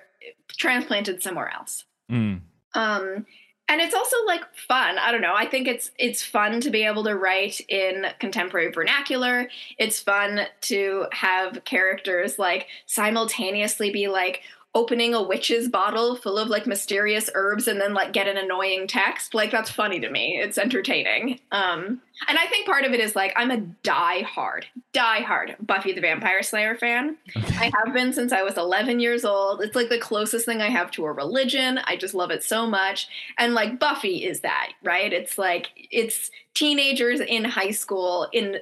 transplanted 0.49 1.23
somewhere 1.23 1.53
else. 1.55 1.85
Mm. 2.11 2.41
um, 2.75 3.27
and 3.69 3.81
it's 3.81 3.95
also 3.95 4.17
like 4.27 4.43
fun. 4.55 4.99
I 4.99 5.13
don't 5.13 5.23
know. 5.23 5.35
I 5.35 5.47
think 5.47 5.67
it's 5.67 5.93
it's 5.97 6.23
fun 6.23 6.61
to 6.61 6.71
be 6.71 6.83
able 6.83 7.05
to 7.05 7.17
write 7.17 7.61
in 7.69 8.07
contemporary 8.19 8.71
vernacular. 8.71 9.49
It's 9.79 10.01
fun 10.01 10.47
to 10.63 11.07
have 11.13 11.65
characters 11.65 12.39
like 12.39 12.67
simultaneously 12.87 13.91
be 13.91 14.09
like 14.09 14.43
opening 14.75 15.13
a 15.13 15.23
witch's 15.23 15.69
bottle 15.69 16.17
full 16.17 16.39
of 16.39 16.49
like 16.49 16.67
mysterious 16.67 17.29
herbs 17.35 17.69
and 17.69 17.79
then 17.79 17.93
like 17.93 18.13
get 18.13 18.27
an 18.27 18.39
annoying 18.39 18.87
text. 18.87 19.35
Like 19.35 19.51
that's 19.51 19.71
funny 19.71 20.01
to 20.01 20.11
me. 20.11 20.39
It's 20.43 20.57
entertaining. 20.57 21.41
Um, 21.53 22.01
and 22.27 22.39
I 22.39 22.47
think 22.47 22.67
part 22.67 22.85
of 22.85 22.93
it 22.93 23.01
is 23.01 23.15
like 23.15 23.35
I'm 23.37 23.51
a 23.51 23.59
die 23.59 24.23
hard, 24.23 24.67
die 24.93 25.21
hard 25.21 25.57
Buffy 25.61 25.93
the 25.93 26.01
Vampire 26.01 26.43
Slayer 26.43 26.75
fan. 26.75 27.19
I 27.37 27.71
have 27.85 27.93
been 27.93 28.15
since 28.15 28.33
I 28.33 28.43
was 28.43 28.57
11 28.57 29.01
years 29.01 29.27
old. 29.27 29.61
It's 29.61 29.77
like 29.77 29.91
the 29.91 29.99
closest 29.99 30.47
thing 30.47 30.63
I 30.63 30.71
have 30.71 30.91
to 30.93 31.05
a 31.05 31.13
religion. 31.13 31.79
I 31.85 31.97
just 31.97 32.15
love 32.15 32.31
it 32.31 32.43
so 32.43 32.67
much. 32.67 33.09
And 33.39 33.53
like 33.53 33.79
Buffy 33.79 34.25
is 34.25 34.41
that, 34.41 34.73
right? 34.83 35.13
It's 35.13 35.37
like 35.37 35.69
it's 35.91 36.31
teenagers 36.55 37.21
in 37.21 37.45
high 37.45 37.71
school 37.73 38.29
in 38.33 38.59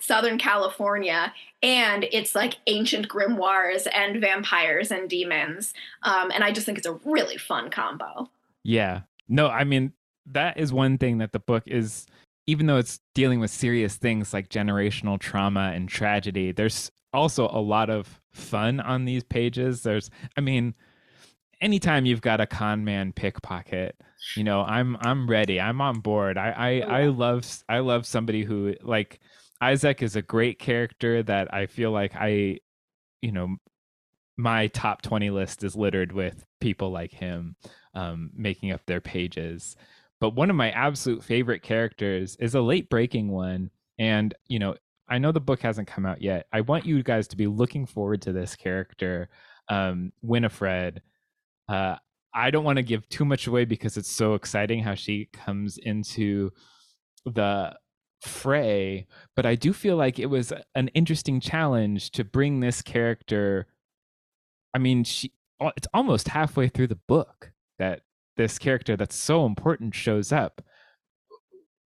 Southern 0.00 0.38
California, 0.38 1.32
and 1.62 2.06
it's 2.12 2.34
like 2.34 2.58
ancient 2.66 3.08
grimoires 3.08 3.86
and 3.92 4.20
vampires 4.20 4.90
and 4.90 5.08
demons. 5.08 5.74
Um, 6.02 6.30
and 6.32 6.44
I 6.44 6.52
just 6.52 6.66
think 6.66 6.78
it's 6.78 6.86
a 6.86 6.98
really 7.04 7.36
fun 7.36 7.70
combo. 7.70 8.28
Yeah. 8.64 9.02
No, 9.28 9.48
I 9.48 9.64
mean, 9.64 9.92
that 10.26 10.58
is 10.58 10.72
one 10.72 10.98
thing 10.98 11.18
that 11.18 11.32
the 11.32 11.38
book 11.38 11.64
is, 11.66 12.06
even 12.46 12.66
though 12.66 12.78
it's 12.78 13.00
dealing 13.14 13.40
with 13.40 13.50
serious 13.50 13.96
things 13.96 14.32
like 14.32 14.48
generational 14.48 15.18
trauma 15.18 15.72
and 15.74 15.88
tragedy, 15.88 16.52
there's 16.52 16.90
also 17.12 17.48
a 17.48 17.60
lot 17.60 17.90
of 17.90 18.20
fun 18.32 18.80
on 18.80 19.04
these 19.04 19.24
pages. 19.24 19.82
There's, 19.82 20.10
I 20.36 20.40
mean, 20.40 20.74
anytime 21.60 22.04
you've 22.04 22.20
got 22.20 22.40
a 22.40 22.46
con 22.46 22.84
man 22.84 23.12
pickpocket, 23.12 23.96
you 24.36 24.44
know, 24.44 24.62
I'm 24.62 24.96
I'm 25.00 25.28
ready. 25.28 25.60
I'm 25.60 25.80
on 25.80 26.00
board. 26.00 26.36
I 26.36 26.50
I, 26.50 26.80
oh, 26.80 26.88
I 26.88 27.06
love 27.06 27.64
I 27.68 27.78
love 27.78 28.06
somebody 28.06 28.44
who 28.44 28.74
like 28.82 29.20
Isaac 29.62 30.02
is 30.02 30.16
a 30.16 30.22
great 30.22 30.58
character 30.58 31.22
that 31.22 31.54
I 31.54 31.66
feel 31.66 31.92
like 31.92 32.16
I, 32.16 32.58
you 33.20 33.30
know, 33.30 33.56
my 34.36 34.66
top 34.66 35.02
20 35.02 35.30
list 35.30 35.62
is 35.62 35.76
littered 35.76 36.10
with 36.10 36.44
people 36.60 36.90
like 36.90 37.12
him 37.12 37.54
um, 37.94 38.32
making 38.34 38.72
up 38.72 38.80
their 38.86 39.00
pages. 39.00 39.76
But 40.20 40.34
one 40.34 40.50
of 40.50 40.56
my 40.56 40.72
absolute 40.72 41.22
favorite 41.22 41.62
characters 41.62 42.36
is 42.40 42.56
a 42.56 42.60
late 42.60 42.90
breaking 42.90 43.28
one. 43.28 43.70
And, 44.00 44.34
you 44.48 44.58
know, 44.58 44.74
I 45.08 45.18
know 45.18 45.30
the 45.30 45.40
book 45.40 45.60
hasn't 45.60 45.86
come 45.86 46.06
out 46.06 46.20
yet. 46.20 46.46
I 46.52 46.62
want 46.62 46.84
you 46.84 47.00
guys 47.04 47.28
to 47.28 47.36
be 47.36 47.46
looking 47.46 47.86
forward 47.86 48.22
to 48.22 48.32
this 48.32 48.56
character, 48.56 49.28
um, 49.68 50.12
Winifred. 50.22 51.02
Uh, 51.68 51.96
I 52.34 52.50
don't 52.50 52.64
want 52.64 52.78
to 52.78 52.82
give 52.82 53.08
too 53.08 53.24
much 53.24 53.46
away 53.46 53.64
because 53.64 53.96
it's 53.96 54.10
so 54.10 54.34
exciting 54.34 54.82
how 54.82 54.96
she 54.96 55.28
comes 55.32 55.78
into 55.78 56.50
the 57.26 57.76
fray, 58.22 59.06
but 59.34 59.44
I 59.44 59.54
do 59.54 59.72
feel 59.72 59.96
like 59.96 60.18
it 60.18 60.26
was 60.26 60.52
an 60.74 60.88
interesting 60.88 61.40
challenge 61.40 62.10
to 62.12 62.24
bring 62.24 62.60
this 62.60 62.80
character. 62.80 63.66
I 64.74 64.78
mean, 64.78 65.04
she 65.04 65.32
it's 65.60 65.88
almost 65.94 66.28
halfway 66.28 66.68
through 66.68 66.88
the 66.88 66.98
book 67.08 67.52
that 67.78 68.02
this 68.36 68.58
character 68.58 68.96
that's 68.96 69.14
so 69.14 69.46
important 69.46 69.94
shows 69.94 70.32
up. 70.32 70.62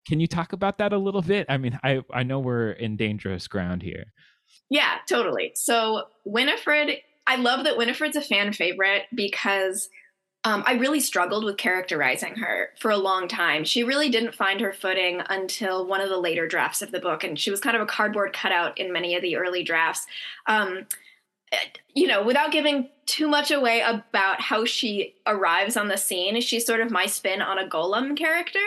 Can 0.06 0.20
you 0.20 0.26
talk 0.26 0.52
about 0.52 0.78
that 0.78 0.92
a 0.92 0.98
little 0.98 1.22
bit? 1.22 1.46
I 1.48 1.56
mean, 1.56 1.78
I 1.82 2.02
I 2.12 2.22
know 2.22 2.38
we're 2.38 2.70
in 2.70 2.96
dangerous 2.96 3.48
ground 3.48 3.82
here. 3.82 4.12
Yeah, 4.70 4.96
totally. 5.08 5.52
So 5.54 6.04
Winifred, 6.24 6.98
I 7.26 7.36
love 7.36 7.64
that 7.64 7.76
Winifred's 7.76 8.16
a 8.16 8.22
fan 8.22 8.52
favorite 8.52 9.04
because 9.14 9.88
um, 10.46 10.62
I 10.64 10.74
really 10.74 11.00
struggled 11.00 11.42
with 11.42 11.56
characterizing 11.56 12.36
her 12.36 12.70
for 12.78 12.92
a 12.92 12.96
long 12.96 13.26
time. 13.26 13.64
She 13.64 13.82
really 13.82 14.08
didn't 14.08 14.32
find 14.32 14.60
her 14.60 14.72
footing 14.72 15.20
until 15.28 15.84
one 15.84 16.00
of 16.00 16.08
the 16.08 16.18
later 16.18 16.46
drafts 16.46 16.82
of 16.82 16.92
the 16.92 17.00
book, 17.00 17.24
and 17.24 17.36
she 17.36 17.50
was 17.50 17.58
kind 17.58 17.74
of 17.74 17.82
a 17.82 17.86
cardboard 17.86 18.32
cutout 18.32 18.78
in 18.78 18.92
many 18.92 19.16
of 19.16 19.22
the 19.22 19.34
early 19.34 19.64
drafts. 19.64 20.06
Um, 20.46 20.86
you 21.94 22.06
know, 22.06 22.22
without 22.22 22.52
giving 22.52 22.90
too 23.06 23.26
much 23.26 23.50
away 23.50 23.80
about 23.80 24.40
how 24.40 24.64
she 24.64 25.14
arrives 25.26 25.76
on 25.76 25.88
the 25.88 25.96
scene, 25.96 26.40
she's 26.42 26.66
sort 26.66 26.80
of 26.80 26.90
my 26.90 27.06
spin 27.06 27.40
on 27.40 27.58
a 27.58 27.66
golem 27.66 28.14
character. 28.16 28.58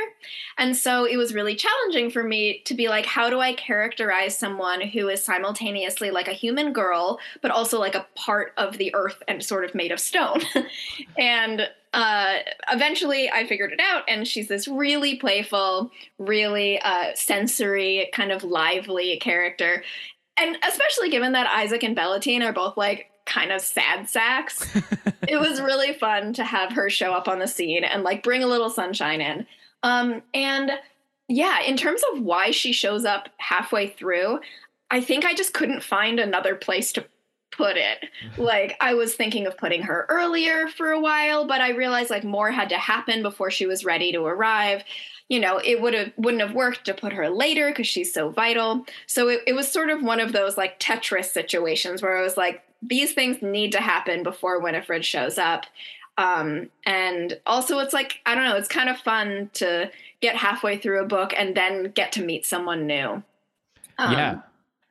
And 0.58 0.76
so 0.76 1.06
it 1.06 1.18
was 1.18 1.34
really 1.34 1.56
challenging 1.56 2.10
for 2.10 2.24
me 2.24 2.62
to 2.66 2.74
be 2.74 2.88
like, 2.88 3.06
how 3.06 3.30
do 3.30 3.40
I 3.40 3.54
characterize 3.54 4.38
someone 4.38 4.82
who 4.82 5.10
is 5.10 5.24
simultaneously 5.24 6.10
like 6.10 6.28
a 6.28 6.34
human 6.34 6.74
girl, 6.74 7.20
but 7.42 7.52
also 7.52 7.80
like 7.80 7.96
a 7.96 8.08
part 8.16 8.54
of 8.58 8.78
the 8.78 8.96
earth 8.96 9.22
and 9.28 9.44
sort 9.44 9.64
of 9.64 9.76
made 9.76 9.92
of 9.92 10.00
stone? 10.00 10.42
and 11.18 11.70
uh, 11.94 12.36
eventually 12.72 13.30
I 13.32 13.46
figured 13.46 13.74
it 13.74 13.80
out, 13.80 14.04
and 14.08 14.28
she's 14.28 14.48
this 14.48 14.68
really 14.68 15.16
playful, 15.18 15.92
really 16.18 16.80
uh, 16.82 17.16
sensory, 17.16 18.10
kind 18.14 18.32
of 18.32 18.44
lively 18.44 19.18
character 19.18 19.84
and 20.40 20.58
especially 20.68 21.10
given 21.10 21.34
that 21.34 21.48
Isaac 21.48 21.84
and 21.84 21.96
Bellatine 21.96 22.44
are 22.44 22.54
both 22.54 22.78
like 22.78 23.12
kind 23.26 23.52
of 23.52 23.62
sad 23.62 24.10
sacks, 24.10 24.68
it 25.28 25.40
was 25.40 25.62
really 25.62 25.94
fun 25.94 26.34
to 26.34 26.44
have 26.44 26.72
her 26.74 26.90
show 26.90 27.14
up 27.14 27.28
on 27.28 27.40
the 27.40 27.48
scene 27.48 27.84
and 27.84 28.04
like 28.04 28.24
bring 28.24 28.44
a 28.44 28.48
little 28.48 28.70
sunshine 28.70 29.22
in. 29.22 29.46
Um, 29.84 30.22
and 30.34 30.72
yeah, 31.28 31.62
in 31.62 31.78
terms 31.78 32.02
of 32.12 32.22
why 32.22 32.52
she 32.52 32.74
shows 32.74 33.06
up 33.06 33.30
halfway 33.38 33.88
through, 33.88 34.40
I 34.92 35.02
think 35.02 35.26
I 35.26 35.34
just 35.34 35.54
couldn't 35.54 35.84
find 35.84 36.20
another 36.20 36.56
place 36.56 36.92
to 36.94 37.06
put 37.60 37.76
it. 37.76 38.06
Like 38.38 38.78
I 38.80 38.94
was 38.94 39.16
thinking 39.16 39.48
of 39.48 39.58
putting 39.58 39.82
her 39.84 40.06
earlier 40.08 40.68
for 40.68 40.92
a 40.92 41.00
while, 41.00 41.46
but 41.46 41.62
I 41.62 41.72
realized 41.72 42.10
like 42.10 42.24
more 42.24 42.52
had 42.52 42.70
to 42.70 42.78
happen 42.78 43.22
before 43.22 43.52
she 43.52 43.66
was 43.66 43.84
ready 43.84 44.12
to 44.14 44.24
arrive 44.24 44.84
you 45.30 45.40
know, 45.40 45.62
it 45.64 45.80
would 45.80 45.94
have 45.94 46.12
wouldn't 46.18 46.42
have 46.42 46.56
worked 46.56 46.86
to 46.86 46.94
put 46.94 47.14
her 47.14 47.30
later 47.30 47.70
because 47.70 47.86
she's 47.86 48.12
so 48.12 48.30
vital. 48.30 48.86
So 49.06 49.30
it, 49.30 49.42
it 49.46 49.54
was 49.54 49.72
sort 49.72 49.92
of 49.92 50.02
one 50.02 50.20
of 50.20 50.34
those 50.34 50.58
like 50.58 50.80
Tetris 50.80 51.26
situations 51.26 52.02
where 52.02 52.18
I 52.18 52.24
was 52.24 52.36
like, 52.36 52.64
these 52.82 53.14
things 53.14 53.42
need 53.42 53.72
to 53.74 53.80
happen 53.80 54.24
before 54.24 54.60
Winifred 54.60 55.06
shows 55.06 55.38
up. 55.38 55.68
Um, 56.18 56.70
and 56.84 57.40
also 57.46 57.78
it's 57.78 57.94
like, 57.94 58.22
I 58.26 58.34
don't 58.34 58.46
know, 58.46 58.58
it's 58.58 58.68
kind 58.68 58.90
of 58.90 58.98
fun 58.98 59.52
to 59.54 59.92
get 60.20 60.36
halfway 60.36 60.78
through 60.78 61.04
a 61.04 61.08
book 61.08 61.32
and 61.38 61.56
then 61.56 61.92
get 61.92 62.12
to 62.14 62.24
meet 62.24 62.46
someone 62.46 62.88
new. 62.88 63.24
Um, 64.00 64.14
yeah 64.14 64.40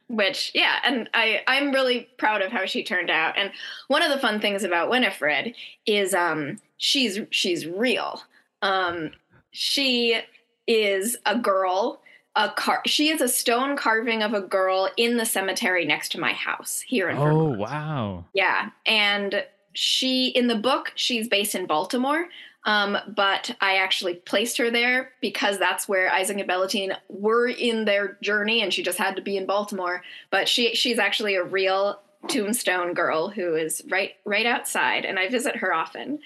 which 0.09 0.51
yeah 0.55 0.77
and 0.85 1.09
i 1.15 1.41
i'm 1.47 1.71
really 1.71 2.09
proud 2.17 2.43
of 2.43 2.51
how 2.51 2.65
she 2.67 2.83
turned 2.83 3.11
out. 3.11 3.37
And 3.37 3.51
one 3.89 4.03
of 4.03 4.11
the 4.11 4.19
fun 4.19 4.41
things 4.41 4.65
about 4.65 4.91
winifred 4.91 5.55
is 5.87 6.15
um 6.15 6.59
she's 6.79 7.21
she's 7.31 7.67
real. 7.67 8.23
Um 8.63 9.11
she 9.51 10.21
is 10.67 11.17
a 11.27 11.39
girl 11.39 12.01
a 12.37 12.51
car 12.51 12.83
she 12.87 13.09
is 13.09 13.21
a 13.21 13.29
stone 13.29 13.77
carving 13.77 14.23
of 14.23 14.33
a 14.35 14.41
girl 14.41 14.89
in 14.97 15.17
the 15.17 15.25
cemetery 15.27 15.85
next 15.85 16.11
to 16.13 16.21
my 16.21 16.33
house 16.33 16.81
here 16.81 17.09
in 17.09 17.17
oh 17.19 17.23
Vermont. 17.25 17.59
wow. 17.59 18.25
Yeah 18.35 18.71
and 18.87 19.45
she 19.73 20.29
in 20.29 20.47
the 20.49 20.57
book 20.57 20.93
she's 20.95 21.29
based 21.29 21.55
in 21.55 21.67
baltimore 21.67 22.27
um, 22.65 22.99
but 23.15 23.55
I 23.61 23.77
actually 23.77 24.15
placed 24.15 24.59
her 24.59 24.71
there 24.71 25.13
because 25.21 25.59
that's 25.59 25.89
where 25.89 26.11
Isaac 26.11 26.39
and 26.39 26.49
Bellatine 26.49 26.97
were 27.09 27.49
in 27.49 27.85
their 27.85 28.19
journey, 28.23 28.63
and 28.63 28.73
she 28.73 28.83
just 28.83 28.99
had 28.99 29.17
to 29.17 29.23
be 29.23 29.37
in 29.37 29.47
Baltimore. 29.47 30.03
But 30.31 30.49
she 30.49 30.75
she's 30.75 30.99
actually 30.99 31.37
a 31.37 31.45
real 31.45 32.01
tombstone 32.29 32.95
girl 32.95 33.29
who 33.29 33.55
is 33.55 33.83
right 33.89 34.13
right 34.25 34.47
outside, 34.47 35.05
and 35.05 35.19
I 35.19 35.29
visit 35.29 35.57
her 35.57 35.73
often. 35.73 36.19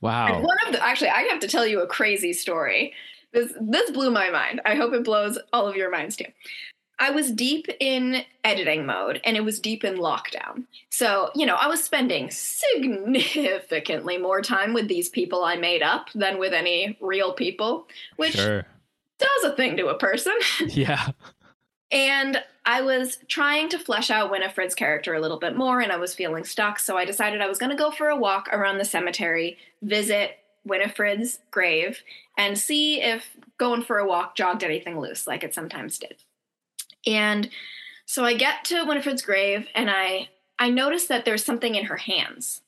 Wow. 0.00 0.26
And 0.26 0.44
one 0.44 0.56
of 0.66 0.72
the 0.72 0.84
actually, 0.84 1.10
I 1.10 1.22
have 1.22 1.40
to 1.40 1.48
tell 1.48 1.66
you 1.66 1.80
a 1.80 1.86
crazy 1.86 2.32
story. 2.32 2.92
This 3.32 3.52
this 3.60 3.90
blew 3.90 4.10
my 4.10 4.30
mind. 4.30 4.60
I 4.64 4.74
hope 4.74 4.92
it 4.92 5.04
blows 5.04 5.38
all 5.52 5.66
of 5.66 5.76
your 5.76 5.90
minds 5.90 6.16
too. 6.16 6.26
I 6.98 7.10
was 7.10 7.30
deep 7.30 7.68
in 7.78 8.24
editing 8.42 8.84
mode 8.84 9.20
and 9.24 9.36
it 9.36 9.44
was 9.44 9.60
deep 9.60 9.84
in 9.84 9.98
lockdown. 9.98 10.64
So, 10.90 11.30
you 11.34 11.46
know, 11.46 11.54
I 11.54 11.68
was 11.68 11.82
spending 11.82 12.30
significantly 12.30 14.18
more 14.18 14.42
time 14.42 14.74
with 14.74 14.88
these 14.88 15.08
people 15.08 15.44
I 15.44 15.56
made 15.56 15.82
up 15.82 16.08
than 16.14 16.38
with 16.38 16.52
any 16.52 16.98
real 17.00 17.32
people, 17.32 17.86
which 18.16 18.34
sure. 18.34 18.66
does 19.18 19.44
a 19.44 19.54
thing 19.54 19.76
to 19.76 19.88
a 19.88 19.98
person. 19.98 20.36
Yeah. 20.68 21.10
and 21.90 22.42
I 22.66 22.82
was 22.82 23.18
trying 23.28 23.68
to 23.70 23.78
flesh 23.78 24.10
out 24.10 24.30
Winifred's 24.30 24.74
character 24.74 25.14
a 25.14 25.20
little 25.20 25.38
bit 25.38 25.56
more, 25.56 25.80
and 25.80 25.90
I 25.90 25.96
was 25.96 26.14
feeling 26.14 26.44
stuck. 26.44 26.78
So 26.78 26.98
I 26.98 27.06
decided 27.06 27.40
I 27.40 27.48
was 27.48 27.58
going 27.58 27.70
to 27.70 27.76
go 27.76 27.90
for 27.90 28.08
a 28.08 28.16
walk 28.16 28.48
around 28.52 28.76
the 28.76 28.84
cemetery, 28.84 29.56
visit 29.80 30.32
Winifred's 30.66 31.38
grave, 31.50 32.02
and 32.36 32.58
see 32.58 33.00
if 33.00 33.36
going 33.56 33.82
for 33.82 33.98
a 33.98 34.06
walk 34.06 34.36
jogged 34.36 34.62
anything 34.62 35.00
loose, 35.00 35.26
like 35.26 35.42
it 35.42 35.54
sometimes 35.54 35.98
did. 35.98 36.16
And 37.06 37.50
so 38.06 38.24
I 38.24 38.34
get 38.34 38.64
to 38.66 38.84
Winifred's 38.84 39.22
grave, 39.22 39.66
and 39.74 39.90
I 39.90 40.28
I 40.58 40.70
notice 40.70 41.06
that 41.06 41.24
there's 41.24 41.44
something 41.44 41.74
in 41.74 41.84
her 41.84 41.96
hands, 41.96 42.62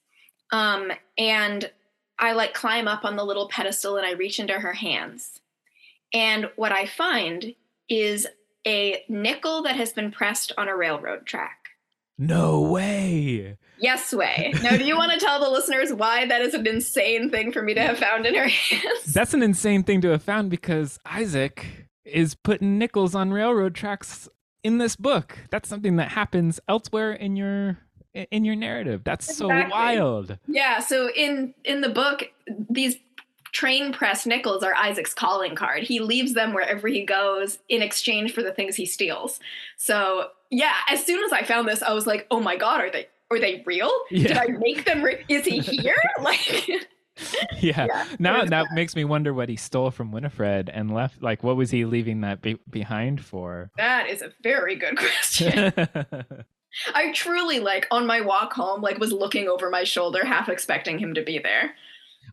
um, 0.53 0.93
and 1.19 1.71
I 2.19 2.33
like 2.33 2.55
climb 2.55 2.87
up 2.87 3.05
on 3.05 3.17
the 3.17 3.25
little 3.25 3.49
pedestal 3.49 3.97
and 3.97 4.07
I 4.07 4.13
reach 4.13 4.39
into 4.39 4.55
her 4.55 4.75
hands, 4.75 5.41
and 6.13 6.51
what 6.57 6.73
I 6.73 6.87
find 6.87 7.55
is 7.89 8.27
a 8.67 9.03
nickel 9.09 9.63
that 9.63 9.77
has 9.77 9.93
been 9.93 10.11
pressed 10.11 10.53
on 10.59 10.69
a 10.69 10.77
railroad 10.77 11.27
track. 11.27 11.71
No 12.19 12.61
way. 12.61 13.57
Yes, 13.79 14.13
way. 14.13 14.53
Now, 14.63 14.77
do 14.77 14.85
you 14.85 14.95
want 14.95 15.13
to 15.13 15.19
tell 15.19 15.41
the 15.41 15.49
listeners 15.49 15.91
why 15.91 16.27
that 16.27 16.43
is 16.43 16.53
an 16.53 16.67
insane 16.67 17.31
thing 17.31 17.51
for 17.51 17.63
me 17.63 17.73
to 17.73 17.81
have 17.81 17.99
found 17.99 18.27
in 18.27 18.35
her 18.35 18.49
hands? 18.49 19.15
That's 19.15 19.33
an 19.33 19.43
insane 19.43 19.85
thing 19.85 20.03
to 20.03 20.09
have 20.09 20.23
found 20.23 20.51
because 20.51 21.01
Isaac 21.07 21.89
is 22.13 22.35
putting 22.35 22.79
nickels 22.79 23.15
on 23.15 23.33
railroad 23.33 23.75
tracks 23.75 24.29
in 24.63 24.79
this 24.79 24.97
book. 24.97 25.39
That's 25.51 25.69
something 25.69 25.97
that 25.97 26.11
happens 26.11 26.61
elsewhere 26.69 27.13
in 27.13 27.37
your 27.37 27.79
in 28.13 28.45
your 28.45 28.57
narrative. 28.57 29.03
That's 29.05 29.37
so 29.37 29.49
wild. 29.49 30.39
Yeah, 30.47 30.81
so 30.81 31.11
in 31.11 31.55
in 31.65 31.81
the 31.81 31.89
book, 31.89 32.25
these 32.69 32.97
train 33.53 33.93
press 33.93 34.27
nickels 34.27 34.63
are 34.63 34.75
Isaac's 34.75 35.15
calling 35.15 35.55
card. 35.55 35.83
He 35.83 36.01
leaves 36.01 36.35
them 36.35 36.53
wherever 36.53 36.89
he 36.89 37.05
goes 37.05 37.59
in 37.69 37.83
exchange 37.83 38.33
for 38.33 38.43
the 38.43 38.53
things 38.53 38.77
he 38.77 38.87
steals. 38.87 39.41
So 39.77 40.29
yeah, 40.51 40.75
as 40.89 41.05
soon 41.05 41.23
as 41.25 41.33
I 41.33 41.43
found 41.43 41.69
this, 41.69 41.83
I 41.83 41.93
was 41.93 42.07
like, 42.07 42.27
oh 42.31 42.41
my 42.41 42.57
god, 42.57 42.81
are 42.81 42.91
they 42.91 43.09
are 43.31 43.39
they 43.39 43.63
real? 43.65 43.93
Did 44.11 44.37
I 44.37 44.47
make 44.47 44.85
them? 44.85 45.03
Re- 45.03 45.25
Is 45.29 45.45
he 45.45 45.61
here? 45.61 45.97
like, 46.21 46.89
Yeah. 47.61 47.87
Yeah, 47.87 48.07
now 48.19 48.45
that 48.45 48.73
makes 48.73 48.97
me 48.97 49.05
wonder 49.05 49.35
what 49.35 49.51
he 49.51 49.57
stole 49.57 49.91
from 49.91 50.13
Winifred 50.13 50.71
and 50.71 50.95
left. 50.95 51.23
Like, 51.23 51.43
what 51.43 51.57
was 51.57 51.71
he 51.71 51.85
leaving 51.85 52.23
that 52.23 52.41
be- 52.41 52.59
behind 52.71 53.23
for? 53.23 53.71
that 53.77 54.09
is 54.09 54.23
a 54.23 54.33
very 54.43 54.77
good 54.77 54.97
question. 54.97 55.73
I 56.95 57.13
truly 57.13 57.61
like 57.61 57.87
on 57.91 58.07
my 58.07 58.21
walk 58.21 58.55
home, 58.55 58.81
like 58.81 58.99
was 58.99 59.13
looking 59.13 59.49
over 59.49 59.69
my 59.69 59.85
shoulder, 59.85 60.25
half 60.25 60.49
expecting 60.49 60.99
him 60.99 61.15
to 61.15 61.23
be 61.23 61.39
there. 61.39 61.75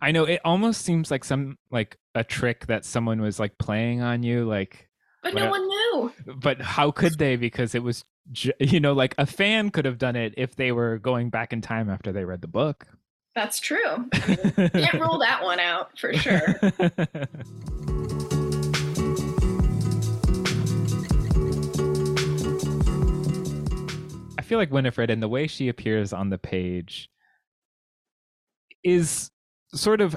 I 0.01 0.11
know 0.11 0.23
it 0.23 0.41
almost 0.45 0.81
seems 0.83 1.09
like 1.11 1.23
some 1.23 1.57
like 1.71 1.97
a 2.15 2.23
trick 2.23 2.67
that 2.67 2.85
someone 2.85 3.19
was 3.21 3.39
like 3.39 3.57
playing 3.57 4.01
on 4.01 4.23
you, 4.23 4.45
like. 4.45 4.87
But 5.23 5.33
no 5.33 5.49
one 5.49 5.67
knew. 5.67 6.13
But 6.35 6.61
how 6.61 6.91
could 6.91 7.17
they? 7.17 7.35
Because 7.35 7.75
it 7.75 7.83
was, 7.83 8.05
you 8.59 8.79
know, 8.79 8.93
like 8.93 9.15
a 9.17 9.25
fan 9.25 9.71
could 9.71 9.85
have 9.85 9.97
done 9.97 10.15
it 10.15 10.35
if 10.37 10.55
they 10.55 10.71
were 10.71 10.99
going 10.99 11.29
back 11.29 11.51
in 11.51 11.61
time 11.61 11.89
after 11.89 12.11
they 12.11 12.23
read 12.23 12.41
the 12.41 12.47
book. 12.47 12.87
That's 13.37 13.59
true. 13.59 14.09
Can't 14.13 14.99
rule 14.99 15.19
that 15.19 15.41
one 15.43 15.59
out 15.59 15.95
for 15.95 16.11
sure. 16.11 16.41
I 24.39 24.41
feel 24.41 24.57
like 24.57 24.71
Winifred 24.71 25.11
and 25.11 25.21
the 25.21 25.27
way 25.27 25.45
she 25.45 25.69
appears 25.69 26.13
on 26.13 26.31
the 26.31 26.39
page 26.39 27.11
is 28.83 29.29
sort 29.71 30.01
of 30.01 30.15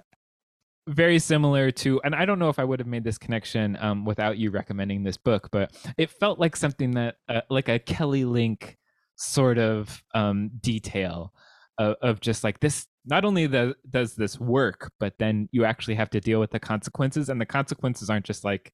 very 0.88 1.18
similar 1.18 1.70
to 1.72 2.00
and 2.02 2.14
I 2.14 2.24
don't 2.24 2.38
know 2.38 2.48
if 2.48 2.58
I 2.58 2.64
would 2.64 2.80
have 2.80 2.88
made 2.88 3.04
this 3.04 3.18
connection 3.18 3.76
um, 3.82 4.06
without 4.06 4.38
you 4.38 4.50
recommending 4.50 5.02
this 5.02 5.18
book, 5.18 5.50
but 5.52 5.72
it 5.98 6.08
felt 6.08 6.38
like 6.38 6.56
something 6.56 6.92
that 6.92 7.16
uh, 7.28 7.42
like 7.50 7.68
a 7.68 7.78
Kelly 7.78 8.24
Link 8.24 8.78
sort 9.16 9.58
of 9.58 10.02
um, 10.14 10.52
detail 10.62 11.34
of, 11.76 11.96
of 12.00 12.20
just 12.20 12.44
like 12.44 12.60
this 12.60 12.86
not 13.04 13.24
only 13.24 13.46
the, 13.46 13.74
does 13.88 14.14
this 14.14 14.38
work, 14.38 14.92
but 15.00 15.14
then 15.18 15.48
you 15.52 15.64
actually 15.64 15.94
have 15.94 16.10
to 16.10 16.20
deal 16.20 16.40
with 16.40 16.50
the 16.50 16.60
consequences 16.60 17.28
and 17.28 17.40
the 17.40 17.46
consequences 17.46 18.10
aren't 18.10 18.26
just 18.26 18.44
like 18.44 18.72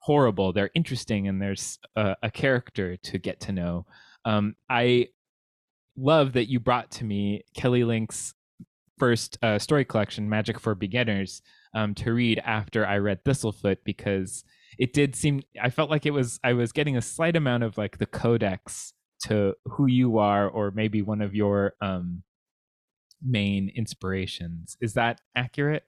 horrible, 0.00 0.52
they're 0.52 0.70
interesting 0.74 1.28
and 1.28 1.40
there's 1.40 1.78
a, 1.96 2.16
a 2.22 2.30
character 2.30 2.96
to 2.96 3.18
get 3.18 3.40
to 3.40 3.52
know. 3.52 3.86
Um, 4.24 4.54
I 4.68 5.08
love 5.96 6.32
that 6.34 6.48
you 6.48 6.60
brought 6.60 6.90
to 6.92 7.04
me 7.04 7.44
Kelly 7.54 7.84
Link's 7.84 8.34
first 8.98 9.38
uh, 9.42 9.58
story 9.58 9.84
collection, 9.84 10.28
Magic 10.28 10.60
for 10.60 10.74
Beginners, 10.74 11.42
um, 11.74 11.94
to 11.96 12.12
read 12.12 12.40
after 12.44 12.86
I 12.86 12.98
read 12.98 13.24
Thistlefoot 13.24 13.78
because 13.84 14.44
it 14.78 14.92
did 14.92 15.16
seem 15.16 15.42
I 15.60 15.70
felt 15.70 15.90
like 15.90 16.06
it 16.06 16.12
was 16.12 16.38
I 16.44 16.52
was 16.52 16.72
getting 16.72 16.96
a 16.96 17.02
slight 17.02 17.36
amount 17.36 17.64
of 17.64 17.76
like 17.78 17.98
the 17.98 18.06
codex 18.06 18.92
to 19.24 19.54
who 19.64 19.86
you 19.86 20.18
are 20.18 20.48
or 20.48 20.70
maybe 20.70 21.02
one 21.02 21.20
of 21.20 21.34
your 21.34 21.74
um, 21.80 22.22
main 23.22 23.70
inspirations. 23.74 24.76
Is 24.80 24.94
that 24.94 25.20
accurate? 25.34 25.84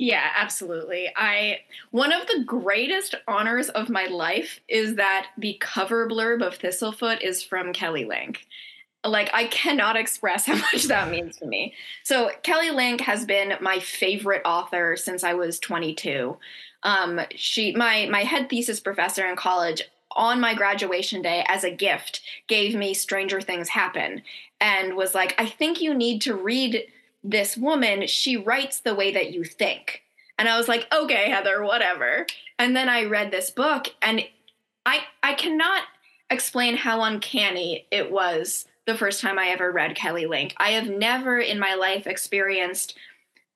Yeah, 0.00 0.30
absolutely. 0.34 1.10
I 1.14 1.58
one 1.90 2.10
of 2.10 2.26
the 2.26 2.42
greatest 2.46 3.14
honors 3.28 3.68
of 3.68 3.90
my 3.90 4.06
life 4.06 4.60
is 4.66 4.94
that 4.96 5.26
the 5.36 5.58
cover 5.60 6.08
blurb 6.08 6.42
of 6.42 6.58
Thistlefoot 6.58 7.20
is 7.20 7.42
from 7.42 7.74
Kelly 7.74 8.06
Link. 8.06 8.46
Like 9.04 9.28
I 9.34 9.44
cannot 9.44 9.96
express 9.96 10.46
how 10.46 10.56
much 10.56 10.84
that 10.84 11.10
means 11.10 11.36
to 11.36 11.46
me. 11.46 11.74
So 12.02 12.30
Kelly 12.42 12.70
Link 12.70 13.02
has 13.02 13.26
been 13.26 13.54
my 13.60 13.78
favorite 13.78 14.40
author 14.46 14.96
since 14.96 15.22
I 15.22 15.34
was 15.34 15.58
22. 15.58 16.38
Um, 16.82 17.20
she 17.34 17.72
my 17.72 18.06
my 18.10 18.22
head 18.22 18.48
thesis 18.48 18.80
professor 18.80 19.28
in 19.28 19.36
college 19.36 19.82
on 20.12 20.40
my 20.40 20.54
graduation 20.54 21.22
day 21.22 21.44
as 21.48 21.64
a 21.64 21.70
gift 21.70 22.20
gave 22.46 22.74
me 22.74 22.94
Stranger 22.94 23.40
Things 23.40 23.68
Happen 23.68 24.22
and 24.60 24.96
was 24.96 25.14
like, 25.14 25.34
I 25.38 25.46
think 25.46 25.80
you 25.80 25.94
need 25.94 26.20
to 26.22 26.34
read 26.34 26.86
this 27.22 27.56
woman, 27.56 28.06
she 28.06 28.36
writes 28.36 28.80
the 28.80 28.94
way 28.94 29.12
that 29.12 29.32
you 29.32 29.44
think. 29.44 30.02
And 30.38 30.48
I 30.48 30.56
was 30.56 30.68
like, 30.68 30.86
okay, 30.92 31.28
Heather, 31.28 31.62
whatever. 31.62 32.26
And 32.58 32.74
then 32.74 32.88
I 32.88 33.04
read 33.04 33.30
this 33.30 33.50
book 33.50 33.88
and 34.00 34.24
I 34.86 35.00
I 35.22 35.34
cannot 35.34 35.82
explain 36.30 36.76
how 36.76 37.02
uncanny 37.02 37.86
it 37.90 38.10
was 38.10 38.66
the 38.86 38.96
first 38.96 39.20
time 39.20 39.38
I 39.38 39.48
ever 39.48 39.70
read 39.70 39.94
Kelly 39.94 40.26
Link. 40.26 40.54
I 40.56 40.70
have 40.70 40.88
never 40.88 41.38
in 41.38 41.58
my 41.58 41.74
life 41.74 42.06
experienced 42.06 42.96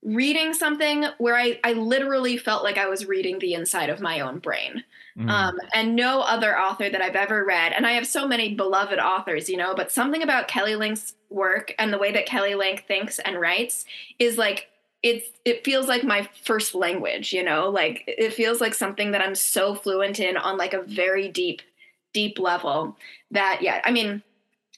reading 0.02 0.52
something 0.52 1.06
where 1.18 1.36
I, 1.36 1.58
I 1.64 1.72
literally 1.72 2.36
felt 2.36 2.62
like 2.62 2.76
I 2.76 2.88
was 2.88 3.06
reading 3.06 3.38
the 3.38 3.54
inside 3.54 3.88
of 3.88 4.00
my 4.00 4.20
own 4.20 4.38
brain. 4.38 4.84
Mm. 5.18 5.30
Um, 5.30 5.58
and 5.72 5.94
no 5.94 6.22
other 6.22 6.58
author 6.58 6.90
that 6.90 7.00
I've 7.00 7.14
ever 7.14 7.44
read, 7.44 7.72
and 7.72 7.86
I 7.86 7.92
have 7.92 8.06
so 8.06 8.26
many 8.26 8.54
beloved 8.54 8.98
authors, 8.98 9.48
you 9.48 9.56
know, 9.56 9.72
but 9.74 9.92
something 9.92 10.22
about 10.22 10.48
Kelly 10.48 10.74
Link's 10.74 11.14
work 11.30 11.72
and 11.78 11.92
the 11.92 11.98
way 11.98 12.10
that 12.12 12.26
Kelly 12.26 12.56
Link 12.56 12.84
thinks 12.88 13.20
and 13.20 13.40
writes 13.40 13.84
is 14.18 14.38
like 14.38 14.68
it's 15.04 15.28
it 15.44 15.64
feels 15.64 15.86
like 15.86 16.02
my 16.02 16.28
first 16.44 16.74
language, 16.74 17.32
you 17.32 17.44
know, 17.44 17.68
like 17.68 18.02
it 18.08 18.32
feels 18.32 18.60
like 18.60 18.74
something 18.74 19.12
that 19.12 19.20
I'm 19.20 19.34
so 19.34 19.74
fluent 19.74 20.18
in 20.18 20.36
on 20.36 20.56
like 20.56 20.74
a 20.74 20.82
very 20.82 21.28
deep, 21.28 21.62
deep 22.12 22.38
level 22.38 22.96
that 23.30 23.60
yeah, 23.60 23.82
I 23.84 23.92
mean, 23.92 24.22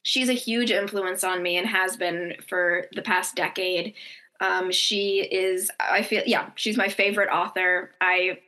she's 0.03 0.29
a 0.29 0.33
huge 0.33 0.69
influence 0.69 1.23
on 1.23 1.41
me 1.41 1.57
and 1.57 1.65
has 1.65 1.97
been 1.97 2.35
for 2.47 2.85
the 2.93 3.01
past 3.01 3.35
decade. 3.35 3.93
Um, 4.39 4.71
she 4.71 5.27
is, 5.31 5.71
I 5.79 6.03
feel, 6.03 6.23
yeah, 6.25 6.49
she's 6.55 6.77
my 6.77 6.89
favorite 6.89 7.29
author. 7.29 7.91
I 8.01 8.39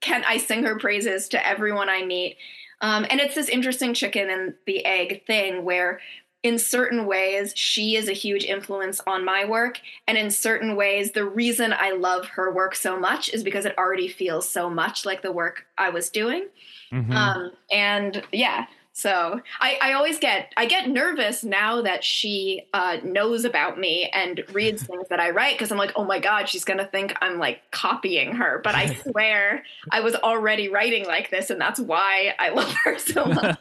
can 0.00 0.24
I 0.26 0.38
sing 0.38 0.64
her 0.64 0.78
praises 0.78 1.28
to 1.28 1.46
everyone 1.46 1.88
I 1.88 2.04
meet. 2.04 2.36
Um, 2.80 3.06
and 3.08 3.20
it's 3.20 3.34
this 3.34 3.48
interesting 3.48 3.94
chicken 3.94 4.30
and 4.30 4.54
the 4.66 4.84
egg 4.84 5.24
thing 5.26 5.64
where, 5.64 6.00
in 6.42 6.58
certain 6.58 7.06
ways, 7.06 7.52
she 7.56 7.96
is 7.96 8.08
a 8.08 8.12
huge 8.12 8.44
influence 8.44 9.00
on 9.06 9.24
my 9.24 9.46
work. 9.46 9.80
And 10.06 10.18
in 10.18 10.30
certain 10.30 10.76
ways, 10.76 11.12
the 11.12 11.24
reason 11.24 11.72
I 11.72 11.92
love 11.92 12.26
her 12.26 12.52
work 12.52 12.74
so 12.74 13.00
much 13.00 13.32
is 13.32 13.42
because 13.42 13.64
it 13.64 13.76
already 13.78 14.08
feels 14.08 14.46
so 14.46 14.68
much 14.68 15.06
like 15.06 15.22
the 15.22 15.32
work 15.32 15.64
I 15.78 15.88
was 15.88 16.10
doing. 16.10 16.48
Mhm. 16.92 17.14
Um, 17.14 17.52
and 17.72 18.22
yeah, 18.30 18.66
so 18.96 19.40
I, 19.60 19.76
I 19.82 19.92
always 19.94 20.20
get 20.20 20.52
I 20.56 20.66
get 20.66 20.88
nervous 20.88 21.42
now 21.42 21.82
that 21.82 22.04
she 22.04 22.62
uh, 22.72 22.98
knows 23.02 23.44
about 23.44 23.76
me 23.76 24.08
and 24.14 24.44
reads 24.52 24.82
things 24.86 25.08
that 25.08 25.18
I 25.18 25.30
write 25.30 25.56
because 25.56 25.72
I'm 25.72 25.78
like, 25.78 25.92
oh 25.96 26.04
my 26.04 26.20
god, 26.20 26.48
she's 26.48 26.64
gonna 26.64 26.86
think 26.86 27.12
I'm 27.20 27.38
like 27.38 27.70
copying 27.72 28.36
her. 28.36 28.60
But 28.62 28.76
I 28.76 28.94
swear 29.10 29.64
I 29.90 30.00
was 30.00 30.14
already 30.14 30.68
writing 30.68 31.06
like 31.06 31.30
this, 31.30 31.50
and 31.50 31.60
that's 31.60 31.80
why 31.80 32.34
I 32.38 32.50
love 32.50 32.72
her 32.84 32.98
so 32.98 33.26
much. 33.26 33.58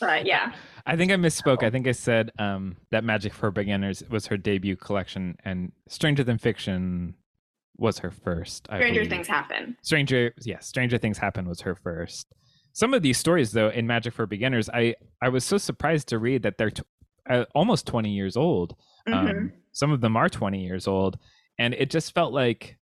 But 0.00 0.26
yeah, 0.26 0.52
I 0.84 0.96
think 0.96 1.12
I 1.12 1.14
misspoke. 1.14 1.62
I 1.62 1.70
think 1.70 1.86
I 1.86 1.92
said 1.92 2.32
um, 2.36 2.76
that 2.90 3.04
Magic 3.04 3.32
for 3.32 3.52
Beginners 3.52 4.02
was 4.10 4.26
her 4.26 4.36
debut 4.36 4.74
collection, 4.74 5.36
and 5.44 5.70
Stranger 5.86 6.24
Than 6.24 6.38
Fiction 6.38 7.14
was 7.76 8.00
her 8.00 8.10
first. 8.10 8.66
I 8.70 8.78
stranger 8.78 9.02
believe. 9.02 9.10
things 9.10 9.28
happen. 9.28 9.76
Stranger, 9.82 10.34
yes, 10.42 10.66
Stranger 10.66 10.98
Things 10.98 11.18
Happen 11.18 11.48
was 11.48 11.60
her 11.60 11.76
first. 11.76 12.26
Some 12.78 12.94
of 12.94 13.02
these 13.02 13.18
stories, 13.18 13.50
though, 13.50 13.70
in 13.70 13.88
Magic 13.88 14.14
for 14.14 14.24
Beginners, 14.24 14.70
I 14.72 14.94
I 15.20 15.30
was 15.30 15.44
so 15.44 15.58
surprised 15.58 16.06
to 16.10 16.18
read 16.20 16.44
that 16.44 16.58
they're 16.58 16.70
t- 16.70 16.84
uh, 17.28 17.44
almost 17.52 17.88
twenty 17.88 18.10
years 18.10 18.36
old. 18.36 18.76
Um, 19.12 19.52
some 19.72 19.90
of 19.90 20.00
them 20.00 20.16
are 20.16 20.28
twenty 20.28 20.64
years 20.64 20.86
old, 20.86 21.18
and 21.58 21.74
it 21.74 21.90
just 21.90 22.14
felt 22.14 22.32
like 22.32 22.78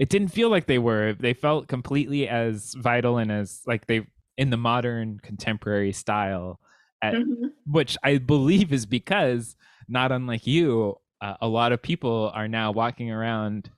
it 0.00 0.08
didn't 0.08 0.32
feel 0.32 0.48
like 0.50 0.66
they 0.66 0.80
were. 0.80 1.12
They 1.12 1.32
felt 1.32 1.68
completely 1.68 2.28
as 2.28 2.74
vital 2.74 3.18
and 3.18 3.30
as 3.30 3.62
like 3.68 3.86
they 3.86 4.04
in 4.36 4.50
the 4.50 4.56
modern 4.56 5.20
contemporary 5.22 5.92
style 5.92 6.58
at, 7.00 7.14
Mhm. 7.14 7.52
which 7.66 7.96
I 8.02 8.18
believe 8.18 8.72
is 8.72 8.84
because, 8.84 9.54
not 9.86 10.10
unlike 10.10 10.44
you, 10.44 10.96
uh, 11.20 11.36
a 11.40 11.46
lot 11.46 11.70
of 11.70 11.80
people 11.82 12.32
are 12.34 12.48
now 12.48 12.72
walking 12.72 13.12
around 13.12 13.70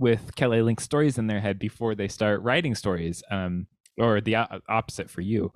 with 0.00 0.34
Kelly 0.34 0.62
Link 0.62 0.80
stories 0.80 1.16
in 1.16 1.28
their 1.28 1.40
head 1.40 1.60
before 1.60 1.94
they 1.94 2.08
start 2.08 2.42
writing 2.42 2.74
stories, 2.74 3.22
um, 3.30 3.68
or 3.98 4.20
the 4.20 4.36
opposite 4.68 5.10
for 5.10 5.20
you. 5.20 5.52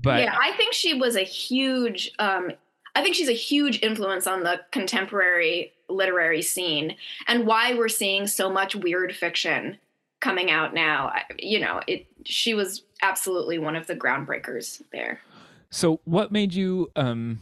But 0.00 0.22
yeah, 0.22 0.36
I 0.40 0.52
think 0.52 0.72
she 0.72 0.94
was 0.94 1.16
a 1.16 1.22
huge. 1.22 2.12
Um, 2.18 2.52
I 2.94 3.02
think 3.02 3.14
she's 3.14 3.28
a 3.28 3.34
huge 3.34 3.82
influence 3.82 4.26
on 4.26 4.42
the 4.42 4.60
contemporary 4.70 5.72
literary 5.88 6.42
scene 6.42 6.96
and 7.26 7.46
why 7.46 7.74
we're 7.74 7.88
seeing 7.88 8.26
so 8.26 8.50
much 8.50 8.74
weird 8.74 9.14
fiction 9.14 9.78
coming 10.20 10.50
out 10.50 10.74
now. 10.74 11.12
You 11.38 11.60
know, 11.60 11.80
it. 11.86 12.06
She 12.24 12.54
was 12.54 12.82
absolutely 13.02 13.58
one 13.58 13.76
of 13.76 13.86
the 13.86 13.96
groundbreakers 13.96 14.82
there. 14.92 15.20
so, 15.70 16.00
what 16.04 16.32
made 16.32 16.54
you 16.54 16.90
um, 16.96 17.40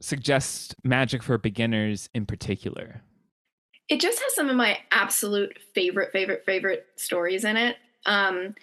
suggest 0.00 0.74
Magic 0.82 1.22
for 1.22 1.36
Beginners 1.38 2.08
in 2.14 2.26
particular? 2.26 3.02
It 3.88 4.00
just 4.00 4.20
has 4.20 4.34
some 4.34 4.48
of 4.48 4.56
my 4.56 4.78
absolute 4.92 5.58
favorite, 5.74 6.12
favorite, 6.12 6.44
favorite 6.46 6.86
stories 6.96 7.44
in 7.44 7.56
it. 7.56 7.76
Um, 8.06 8.54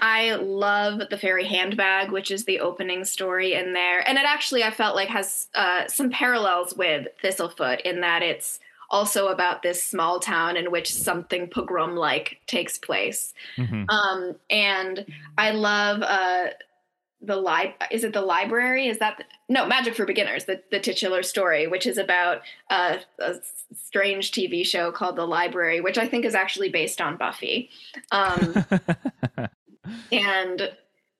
I 0.00 0.34
love 0.34 1.02
the 1.10 1.18
fairy 1.18 1.44
handbag, 1.44 2.10
which 2.12 2.30
is 2.30 2.44
the 2.44 2.60
opening 2.60 3.04
story 3.04 3.54
in 3.54 3.72
there, 3.72 4.06
and 4.08 4.18
it 4.18 4.24
actually 4.24 4.62
I 4.62 4.70
felt 4.70 4.94
like 4.96 5.08
has 5.08 5.48
uh, 5.54 5.88
some 5.88 6.10
parallels 6.10 6.74
with 6.76 7.08
Thistlefoot 7.22 7.80
in 7.80 8.00
that 8.02 8.22
it's 8.22 8.60
also 8.90 9.28
about 9.28 9.62
this 9.62 9.82
small 9.82 10.18
town 10.18 10.56
in 10.56 10.70
which 10.70 10.92
something 10.92 11.48
pogrom 11.48 11.94
like 11.94 12.40
takes 12.46 12.78
place. 12.78 13.34
Mm-hmm. 13.56 13.84
Um, 13.90 14.36
and 14.48 15.04
I 15.36 15.50
love 15.50 16.02
uh, 16.02 16.46
the 17.20 17.36
li- 17.36 17.74
is 17.90 18.04
it 18.04 18.12
the 18.12 18.22
library 18.22 18.86
is 18.86 18.98
that 18.98 19.18
the- 19.18 19.24
no 19.48 19.66
magic 19.66 19.94
for 19.94 20.04
beginners 20.04 20.44
the, 20.44 20.62
the 20.70 20.78
titular 20.78 21.22
story 21.22 21.66
which 21.66 21.86
is 21.86 21.98
about 21.98 22.42
uh, 22.70 22.98
a 23.18 23.34
strange 23.74 24.30
tv 24.30 24.64
show 24.64 24.92
called 24.92 25.16
the 25.16 25.26
library 25.26 25.80
which 25.80 25.98
i 25.98 26.06
think 26.06 26.24
is 26.24 26.34
actually 26.34 26.68
based 26.68 27.00
on 27.00 27.16
buffy 27.16 27.70
um, 28.12 28.64
and 30.12 30.70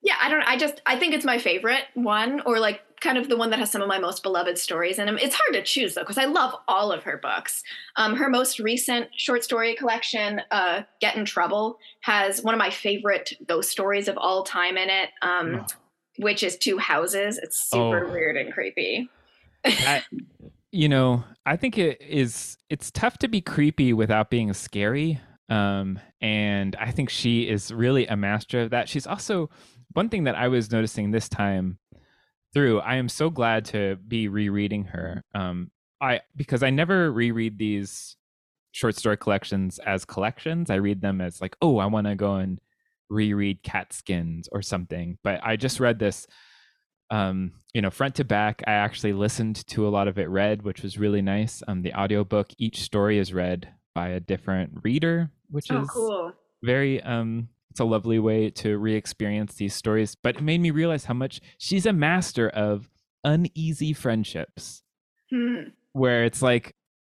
yeah 0.02 0.14
i 0.22 0.28
don't 0.28 0.42
i 0.42 0.56
just 0.56 0.80
i 0.86 0.98
think 0.98 1.14
it's 1.14 1.24
my 1.24 1.38
favorite 1.38 1.84
one 1.94 2.40
or 2.46 2.58
like 2.58 2.82
kind 3.00 3.16
of 3.16 3.28
the 3.28 3.36
one 3.36 3.50
that 3.50 3.60
has 3.60 3.70
some 3.70 3.80
of 3.80 3.86
my 3.86 3.98
most 3.98 4.24
beloved 4.24 4.58
stories 4.58 4.98
in 4.98 5.06
them 5.06 5.18
it's 5.20 5.34
hard 5.34 5.54
to 5.54 5.62
choose 5.62 5.94
though 5.94 6.02
because 6.02 6.18
i 6.18 6.24
love 6.24 6.54
all 6.66 6.90
of 6.90 7.04
her 7.04 7.16
books 7.16 7.62
um, 7.96 8.16
her 8.16 8.28
most 8.28 8.58
recent 8.58 9.08
short 9.16 9.44
story 9.44 9.74
collection 9.76 10.40
uh, 10.50 10.82
get 11.00 11.16
in 11.16 11.24
trouble 11.24 11.78
has 12.00 12.42
one 12.42 12.54
of 12.54 12.58
my 12.58 12.70
favorite 12.70 13.34
ghost 13.46 13.70
stories 13.70 14.08
of 14.08 14.18
all 14.18 14.42
time 14.42 14.76
in 14.76 14.90
it 14.90 15.10
um, 15.22 15.60
oh 15.60 15.66
which 16.18 16.42
is 16.42 16.56
two 16.56 16.78
houses. 16.78 17.38
It's 17.38 17.58
super 17.58 18.04
oh. 18.04 18.12
weird 18.12 18.36
and 18.36 18.52
creepy. 18.52 19.08
I, 19.64 20.02
you 20.72 20.88
know, 20.88 21.24
I 21.46 21.56
think 21.56 21.78
it 21.78 22.00
is. 22.02 22.58
It's 22.68 22.90
tough 22.90 23.18
to 23.18 23.28
be 23.28 23.40
creepy 23.40 23.92
without 23.92 24.30
being 24.30 24.52
scary. 24.52 25.20
Um, 25.48 25.98
and 26.20 26.76
I 26.76 26.90
think 26.90 27.10
she 27.10 27.48
is 27.48 27.72
really 27.72 28.06
a 28.06 28.16
master 28.16 28.60
of 28.62 28.70
that. 28.70 28.88
She's 28.88 29.06
also 29.06 29.50
one 29.92 30.08
thing 30.08 30.24
that 30.24 30.36
I 30.36 30.48
was 30.48 30.70
noticing 30.70 31.10
this 31.10 31.28
time 31.28 31.78
through. 32.52 32.80
I 32.80 32.96
am 32.96 33.08
so 33.08 33.30
glad 33.30 33.64
to 33.66 33.96
be 33.96 34.28
rereading 34.28 34.84
her. 34.84 35.24
Um, 35.34 35.70
I 36.00 36.20
because 36.36 36.62
I 36.62 36.70
never 36.70 37.10
reread 37.10 37.58
these 37.58 38.16
short 38.72 38.94
story 38.94 39.16
collections 39.16 39.78
as 39.80 40.04
collections. 40.04 40.70
I 40.70 40.76
read 40.76 41.00
them 41.00 41.20
as 41.20 41.40
like, 41.40 41.56
oh, 41.62 41.78
I 41.78 41.86
want 41.86 42.06
to 42.06 42.14
go 42.14 42.34
and 42.34 42.60
reread 43.10 43.62
Catskins 43.62 44.48
or 44.52 44.62
something. 44.62 45.18
But 45.24 45.40
I 45.42 45.56
just 45.56 45.80
read 45.80 45.98
this, 45.98 46.26
um, 47.10 47.52
you 47.72 47.82
know, 47.82 47.90
front 47.90 48.16
to 48.16 48.24
back. 48.24 48.62
I 48.66 48.72
actually 48.72 49.14
listened 49.14 49.66
to 49.68 49.86
a 49.86 49.90
lot 49.90 50.08
of 50.08 50.18
it 50.18 50.28
read, 50.28 50.62
which 50.62 50.82
was 50.82 50.98
really 50.98 51.22
nice. 51.22 51.62
Um, 51.66 51.82
the 51.82 51.94
audiobook, 51.94 52.50
each 52.58 52.82
story 52.82 53.18
is 53.18 53.32
read 53.32 53.72
by 53.94 54.08
a 54.10 54.20
different 54.20 54.80
reader, 54.84 55.30
which 55.50 55.70
oh, 55.70 55.82
is 55.82 55.88
cool. 55.90 56.32
very 56.62 57.02
um 57.02 57.48
it's 57.78 57.80
a 57.80 57.84
lovely 57.84 58.18
way 58.18 58.50
to 58.50 58.76
re-experience 58.76 59.54
these 59.54 59.72
stories. 59.72 60.16
But 60.16 60.36
it 60.36 60.42
made 60.42 60.60
me 60.60 60.72
realize 60.72 61.04
how 61.04 61.14
much 61.14 61.40
she's 61.58 61.86
a 61.86 61.92
master 61.92 62.48
of 62.48 62.88
uneasy 63.22 63.92
friendships. 63.92 64.82
Hmm. 65.30 65.68
Where 65.92 66.24
it's 66.24 66.42
like, 66.42 66.74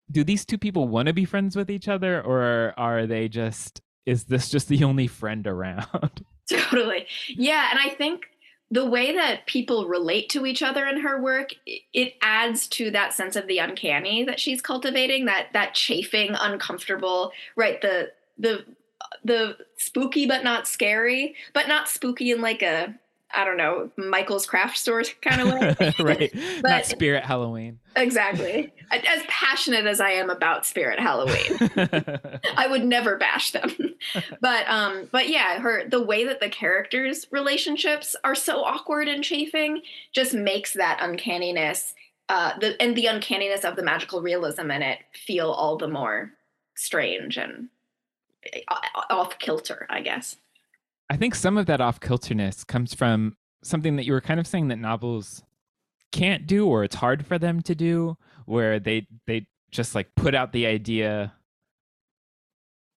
do 0.08 0.22
these 0.22 0.44
two 0.44 0.58
people 0.58 0.86
want 0.86 1.06
to 1.06 1.12
be 1.12 1.24
friends 1.24 1.56
with 1.56 1.68
each 1.68 1.88
other 1.88 2.22
or 2.22 2.74
are 2.76 3.06
they 3.06 3.28
just 3.28 3.80
is 4.06 4.24
this 4.24 4.50
just 4.50 4.68
the 4.68 4.84
only 4.84 5.08
friend 5.08 5.48
around? 5.48 6.24
totally. 6.48 7.06
Yeah. 7.28 7.68
And 7.70 7.80
I 7.80 7.88
think 7.88 8.26
the 8.70 8.88
way 8.88 9.14
that 9.16 9.46
people 9.46 9.88
relate 9.88 10.28
to 10.30 10.46
each 10.46 10.62
other 10.62 10.86
in 10.86 11.00
her 11.00 11.20
work 11.20 11.50
it 11.66 12.14
adds 12.22 12.68
to 12.68 12.90
that 12.92 13.12
sense 13.12 13.34
of 13.34 13.46
the 13.46 13.58
uncanny 13.58 14.24
that 14.24 14.40
she's 14.40 14.62
cultivating 14.62 15.24
that 15.24 15.48
that 15.52 15.74
chafing 15.74 16.30
uncomfortable 16.40 17.32
right 17.54 17.82
the 17.82 18.10
the 18.38 18.64
the 19.24 19.56
spooky 19.76 20.26
but 20.26 20.44
not 20.44 20.66
scary 20.66 21.34
but 21.52 21.68
not 21.68 21.88
spooky 21.88 22.30
in 22.30 22.40
like 22.40 22.62
a 22.62 22.94
I 23.34 23.44
don't 23.44 23.56
know, 23.56 23.90
Michael's 23.96 24.46
craft 24.46 24.76
store 24.76 25.02
kind 25.22 25.40
of 25.40 25.48
way. 25.48 25.94
right. 26.00 26.32
but, 26.60 26.68
Not 26.68 26.86
Spirit 26.86 27.24
Halloween. 27.24 27.78
Exactly. 27.96 28.72
As 28.90 29.22
passionate 29.26 29.86
as 29.86 30.00
I 30.00 30.10
am 30.10 30.28
about 30.28 30.66
Spirit 30.66 30.98
Halloween, 30.98 31.58
I 32.56 32.66
would 32.68 32.84
never 32.84 33.16
bash 33.16 33.52
them. 33.52 33.70
but 34.40 34.68
um 34.68 35.08
but 35.10 35.28
yeah, 35.28 35.58
her 35.60 35.88
the 35.88 36.02
way 36.02 36.24
that 36.24 36.40
the 36.40 36.48
characters 36.48 37.26
relationships 37.30 38.14
are 38.24 38.34
so 38.34 38.62
awkward 38.62 39.08
and 39.08 39.24
chafing 39.24 39.82
just 40.12 40.34
makes 40.34 40.74
that 40.74 40.98
uncanniness 41.00 41.94
uh 42.28 42.58
the 42.58 42.80
and 42.80 42.96
the 42.96 43.06
uncanniness 43.06 43.64
of 43.64 43.76
the 43.76 43.82
magical 43.82 44.20
realism 44.20 44.70
in 44.70 44.82
it 44.82 44.98
feel 45.14 45.50
all 45.50 45.76
the 45.76 45.88
more 45.88 46.32
strange 46.74 47.36
and 47.36 47.68
off 49.10 49.38
kilter, 49.38 49.86
I 49.90 50.00
guess. 50.00 50.36
I 51.10 51.16
think 51.16 51.34
some 51.34 51.58
of 51.58 51.66
that 51.66 51.80
off 51.80 52.00
kilterness 52.00 52.64
comes 52.64 52.94
from 52.94 53.36
something 53.62 53.96
that 53.96 54.06
you 54.06 54.12
were 54.12 54.20
kind 54.20 54.40
of 54.40 54.46
saying 54.46 54.68
that 54.68 54.78
novels 54.78 55.42
can't 56.10 56.46
do 56.46 56.66
or 56.66 56.84
it's 56.84 56.96
hard 56.96 57.24
for 57.26 57.38
them 57.38 57.62
to 57.62 57.74
do 57.74 58.16
where 58.44 58.78
they 58.78 59.06
they 59.26 59.46
just 59.70 59.94
like 59.94 60.14
put 60.14 60.34
out 60.34 60.52
the 60.52 60.66
idea 60.66 61.32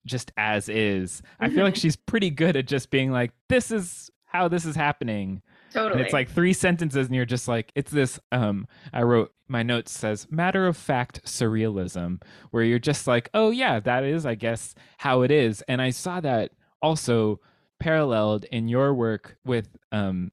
just 0.07 0.33
as 0.37 0.69
is. 0.69 1.23
I 1.41 1.49
feel 1.49 1.65
like 1.65 1.75
mm-hmm. 1.75 1.81
she's 1.81 1.97
pretty 1.97 2.31
good 2.31 2.57
at 2.57 2.67
just 2.67 2.91
being 2.91 3.11
like 3.11 3.33
this 3.49 3.71
is 3.71 4.11
how 4.27 4.49
this 4.49 4.65
is 4.65 4.77
happening. 4.77 5.43
Totally. 5.75 5.93
And 5.93 6.01
it's 6.01 6.13
like 6.13 6.31
three 6.31 6.53
sentences 6.53 7.07
and 7.07 7.15
you're 7.15 7.25
just 7.25 7.49
like 7.49 7.73
it's 7.75 7.91
this 7.91 8.19
um 8.33 8.67
I 8.93 9.03
wrote 9.03 9.33
my 9.49 9.63
notes 9.63 9.93
says 9.93 10.27
matter 10.31 10.67
of 10.67 10.77
fact 10.77 11.25
surrealism 11.25 12.23
where 12.53 12.63
you're 12.63 12.79
just 12.79 13.07
like 13.07 13.29
oh 13.35 13.51
yeah 13.51 13.81
that 13.81 14.05
is 14.05 14.25
I 14.25 14.37
guess 14.37 14.75
how 14.99 15.23
it 15.23 15.31
is 15.31 15.63
and 15.69 15.83
I 15.83 15.91
saw 15.91 16.21
that 16.21 16.53
also 16.81 17.41
paralleled 17.81 18.45
in 18.45 18.69
your 18.69 18.95
work 18.95 19.37
with 19.45 19.69
um, 19.93 20.31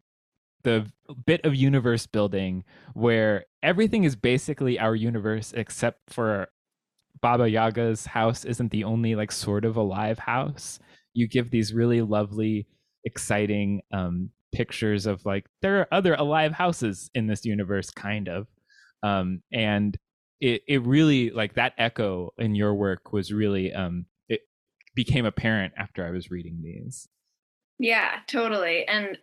the 0.64 0.86
bit 1.26 1.44
of 1.44 1.56
universe 1.56 2.06
building 2.06 2.64
where 2.94 3.46
everything 3.64 4.04
is 4.04 4.16
basically 4.16 4.80
our 4.80 4.96
universe 4.96 5.54
except 5.56 6.14
for 6.14 6.48
Baba 7.22 7.50
Yaga's 7.50 8.06
house 8.06 8.46
isn't 8.46 8.72
the 8.72 8.84
only 8.84 9.16
like 9.16 9.32
sort 9.32 9.66
of 9.66 9.76
alive 9.76 10.20
house. 10.20 10.80
You 11.14 11.28
give 11.28 11.52
these 11.52 11.74
really 11.74 12.02
lovely, 12.02 12.68
exciting 13.04 13.82
um, 13.92 14.30
pictures 14.52 15.06
of 15.06 15.26
like 15.26 15.46
there 15.62 15.80
are 15.80 15.88
other 15.92 16.14
alive 16.14 16.52
houses 16.52 17.10
in 17.14 17.28
this 17.28 17.46
universe, 17.46 17.90
kind 17.90 18.28
of, 18.28 18.48
um, 19.04 19.42
and 19.52 19.98
it 20.40 20.62
it 20.68 20.82
really 20.84 21.30
like 21.30 21.56
that 21.56 21.74
echo 21.78 22.34
in 22.38 22.56
your 22.56 22.74
work 22.74 23.14
was 23.14 23.32
really 23.32 23.74
um, 23.74 24.06
it 24.28 24.42
became 24.96 25.26
apparent 25.26 25.74
after 25.78 26.06
I 26.06 26.12
was 26.12 26.32
reading 26.32 26.62
these. 26.64 27.08
Yeah, 27.80 28.20
totally. 28.28 28.88
And 28.88 29.18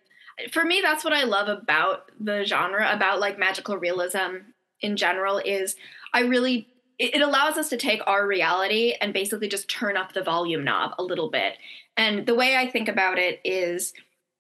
for 0.50 0.64
me, 0.64 0.80
that's 0.82 1.04
what 1.04 1.12
I 1.12 1.24
love 1.24 1.48
about 1.48 2.10
the 2.18 2.44
genre, 2.44 2.92
about 2.92 3.20
like 3.20 3.38
magical 3.38 3.76
realism 3.76 4.38
in 4.80 4.96
general, 4.96 5.38
is 5.38 5.76
I 6.12 6.20
really 6.20 6.68
it, 6.98 7.20
allows 7.20 7.56
us 7.56 7.68
to 7.70 7.76
take 7.76 8.00
our 8.06 8.26
reality 8.26 8.94
and 9.00 9.12
basically 9.12 9.48
just 9.48 9.68
turn 9.68 9.96
up 9.96 10.12
the 10.12 10.22
volume 10.22 10.64
knob 10.64 10.92
a 10.98 11.02
little 11.02 11.30
bit. 11.30 11.54
And 11.96 12.26
the 12.26 12.34
way 12.34 12.56
I 12.56 12.68
think 12.68 12.88
about 12.88 13.18
it 13.18 13.40
is 13.44 13.92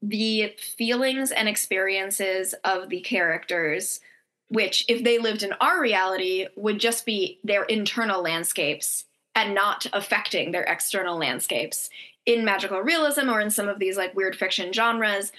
the 0.02 0.54
feelings 0.76 1.30
and 1.30 1.48
experiences 1.48 2.54
of 2.64 2.88
the 2.88 3.00
characters, 3.00 4.00
which, 4.48 4.84
if 4.88 5.02
they 5.04 5.18
lived 5.18 5.42
in 5.42 5.52
our 5.60 5.80
reality, 5.80 6.46
would 6.56 6.78
just 6.78 7.04
be 7.04 7.38
their 7.42 7.64
internal 7.64 8.22
landscapes 8.22 9.04
and 9.34 9.54
not 9.54 9.86
affecting 9.92 10.50
their 10.50 10.64
external 10.64 11.16
landscapes 11.16 11.90
in 12.26 12.44
magical 12.44 12.80
realism 12.80 13.30
or 13.30 13.40
in 13.40 13.50
some 13.50 13.68
of 13.68 13.78
these 13.78 13.96
like 13.96 14.14
weird 14.14 14.36
fiction 14.36 14.72
genres 14.72 15.32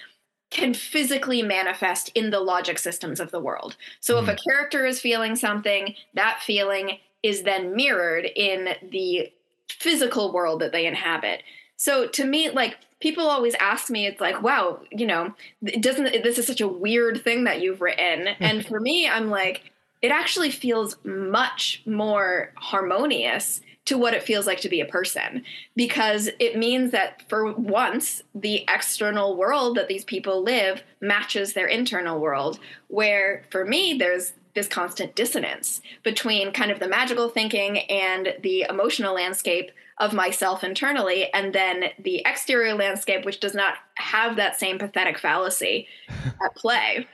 can 0.50 0.74
physically 0.74 1.42
manifest 1.42 2.10
in 2.14 2.30
the 2.30 2.40
logic 2.40 2.78
systems 2.78 3.20
of 3.20 3.30
the 3.30 3.38
world. 3.38 3.76
So 4.00 4.16
mm. 4.16 4.22
if 4.22 4.28
a 4.28 4.32
hmm. 4.32 4.50
character 4.50 4.84
is 4.84 5.00
feeling 5.00 5.36
something, 5.36 5.94
that 6.14 6.40
feeling 6.44 6.98
is 7.22 7.42
then 7.42 7.76
mirrored 7.76 8.26
in 8.34 8.70
the 8.90 9.32
physical 9.70 10.32
world 10.32 10.60
that 10.60 10.72
they 10.72 10.86
inhabit. 10.86 11.44
So 11.76 12.08
to 12.08 12.24
me, 12.24 12.50
like 12.50 12.78
people 13.00 13.26
always 13.26 13.54
ask 13.54 13.90
me, 13.90 14.06
it's 14.06 14.20
like, 14.20 14.42
wow, 14.42 14.80
you 14.90 15.06
know, 15.06 15.34
it 15.62 15.82
doesn't 15.82 16.22
this 16.22 16.38
is 16.38 16.46
such 16.46 16.60
a 16.60 16.68
weird 16.68 17.22
thing 17.22 17.44
that 17.44 17.60
you've 17.60 17.80
written. 17.80 18.28
and 18.40 18.64
for 18.64 18.80
me, 18.80 19.08
I'm 19.08 19.30
like, 19.30 19.72
it 20.02 20.10
actually 20.10 20.50
feels 20.50 20.96
much 21.04 21.82
more 21.86 22.52
harmonious 22.56 23.60
to 23.86 23.98
what 23.98 24.14
it 24.14 24.22
feels 24.22 24.46
like 24.46 24.60
to 24.60 24.68
be 24.68 24.80
a 24.80 24.86
person 24.86 25.42
because 25.74 26.28
it 26.38 26.56
means 26.56 26.92
that 26.92 27.28
for 27.28 27.52
once 27.52 28.22
the 28.34 28.64
external 28.68 29.36
world 29.36 29.76
that 29.76 29.88
these 29.88 30.04
people 30.04 30.42
live 30.42 30.82
matches 31.00 31.54
their 31.54 31.66
internal 31.66 32.20
world 32.20 32.60
where 32.88 33.42
for 33.50 33.64
me 33.64 33.94
there's 33.94 34.34
this 34.54 34.68
constant 34.68 35.14
dissonance 35.14 35.80
between 36.02 36.52
kind 36.52 36.70
of 36.70 36.78
the 36.78 36.88
magical 36.88 37.28
thinking 37.28 37.78
and 37.78 38.34
the 38.42 38.66
emotional 38.68 39.14
landscape 39.14 39.70
of 40.00 40.12
myself 40.12 40.64
internally 40.64 41.32
and 41.32 41.54
then 41.54 41.84
the 41.98 42.22
exterior 42.26 42.74
landscape 42.74 43.24
which 43.24 43.38
does 43.38 43.54
not 43.54 43.74
have 43.94 44.36
that 44.36 44.58
same 44.58 44.78
pathetic 44.78 45.18
fallacy 45.18 45.86
at 46.26 46.54
play 46.56 47.06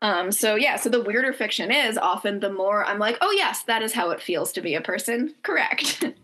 um, 0.00 0.32
so 0.32 0.56
yeah, 0.56 0.74
so 0.74 0.88
the 0.88 1.00
weirder 1.00 1.32
fiction 1.32 1.70
is, 1.70 1.96
often 1.96 2.40
the 2.40 2.52
more 2.52 2.84
I'm 2.84 2.98
like, 2.98 3.18
oh 3.20 3.30
yes, 3.30 3.62
that 3.68 3.82
is 3.82 3.92
how 3.92 4.10
it 4.10 4.20
feels 4.20 4.50
to 4.54 4.60
be 4.60 4.74
a 4.74 4.80
person. 4.80 5.32
Correct. 5.44 6.04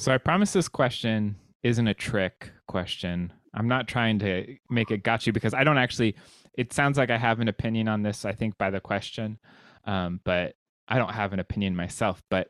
So 0.00 0.14
I 0.14 0.16
promise 0.16 0.54
this 0.54 0.66
question 0.66 1.36
isn't 1.62 1.86
a 1.86 1.92
trick 1.92 2.50
question. 2.66 3.34
I'm 3.52 3.68
not 3.68 3.86
trying 3.86 4.18
to 4.20 4.56
make 4.70 4.90
it 4.90 5.02
got 5.02 5.26
you 5.26 5.32
because 5.34 5.52
I 5.52 5.62
don't 5.62 5.76
actually. 5.76 6.16
It 6.54 6.72
sounds 6.72 6.98
like 6.98 7.10
I 7.10 7.18
have 7.18 7.40
an 7.40 7.48
opinion 7.48 7.88
on 7.88 8.02
this. 8.02 8.24
I 8.24 8.32
think 8.32 8.58
by 8.58 8.70
the 8.70 8.80
question, 8.80 9.38
um, 9.84 10.20
but 10.24 10.54
I 10.88 10.98
don't 10.98 11.12
have 11.12 11.32
an 11.32 11.40
opinion 11.40 11.76
myself. 11.76 12.22
But 12.28 12.48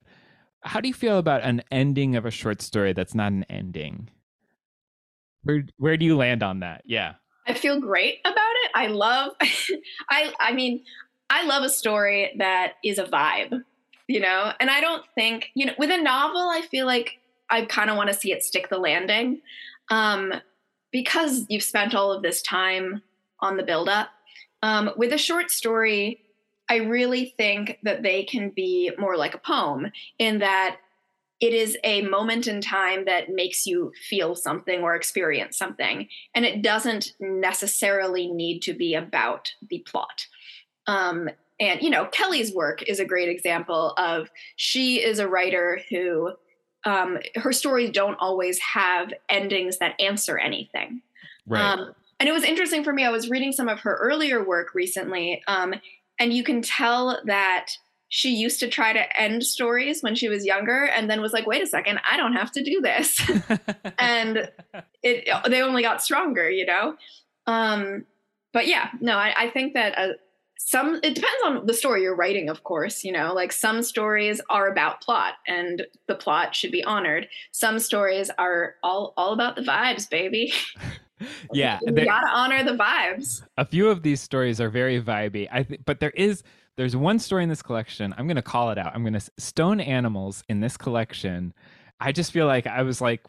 how 0.62 0.80
do 0.80 0.88
you 0.88 0.94
feel 0.94 1.18
about 1.18 1.42
an 1.42 1.62
ending 1.70 2.16
of 2.16 2.26
a 2.26 2.30
short 2.30 2.62
story 2.62 2.92
that's 2.92 3.14
not 3.14 3.32
an 3.32 3.44
ending? 3.48 4.08
Where 5.42 5.64
where 5.76 5.96
do 5.96 6.04
you 6.04 6.16
land 6.16 6.42
on 6.42 6.60
that? 6.60 6.82
Yeah. 6.84 7.14
I 7.46 7.54
feel 7.54 7.80
great 7.80 8.18
about 8.24 8.34
it. 8.36 8.70
I 8.74 8.86
love 8.88 9.32
I 10.10 10.32
I 10.38 10.52
mean, 10.52 10.84
I 11.30 11.44
love 11.44 11.62
a 11.62 11.68
story 11.68 12.34
that 12.38 12.74
is 12.84 12.98
a 12.98 13.04
vibe, 13.04 13.62
you 14.06 14.20
know? 14.20 14.52
And 14.60 14.70
I 14.70 14.80
don't 14.80 15.04
think, 15.14 15.50
you 15.54 15.66
know, 15.66 15.74
with 15.78 15.90
a 15.90 16.02
novel, 16.02 16.40
I 16.40 16.62
feel 16.70 16.86
like 16.86 17.18
I 17.48 17.62
kind 17.62 17.90
of 17.90 17.96
want 17.96 18.08
to 18.08 18.14
see 18.14 18.32
it 18.32 18.42
stick 18.42 18.68
the 18.68 18.78
landing. 18.78 19.40
Um 19.90 20.34
because 20.92 21.46
you've 21.48 21.62
spent 21.62 21.94
all 21.94 22.12
of 22.12 22.22
this 22.22 22.42
time 22.42 23.02
on 23.40 23.56
the 23.56 23.62
buildup. 23.62 24.08
Um, 24.62 24.90
with 24.96 25.12
a 25.12 25.18
short 25.18 25.50
story, 25.50 26.22
I 26.68 26.76
really 26.76 27.34
think 27.36 27.78
that 27.82 28.02
they 28.02 28.22
can 28.22 28.50
be 28.50 28.92
more 28.98 29.16
like 29.16 29.34
a 29.34 29.38
poem 29.38 29.90
in 30.18 30.38
that 30.38 30.76
it 31.40 31.54
is 31.54 31.76
a 31.84 32.02
moment 32.02 32.46
in 32.46 32.60
time 32.60 33.06
that 33.06 33.30
makes 33.30 33.66
you 33.66 33.92
feel 34.08 34.34
something 34.34 34.82
or 34.82 34.94
experience 34.94 35.56
something. 35.56 36.06
And 36.34 36.44
it 36.44 36.62
doesn't 36.62 37.14
necessarily 37.18 38.26
need 38.26 38.60
to 38.60 38.74
be 38.74 38.94
about 38.94 39.50
the 39.68 39.78
plot. 39.78 40.26
Um, 40.86 41.30
and, 41.58 41.80
you 41.82 41.90
know, 41.90 42.06
Kelly's 42.06 42.52
work 42.52 42.82
is 42.82 43.00
a 43.00 43.04
great 43.06 43.28
example 43.28 43.94
of 43.96 44.30
she 44.56 45.02
is 45.02 45.18
a 45.18 45.28
writer 45.28 45.80
who 45.88 46.32
um, 46.84 47.18
her 47.36 47.52
stories 47.52 47.90
don't 47.90 48.16
always 48.20 48.58
have 48.58 49.12
endings 49.28 49.78
that 49.78 50.00
answer 50.00 50.38
anything. 50.38 51.02
Right. 51.46 51.62
Um, 51.62 51.94
and 52.20 52.28
it 52.28 52.32
was 52.32 52.44
interesting 52.44 52.84
for 52.84 52.92
me. 52.92 53.04
I 53.04 53.10
was 53.10 53.28
reading 53.28 53.50
some 53.50 53.68
of 53.68 53.80
her 53.80 53.96
earlier 53.96 54.44
work 54.44 54.74
recently, 54.74 55.42
um, 55.48 55.74
and 56.20 56.32
you 56.32 56.44
can 56.44 56.62
tell 56.62 57.18
that 57.24 57.70
she 58.10 58.34
used 58.34 58.60
to 58.60 58.68
try 58.68 58.92
to 58.92 59.20
end 59.20 59.44
stories 59.44 60.02
when 60.02 60.14
she 60.14 60.28
was 60.28 60.44
younger 60.44 60.84
and 60.84 61.08
then 61.08 61.22
was 61.22 61.32
like 61.32 61.46
wait 61.46 61.62
a 61.62 61.66
second 61.66 62.00
i 62.10 62.16
don't 62.16 62.34
have 62.34 62.52
to 62.52 62.62
do 62.62 62.80
this. 62.82 63.18
And 63.98 64.50
it 65.02 65.28
they 65.48 65.62
only 65.62 65.82
got 65.82 66.02
stronger 66.02 66.50
you 66.50 66.66
know? 66.66 66.96
Um 67.46 68.04
but 68.52 68.66
yeah 68.66 68.90
no 69.00 69.16
i, 69.16 69.32
I 69.44 69.50
think 69.50 69.74
that 69.74 69.96
uh, 69.96 70.12
some 70.58 70.96
it 70.96 71.14
depends 71.14 71.42
on 71.44 71.66
the 71.66 71.72
story 71.72 72.02
you're 72.02 72.16
writing 72.16 72.48
of 72.48 72.64
course 72.64 73.04
you 73.04 73.12
know? 73.12 73.32
Like 73.32 73.52
some 73.52 73.82
stories 73.82 74.40
are 74.50 74.68
about 74.68 75.00
plot 75.00 75.34
and 75.46 75.86
the 76.08 76.16
plot 76.16 76.54
should 76.54 76.72
be 76.72 76.84
honored. 76.84 77.28
Some 77.52 77.78
stories 77.78 78.30
are 78.38 78.74
all 78.82 79.14
all 79.16 79.32
about 79.32 79.54
the 79.54 79.62
vibes 79.62 80.10
baby 80.10 80.52
yeah 81.52 81.78
you 81.86 81.92
gotta 81.92 82.28
honor 82.32 82.64
the 82.64 82.72
vibes 82.72 83.42
a 83.56 83.64
few 83.64 83.88
of 83.88 84.02
these 84.02 84.20
stories 84.20 84.60
are 84.60 84.70
very 84.70 85.00
vibey 85.00 85.48
i 85.52 85.62
th- 85.62 85.80
but 85.84 86.00
there 86.00 86.10
is 86.10 86.42
there's 86.80 86.96
one 86.96 87.18
story 87.18 87.42
in 87.42 87.50
this 87.50 87.60
collection. 87.60 88.14
I'm 88.16 88.26
to 88.36 88.42
call 88.42 88.70
it 88.70 88.78
out. 88.78 88.92
I'm 88.94 89.02
to 89.12 89.30
stone 89.38 89.80
animals 89.80 90.42
in 90.48 90.60
this 90.60 90.78
collection. 90.78 91.52
I 92.00 92.10
just 92.10 92.32
feel 92.32 92.46
like 92.46 92.66
I 92.66 92.80
was 92.84 93.02
like, 93.02 93.22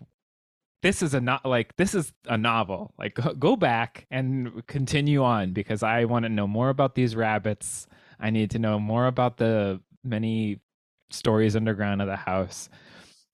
this 0.82 1.02
is 1.02 1.14
a 1.14 1.20
not 1.20 1.46
like 1.46 1.76
this 1.76 1.94
is 1.94 2.14
a 2.28 2.38
novel. 2.38 2.94
Like 2.98 3.20
go 3.38 3.58
back 3.58 4.08
and 4.10 4.66
continue 4.68 5.22
on 5.24 5.52
because 5.52 5.84
I 5.84 6.06
want 6.06 6.24
to 6.24 6.30
know 6.30 6.48
more 6.48 6.70
about 6.70 6.96
these 6.96 7.14
rabbits. 7.14 7.88
I 8.22 8.30
need 8.30 8.52
to 8.52 8.60
know 8.60 8.80
more 8.80 9.08
about 9.08 9.36
the 9.36 9.82
many 10.02 10.62
stories 11.10 11.58
underground 11.58 12.02
of 12.02 12.08
the 12.08 12.16
house. 12.16 12.70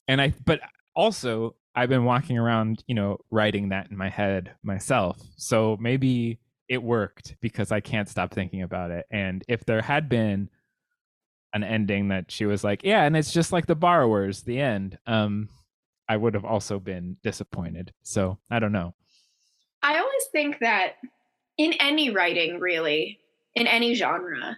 And 0.07 0.19
I 0.19 0.33
but 0.45 0.61
also 0.95 1.53
I've 1.77 1.89
been 1.89 2.05
walking 2.05 2.39
around, 2.39 2.83
you 2.87 2.95
know, 2.95 3.19
writing 3.29 3.69
that 3.69 3.91
in 3.91 3.97
my 3.97 4.09
head 4.09 4.51
myself. 4.63 5.21
So 5.35 5.77
maybe 5.79 6.39
it 6.67 6.81
worked 6.81 7.35
because 7.39 7.71
I 7.71 7.81
can't 7.81 8.09
stop 8.09 8.33
thinking 8.33 8.63
about 8.63 8.89
it. 8.89 9.05
And 9.11 9.43
if 9.47 9.63
there 9.63 9.83
had 9.83 10.09
been 10.09 10.49
an 11.53 11.63
ending 11.63 12.07
that 12.07 12.31
she 12.31 12.47
was 12.47 12.63
like, 12.63 12.83
yeah, 12.83 13.03
and 13.03 13.15
it's 13.15 13.31
just 13.31 13.51
like 13.51 13.67
the 13.67 13.75
borrowers, 13.75 14.41
the 14.41 14.59
end, 14.59 14.97
um, 15.05 15.49
I 16.09 16.17
would 16.17 16.33
have 16.33 16.45
also 16.45 16.79
been 16.79 17.17
disappointed. 17.21 17.93
So 18.01 18.39
I 18.49 18.57
don't 18.57 18.71
know. 18.71 18.95
I 19.83 19.99
always 19.99 20.25
think 20.31 20.57
that 20.61 20.93
in 21.59 21.73
any 21.73 22.09
writing, 22.09 22.59
really, 22.59 23.19
in 23.53 23.67
any 23.67 23.93
genre, 23.93 24.57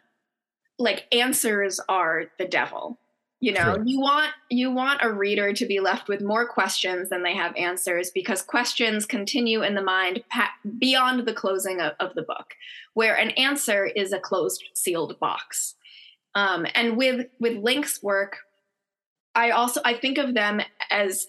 like 0.77 1.05
answers 1.11 1.81
are 1.89 2.27
the 2.37 2.45
devil 2.45 2.97
you 3.39 3.53
know 3.53 3.75
True. 3.75 3.83
you 3.85 3.99
want 3.99 4.31
you 4.49 4.71
want 4.71 4.99
a 5.01 5.11
reader 5.11 5.53
to 5.53 5.65
be 5.65 5.79
left 5.79 6.07
with 6.07 6.21
more 6.21 6.47
questions 6.47 7.09
than 7.09 7.23
they 7.23 7.35
have 7.35 7.55
answers 7.55 8.11
because 8.11 8.41
questions 8.41 9.05
continue 9.05 9.63
in 9.63 9.75
the 9.75 9.81
mind 9.81 10.23
pa- 10.29 10.53
beyond 10.77 11.25
the 11.25 11.33
closing 11.33 11.79
of, 11.79 11.93
of, 11.99 12.13
the 12.15 12.21
book 12.21 12.55
where 12.93 13.15
an 13.15 13.29
answer 13.31 13.85
is 13.85 14.11
a 14.11 14.19
closed 14.19 14.63
sealed 14.73 15.17
box 15.19 15.75
um, 16.35 16.65
and 16.75 16.97
with 16.97 17.27
with 17.39 17.57
link's 17.57 18.03
work 18.03 18.39
i 19.35 19.51
also 19.51 19.81
i 19.85 19.93
think 19.93 20.17
of 20.17 20.33
them 20.33 20.61
as 20.89 21.27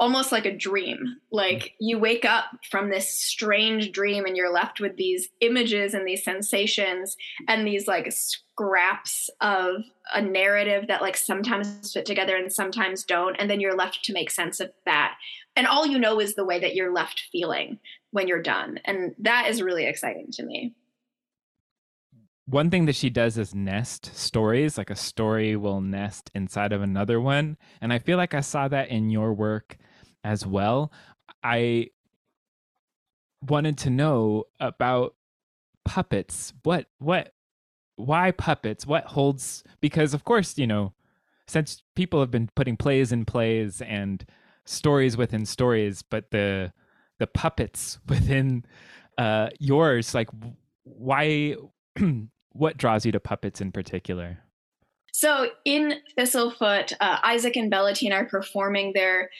almost 0.00 0.32
like 0.32 0.46
a 0.46 0.56
dream. 0.56 1.18
Like 1.30 1.58
mm. 1.58 1.72
you 1.78 1.98
wake 1.98 2.24
up 2.24 2.46
from 2.70 2.88
this 2.88 3.08
strange 3.08 3.92
dream 3.92 4.24
and 4.24 4.36
you're 4.36 4.52
left 4.52 4.80
with 4.80 4.96
these 4.96 5.28
images 5.40 5.92
and 5.92 6.08
these 6.08 6.24
sensations 6.24 7.16
and 7.46 7.66
these 7.66 7.86
like 7.86 8.10
scraps 8.10 9.28
of 9.42 9.82
a 10.12 10.22
narrative 10.22 10.88
that 10.88 11.02
like 11.02 11.18
sometimes 11.18 11.92
fit 11.92 12.06
together 12.06 12.34
and 12.34 12.50
sometimes 12.50 13.04
don't. 13.04 13.36
And 13.38 13.48
then 13.48 13.60
you're 13.60 13.76
left 13.76 14.02
to 14.04 14.14
make 14.14 14.30
sense 14.30 14.58
of 14.58 14.70
that. 14.86 15.16
And 15.54 15.66
all 15.66 15.86
you 15.86 15.98
know 15.98 16.18
is 16.18 16.34
the 16.34 16.46
way 16.46 16.58
that 16.58 16.74
you're 16.74 16.94
left 16.94 17.24
feeling 17.30 17.78
when 18.10 18.26
you're 18.26 18.42
done. 18.42 18.80
And 18.86 19.14
that 19.18 19.48
is 19.48 19.60
really 19.62 19.84
exciting 19.84 20.28
to 20.32 20.42
me. 20.42 20.74
One 22.46 22.70
thing 22.70 22.86
that 22.86 22.96
she 22.96 23.10
does 23.10 23.38
is 23.38 23.54
nest 23.54 24.10
stories, 24.16 24.76
like 24.76 24.90
a 24.90 24.96
story 24.96 25.54
will 25.54 25.80
nest 25.80 26.30
inside 26.34 26.72
of 26.72 26.82
another 26.82 27.20
one. 27.20 27.56
And 27.80 27.92
I 27.92 28.00
feel 28.00 28.16
like 28.16 28.34
I 28.34 28.40
saw 28.40 28.66
that 28.66 28.88
in 28.88 29.10
your 29.10 29.32
work 29.32 29.76
as 30.24 30.46
well. 30.46 30.92
I 31.42 31.88
wanted 33.46 33.78
to 33.78 33.90
know 33.90 34.44
about 34.58 35.14
puppets. 35.84 36.52
What 36.62 36.86
what 36.98 37.32
why 37.96 38.30
puppets? 38.30 38.86
What 38.86 39.04
holds 39.04 39.64
because 39.80 40.14
of 40.14 40.24
course, 40.24 40.58
you 40.58 40.66
know, 40.66 40.92
since 41.46 41.82
people 41.96 42.20
have 42.20 42.30
been 42.30 42.50
putting 42.54 42.76
plays 42.76 43.12
in 43.12 43.24
plays 43.24 43.80
and 43.80 44.24
stories 44.64 45.16
within 45.16 45.46
stories, 45.46 46.02
but 46.02 46.30
the 46.30 46.72
the 47.18 47.26
puppets 47.26 47.98
within 48.08 48.64
uh 49.18 49.50
yours 49.58 50.14
like 50.14 50.28
why 50.84 51.56
what 52.52 52.76
draws 52.76 53.06
you 53.06 53.12
to 53.12 53.20
puppets 53.20 53.60
in 53.60 53.72
particular? 53.72 54.38
So 55.12 55.50
in 55.64 55.94
Thistlefoot, 56.16 56.92
uh, 57.00 57.18
Isaac 57.22 57.56
and 57.56 57.70
Bellatine 57.70 58.12
are 58.12 58.24
performing 58.24 58.92
their 58.94 59.30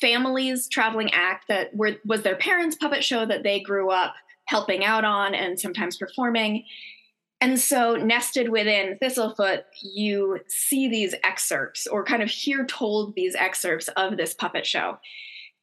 family's 0.00 0.68
traveling 0.68 1.12
act 1.12 1.48
that 1.48 1.74
were, 1.74 1.96
was 2.04 2.22
their 2.22 2.36
parents' 2.36 2.76
puppet 2.76 3.02
show 3.02 3.26
that 3.26 3.42
they 3.42 3.60
grew 3.60 3.90
up 3.90 4.14
helping 4.46 4.84
out 4.84 5.04
on 5.04 5.34
and 5.34 5.58
sometimes 5.58 5.96
performing. 5.96 6.64
And 7.40 7.58
so, 7.58 7.94
nested 7.96 8.50
within 8.50 8.98
Thistlefoot, 9.00 9.62
you 9.82 10.40
see 10.48 10.88
these 10.88 11.14
excerpts 11.24 11.86
or 11.86 12.04
kind 12.04 12.22
of 12.22 12.28
hear 12.28 12.66
told 12.66 13.14
these 13.14 13.34
excerpts 13.34 13.88
of 13.96 14.18
this 14.18 14.34
puppet 14.34 14.66
show. 14.66 14.98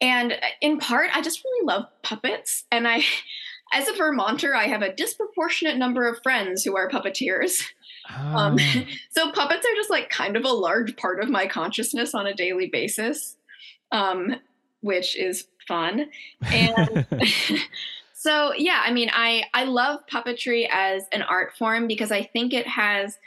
And 0.02 0.34
in 0.62 0.80
part, 0.80 1.10
I 1.14 1.22
just 1.22 1.44
really 1.44 1.66
love 1.68 1.86
puppets. 2.02 2.64
And 2.72 2.88
I, 2.88 3.04
as 3.74 3.88
a 3.88 3.94
Vermonter, 3.94 4.56
I 4.56 4.68
have 4.68 4.82
a 4.82 4.94
disproportionate 4.94 5.78
number 5.78 6.08
of 6.08 6.24
friends 6.24 6.64
who 6.64 6.76
are 6.76 6.90
puppeteers. 6.90 7.62
Oh. 8.10 8.36
Um, 8.36 8.58
ah. 8.60 8.84
so, 9.12 9.32
puppets 9.32 9.66
are 9.66 9.76
just 9.76 9.92
like 9.92 10.10
kind 10.10 10.36
of 10.36 10.46
a 10.46 10.50
large 10.50 10.98
part 10.98 11.22
of 11.22 11.30
my 11.30 11.46
consciousness 11.46 12.16
on 12.16 12.26
a 12.26 12.34
daily 12.34 12.70
basis 12.72 13.37
um, 13.92 14.36
which 14.82 15.16
is 15.16 15.48
fun. 15.68 16.08
And 16.52 17.06
so, 18.14 18.54
yeah, 18.54 18.82
I 18.86 18.92
mean, 18.92 19.10
I 19.14 19.44
I 19.54 19.66
love 19.66 20.02
puppetry 20.12 20.68
as 20.72 21.04
an 21.12 21.22
art 21.24 21.58
form 21.58 21.88
because 21.88 22.12
I 22.12 22.24
think 22.24 22.54
it 22.54 22.68
has 22.68 23.18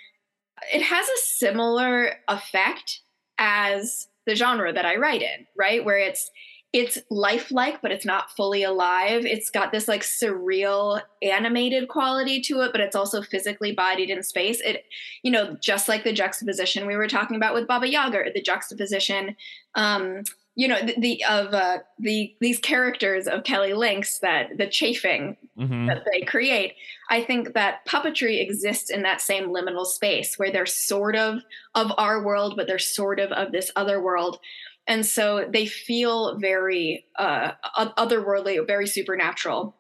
it 0.72 0.82
has 0.82 1.06
a 1.08 1.18
similar 1.18 2.14
effect 2.28 3.00
as 3.38 4.08
the 4.26 4.34
genre 4.34 4.72
that 4.72 4.84
I 4.84 4.96
write 4.96 5.22
in, 5.22 5.46
right? 5.56 5.84
Where 5.84 5.98
it's 5.98 6.30
it's 6.72 6.98
lifelike, 7.10 7.82
but 7.82 7.90
it's 7.90 8.04
not 8.04 8.30
fully 8.36 8.62
alive. 8.62 9.26
It's 9.26 9.50
got 9.50 9.72
this 9.72 9.88
like 9.88 10.02
surreal 10.02 11.02
animated 11.20 11.88
quality 11.88 12.40
to 12.42 12.60
it, 12.60 12.70
but 12.70 12.80
it's 12.80 12.94
also 12.94 13.22
physically 13.22 13.72
bodied 13.72 14.08
in 14.08 14.22
space. 14.22 14.60
It, 14.60 14.84
you 15.24 15.32
know, 15.32 15.56
just 15.60 15.88
like 15.88 16.04
the 16.04 16.12
juxtaposition 16.12 16.86
we 16.86 16.94
were 16.94 17.08
talking 17.08 17.36
about 17.36 17.54
with 17.54 17.66
Baba 17.66 17.88
Yaga, 17.88 18.30
the 18.32 18.40
juxtaposition 18.40 19.34
um, 19.74 20.22
you 20.56 20.68
know 20.68 20.80
the, 20.84 20.94
the 20.98 21.24
of 21.28 21.54
uh, 21.54 21.78
the 21.98 22.34
these 22.40 22.58
characters 22.58 23.26
of 23.26 23.44
Kelly 23.44 23.72
Link's 23.72 24.18
that 24.18 24.58
the 24.58 24.66
chafing 24.66 25.36
mm-hmm. 25.58 25.86
that 25.86 26.04
they 26.10 26.22
create. 26.22 26.74
I 27.08 27.22
think 27.22 27.54
that 27.54 27.86
puppetry 27.86 28.40
exists 28.40 28.90
in 28.90 29.02
that 29.02 29.20
same 29.20 29.48
liminal 29.48 29.86
space 29.86 30.38
where 30.38 30.50
they're 30.50 30.66
sort 30.66 31.16
of 31.16 31.42
of 31.74 31.92
our 31.96 32.22
world, 32.22 32.54
but 32.56 32.66
they're 32.66 32.78
sort 32.78 33.20
of 33.20 33.32
of 33.32 33.52
this 33.52 33.70
other 33.76 34.02
world. 34.02 34.38
and 34.86 35.06
so 35.06 35.46
they 35.48 35.66
feel 35.66 36.38
very 36.38 37.04
uh, 37.16 37.52
otherworldly, 37.76 38.66
very 38.66 38.86
supernatural. 38.86 39.76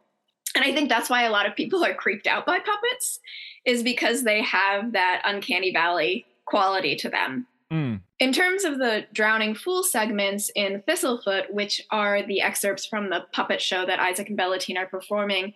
And 0.54 0.64
I 0.64 0.72
think 0.72 0.88
that's 0.88 1.10
why 1.10 1.22
a 1.22 1.30
lot 1.30 1.46
of 1.46 1.56
people 1.56 1.84
are 1.88 1.94
creeped 1.94 2.26
out 2.26 2.46
by 2.46 2.58
puppets, 2.58 3.20
is 3.64 3.82
because 3.82 4.22
they 4.22 4.42
have 4.42 4.92
that 4.92 5.22
uncanny 5.24 5.72
valley 5.72 6.26
quality 6.44 6.96
to 6.96 7.08
them. 7.08 7.46
Mm. 7.72 8.00
In 8.18 8.32
terms 8.32 8.64
of 8.64 8.78
the 8.78 9.06
Drowning 9.12 9.54
Fool 9.54 9.82
segments 9.84 10.50
in 10.54 10.82
Thistlefoot, 10.88 11.52
which 11.52 11.82
are 11.90 12.22
the 12.26 12.40
excerpts 12.40 12.84
from 12.84 13.10
the 13.10 13.24
puppet 13.32 13.60
show 13.60 13.86
that 13.86 14.00
Isaac 14.00 14.28
and 14.28 14.38
Bellatine 14.38 14.76
are 14.76 14.86
performing, 14.86 15.54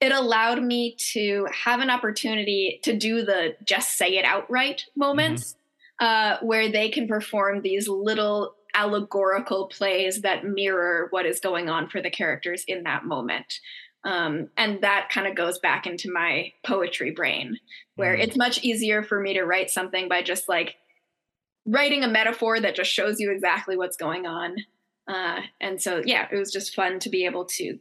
it 0.00 0.10
allowed 0.10 0.62
me 0.62 0.96
to 1.12 1.46
have 1.52 1.80
an 1.80 1.88
opportunity 1.88 2.80
to 2.82 2.96
do 2.96 3.24
the 3.24 3.54
just 3.64 3.96
say 3.96 4.16
it 4.16 4.24
outright 4.24 4.86
moments 4.96 5.56
mm-hmm. 6.00 6.06
uh, 6.06 6.46
where 6.46 6.70
they 6.70 6.88
can 6.88 7.06
perform 7.06 7.62
these 7.62 7.86
little 7.86 8.56
allegorical 8.74 9.68
plays 9.68 10.22
that 10.22 10.44
mirror 10.44 11.06
what 11.10 11.26
is 11.26 11.38
going 11.38 11.68
on 11.68 11.88
for 11.88 12.02
the 12.02 12.10
characters 12.10 12.64
in 12.66 12.82
that 12.82 13.04
moment. 13.04 13.60
Um, 14.04 14.48
and 14.56 14.82
that 14.82 15.10
kind 15.10 15.28
of 15.28 15.36
goes 15.36 15.60
back 15.60 15.86
into 15.86 16.10
my 16.10 16.52
poetry 16.64 17.12
brain, 17.12 17.58
where 17.94 18.14
mm-hmm. 18.14 18.22
it's 18.22 18.36
much 18.36 18.64
easier 18.64 19.04
for 19.04 19.20
me 19.20 19.34
to 19.34 19.44
write 19.44 19.70
something 19.70 20.08
by 20.08 20.22
just 20.22 20.48
like 20.48 20.74
writing 21.66 22.04
a 22.04 22.08
metaphor 22.08 22.60
that 22.60 22.74
just 22.74 22.90
shows 22.90 23.20
you 23.20 23.30
exactly 23.30 23.76
what's 23.76 23.96
going 23.96 24.26
on. 24.26 24.56
Uh, 25.08 25.40
and 25.60 25.80
so, 25.80 26.02
yeah, 26.04 26.26
it 26.30 26.36
was 26.36 26.52
just 26.52 26.74
fun 26.74 26.98
to 27.00 27.10
be 27.10 27.24
able 27.24 27.44
to 27.44 27.78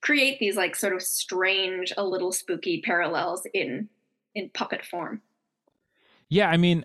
create 0.00 0.38
these 0.38 0.56
like 0.56 0.76
sort 0.76 0.92
of 0.92 1.02
strange, 1.02 1.92
a 1.96 2.04
little 2.04 2.32
spooky 2.32 2.80
parallels 2.82 3.46
in 3.54 3.88
in 4.34 4.50
puppet 4.50 4.84
form. 4.84 5.22
Yeah, 6.28 6.48
I 6.50 6.56
mean, 6.56 6.84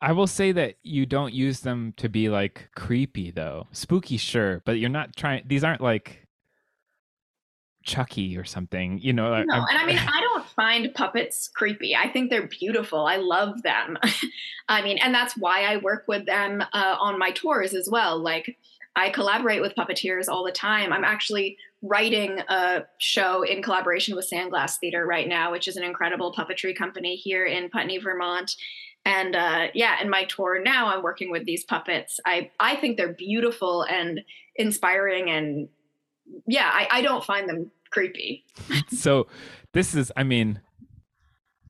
I 0.00 0.12
will 0.12 0.26
say 0.26 0.52
that 0.52 0.76
you 0.82 1.06
don't 1.06 1.32
use 1.32 1.60
them 1.60 1.94
to 1.96 2.08
be 2.08 2.28
like 2.28 2.68
creepy 2.74 3.30
though. 3.30 3.68
Spooky, 3.72 4.16
sure, 4.16 4.62
but 4.64 4.78
you're 4.78 4.90
not 4.90 5.16
trying. 5.16 5.44
These 5.46 5.64
aren't 5.64 5.80
like 5.80 6.26
Chucky 7.84 8.36
or 8.36 8.44
something, 8.44 8.98
you 8.98 9.12
know. 9.12 9.30
No, 9.42 9.54
I'm, 9.54 9.64
and 9.68 9.78
I 9.78 9.86
mean, 9.86 9.98
I 9.98 10.20
find 10.54 10.94
puppets 10.94 11.50
creepy. 11.54 11.94
I 11.94 12.08
think 12.08 12.30
they're 12.30 12.46
beautiful. 12.46 13.06
I 13.06 13.16
love 13.16 13.62
them. 13.62 13.98
I 14.68 14.82
mean, 14.82 14.98
and 14.98 15.14
that's 15.14 15.36
why 15.36 15.64
I 15.64 15.78
work 15.78 16.04
with 16.06 16.26
them 16.26 16.62
uh, 16.72 16.96
on 16.98 17.18
my 17.18 17.30
tours 17.30 17.74
as 17.74 17.88
well. 17.90 18.18
Like, 18.18 18.56
I 18.94 19.10
collaborate 19.10 19.62
with 19.62 19.74
puppeteers 19.74 20.28
all 20.28 20.44
the 20.44 20.52
time. 20.52 20.92
I'm 20.92 21.04
actually 21.04 21.56
writing 21.80 22.40
a 22.48 22.84
show 22.98 23.42
in 23.42 23.62
collaboration 23.62 24.14
with 24.14 24.28
Sandglass 24.30 24.76
Theater 24.78 25.06
right 25.06 25.26
now, 25.26 25.50
which 25.50 25.66
is 25.66 25.76
an 25.76 25.82
incredible 25.82 26.32
puppetry 26.32 26.76
company 26.76 27.16
here 27.16 27.44
in 27.46 27.70
Putney, 27.70 27.98
Vermont. 27.98 28.54
And 29.04 29.34
uh, 29.34 29.68
yeah, 29.74 30.00
in 30.00 30.10
my 30.10 30.24
tour 30.24 30.62
now, 30.62 30.88
I'm 30.88 31.02
working 31.02 31.30
with 31.30 31.44
these 31.44 31.64
puppets. 31.64 32.20
I 32.24 32.50
I 32.60 32.76
think 32.76 32.96
they're 32.96 33.14
beautiful 33.14 33.82
and 33.82 34.20
inspiring, 34.54 35.28
and 35.28 35.68
yeah, 36.46 36.70
I, 36.72 36.88
I 36.90 37.02
don't 37.02 37.24
find 37.24 37.48
them 37.48 37.72
creepy. 37.92 38.44
so 38.88 39.26
this 39.72 39.94
is, 39.94 40.10
I 40.16 40.24
mean, 40.24 40.60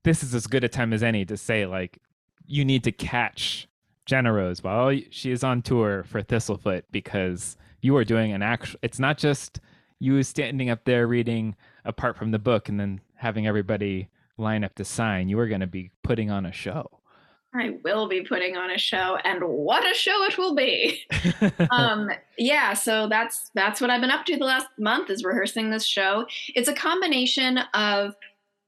this 0.03 0.23
is 0.23 0.33
as 0.33 0.47
good 0.47 0.63
a 0.63 0.69
time 0.69 0.93
as 0.93 1.03
any 1.03 1.25
to 1.25 1.37
say 1.37 1.65
like 1.65 1.99
you 2.45 2.65
need 2.65 2.83
to 2.83 2.91
catch 2.91 3.67
GennaRose 4.09 4.63
while 4.63 4.97
she 5.09 5.31
is 5.31 5.43
on 5.43 5.61
tour 5.61 6.03
for 6.03 6.21
Thistlefoot 6.21 6.83
because 6.91 7.57
you 7.81 7.95
are 7.95 8.03
doing 8.03 8.33
an 8.33 8.41
actual. 8.41 8.79
It's 8.81 8.99
not 8.99 9.17
just 9.17 9.59
you 9.99 10.21
standing 10.23 10.69
up 10.69 10.83
there 10.83 11.07
reading 11.07 11.55
apart 11.85 12.17
from 12.17 12.31
the 12.31 12.39
book 12.39 12.67
and 12.67 12.79
then 12.79 13.01
having 13.15 13.47
everybody 13.47 14.09
line 14.37 14.63
up 14.63 14.75
to 14.75 14.83
sign. 14.83 15.29
You 15.29 15.39
are 15.39 15.47
going 15.47 15.61
to 15.61 15.67
be 15.67 15.91
putting 16.03 16.29
on 16.29 16.45
a 16.45 16.51
show. 16.51 16.99
I 17.55 17.77
will 17.83 18.07
be 18.07 18.21
putting 18.21 18.57
on 18.57 18.71
a 18.71 18.77
show, 18.77 19.17
and 19.23 19.43
what 19.43 19.89
a 19.89 19.93
show 19.93 20.23
it 20.25 20.37
will 20.37 20.55
be! 20.55 21.01
um, 21.71 22.09
yeah, 22.37 22.73
so 22.73 23.07
that's 23.07 23.51
that's 23.53 23.79
what 23.79 23.89
I've 23.89 24.01
been 24.01 24.09
up 24.09 24.25
to 24.25 24.37
the 24.37 24.45
last 24.45 24.67
month 24.79 25.09
is 25.09 25.23
rehearsing 25.23 25.69
this 25.69 25.85
show. 25.85 26.25
It's 26.55 26.67
a 26.67 26.73
combination 26.73 27.59
of 27.73 28.15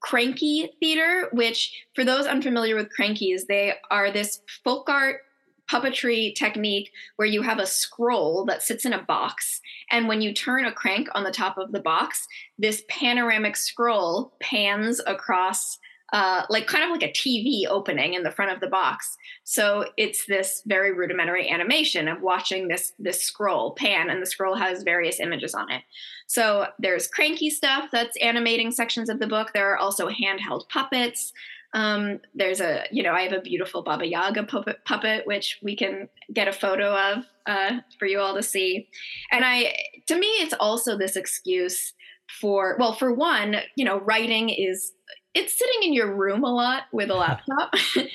cranky 0.02 0.70
theater, 0.80 1.30
which 1.34 1.86
for 1.96 2.04
those 2.04 2.28
unfamiliar 2.28 2.76
with 2.76 2.90
crankies, 2.98 3.48
they 3.48 3.74
are 3.90 4.12
this 4.12 4.42
folk 4.64 4.88
art 4.88 5.22
puppetry 5.70 6.36
technique 6.36 6.92
where 7.16 7.28
you 7.28 7.42
have 7.42 7.60
a 7.60 7.66
scroll 7.66 8.46
that 8.46 8.62
sits 8.62 8.86
in 8.86 8.94
a 8.94 9.02
box. 9.04 9.62
And 9.90 10.08
when 10.08 10.22
you 10.22 10.34
turn 10.34 10.66
a 10.66 10.72
crank 10.72 11.08
on 11.16 11.24
the 11.24 11.32
top 11.32 11.58
of 11.58 11.72
the 11.72 11.80
box, 11.80 12.28
this 12.58 12.84
panoramic 12.88 13.56
scroll 13.56 14.34
pans 14.40 15.02
across. 15.08 15.80
Uh, 16.14 16.44
like 16.50 16.68
kind 16.68 16.84
of 16.84 16.92
like 16.92 17.02
a 17.02 17.12
TV 17.12 17.64
opening 17.68 18.14
in 18.14 18.22
the 18.22 18.32
front 18.32 18.52
of 18.52 18.60
the 18.60 18.68
box. 18.68 19.18
So 19.44 19.86
it's 19.98 20.26
this 20.28 20.62
very 20.68 20.94
rudimentary 20.94 21.50
animation 21.50 22.08
of 22.08 22.22
watching 22.22 22.68
this 22.68 22.94
this 23.00 23.24
scroll 23.24 23.74
pan, 23.74 24.10
and 24.10 24.22
the 24.22 24.28
scroll 24.28 24.56
has 24.56 24.84
various 24.84 25.20
images 25.20 25.56
on 25.56 25.72
it. 25.72 25.82
So 26.28 26.68
there's 26.80 27.08
cranky 27.08 27.50
stuff 27.50 27.90
that's 27.92 28.18
animating 28.22 28.72
sections 28.72 29.10
of 29.10 29.20
the 29.20 29.28
book. 29.28 29.52
There 29.54 29.72
are 29.72 29.78
also 29.78 30.10
handheld 30.10 30.70
puppets. 30.70 31.34
Um, 31.76 32.20
there's 32.34 32.62
a, 32.62 32.86
you 32.90 33.04
know, 33.04 33.12
I 33.12 33.24
have 33.24 33.34
a 33.34 33.42
beautiful 33.42 33.84
Baba 33.84 34.08
Yaga 34.08 34.44
puppet, 34.44 34.78
puppet 34.86 35.28
which 35.28 35.60
we 35.62 35.76
can 35.76 36.08
get 36.34 36.48
a 36.48 36.54
photo 36.54 36.96
of 36.96 37.26
uh, 37.46 37.80
for 38.00 38.06
you 38.06 38.20
all 38.20 38.34
to 38.34 38.42
see. 38.42 38.88
And 39.30 39.44
I, 39.44 39.76
to 40.08 40.18
me, 40.18 40.28
it's 40.28 40.54
also 40.58 40.98
this 40.98 41.18
excuse 41.18 41.94
for, 42.40 42.78
well, 42.80 42.94
for 42.94 43.14
one, 43.14 43.58
you 43.76 43.84
know, 43.84 44.00
writing 44.00 44.50
is, 44.50 44.94
it's 45.36 45.58
sitting 45.58 45.84
in 45.84 45.94
your 45.94 46.16
room 46.16 46.44
a 46.44 46.52
lot 46.52 46.84
with 46.92 47.12
a 47.12 47.14
laptop. 47.16 47.74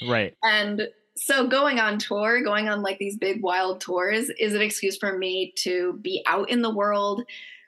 right. 0.08 0.34
and 0.42 0.88
so 1.16 1.46
going 1.46 1.78
on 1.78 1.98
tour, 1.98 2.42
going 2.42 2.68
on 2.68 2.82
like 2.82 2.98
these 2.98 3.16
big 3.16 3.42
wild 3.42 3.80
tours 3.80 4.30
is 4.40 4.54
an 4.54 4.62
excuse 4.62 4.96
for 4.96 5.16
me 5.16 5.52
to 5.58 5.98
be 6.00 6.22
out 6.26 6.48
in 6.48 6.62
the 6.62 6.74
world, 6.74 7.22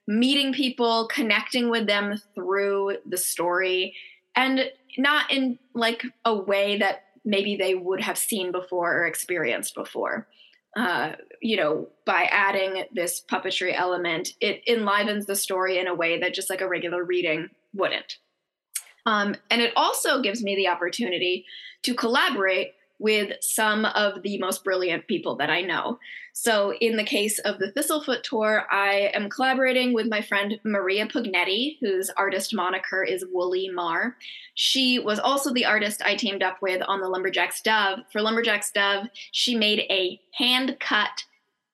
meeting 0.08 0.54
people, 0.54 1.06
connecting 1.08 1.68
with 1.68 1.86
them 1.86 2.18
through 2.34 2.96
the 3.06 3.18
story 3.18 3.94
and 4.34 4.70
not 4.96 5.30
in 5.30 5.58
like 5.74 6.02
a 6.24 6.34
way 6.34 6.78
that 6.78 7.04
maybe 7.24 7.56
they 7.56 7.74
would 7.74 8.00
have 8.00 8.16
seen 8.16 8.52
before 8.52 8.94
or 8.94 9.06
experienced 9.06 9.74
before. 9.74 10.26
Uh, 10.74 11.12
you 11.42 11.56
know, 11.56 11.86
by 12.06 12.22
adding 12.30 12.84
this 12.92 13.22
puppetry 13.30 13.78
element, 13.78 14.30
it 14.40 14.62
enlivens 14.66 15.26
the 15.26 15.36
story 15.36 15.78
in 15.78 15.86
a 15.86 15.94
way 15.94 16.18
that 16.18 16.32
just 16.32 16.48
like 16.48 16.62
a 16.62 16.68
regular 16.68 17.04
reading 17.04 17.48
wouldn't. 17.74 18.16
Um, 19.06 19.34
and 19.50 19.60
it 19.60 19.72
also 19.76 20.22
gives 20.22 20.42
me 20.42 20.54
the 20.54 20.68
opportunity 20.68 21.44
to 21.82 21.94
collaborate 21.94 22.74
with 23.02 23.32
some 23.40 23.84
of 23.84 24.22
the 24.22 24.38
most 24.38 24.62
brilliant 24.62 25.08
people 25.08 25.34
that 25.36 25.50
I 25.50 25.60
know. 25.60 25.98
So, 26.34 26.72
in 26.74 26.96
the 26.96 27.04
case 27.04 27.38
of 27.40 27.58
the 27.58 27.72
Thistlefoot 27.72 28.22
tour, 28.22 28.64
I 28.70 29.10
am 29.12 29.28
collaborating 29.28 29.92
with 29.92 30.08
my 30.08 30.22
friend 30.22 30.58
Maria 30.64 31.06
Pugnetti, 31.06 31.78
whose 31.80 32.10
artist 32.16 32.54
moniker 32.54 33.02
is 33.02 33.26
Woolly 33.30 33.68
Mar. 33.68 34.16
She 34.54 34.98
was 34.98 35.18
also 35.18 35.52
the 35.52 35.66
artist 35.66 36.00
I 36.04 36.14
teamed 36.14 36.42
up 36.42 36.62
with 36.62 36.80
on 36.86 37.00
the 37.00 37.08
Lumberjack's 37.08 37.60
Dove. 37.60 37.98
For 38.12 38.22
Lumberjack's 38.22 38.70
Dove, 38.70 39.08
she 39.32 39.56
made 39.56 39.80
a 39.90 40.20
hand 40.34 40.76
cut, 40.80 41.24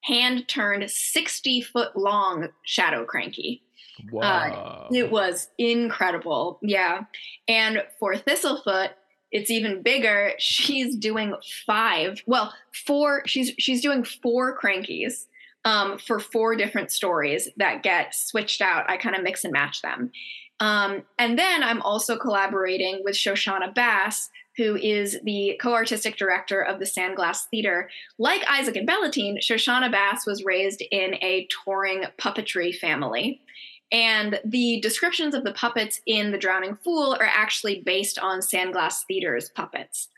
hand 0.05 0.49
turned 0.49 0.91
60 0.91 1.61
foot 1.61 1.95
long 1.95 2.49
shadow 2.63 3.05
cranky. 3.05 3.63
Wow. 4.11 4.89
Uh, 4.91 4.95
it 4.95 5.11
was 5.11 5.49
incredible. 5.59 6.59
Yeah. 6.63 7.05
And 7.49 7.83
for 7.99 8.15
Thistlefoot, 8.15 8.91
it's 9.31 9.51
even 9.51 9.83
bigger 9.83 10.33
she's 10.39 10.97
doing 10.97 11.35
five 11.67 12.23
well 12.27 12.53
four 12.87 13.23
she's 13.27 13.53
she's 13.59 13.83
doing 13.83 14.05
four 14.05 14.59
crankies 14.59 15.27
um, 15.65 15.99
for 15.99 16.19
four 16.19 16.55
different 16.57 16.91
stories 16.91 17.49
that 17.57 17.83
get 17.83 18.15
switched 18.15 18.61
out 18.61 18.89
i 18.89 18.97
kind 18.97 19.17
of 19.17 19.23
mix 19.23 19.45
and 19.45 19.53
match 19.53 19.83
them 19.83 20.11
um, 20.61 21.03
and 21.19 21.39
then 21.39 21.63
i'm 21.63 21.83
also 21.83 22.17
collaborating 22.17 23.03
with 23.05 23.15
shoshana 23.15 23.75
bass 23.75 24.31
who 24.57 24.75
is 24.75 25.19
the 25.23 25.57
co-artistic 25.61 26.17
director 26.17 26.61
of 26.61 26.79
the 26.79 26.87
sandglass 26.87 27.41
theater 27.51 27.91
like 28.19 28.43
isaac 28.49 28.77
and 28.77 28.89
bellatine 28.89 29.39
shoshana 29.39 29.91
bass 29.91 30.27
was 30.27 30.45
raised 30.45 30.83
in 30.91 31.15
a 31.23 31.47
touring 31.65 32.05
puppetry 32.19 32.75
family 32.75 33.41
and 33.91 34.41
the 34.45 34.81
descriptions 34.81 35.35
of 35.35 35.45
the 35.45 35.53
puppets 35.53 36.01
in 36.07 36.31
The 36.31 36.39
Drowning 36.39 36.77
Fool 36.85 37.17
are 37.19 37.31
actually 37.33 37.83
based 37.85 38.19
on 38.19 38.41
Sandglass 38.41 39.05
Theater's 39.07 39.49
puppets. 39.49 40.09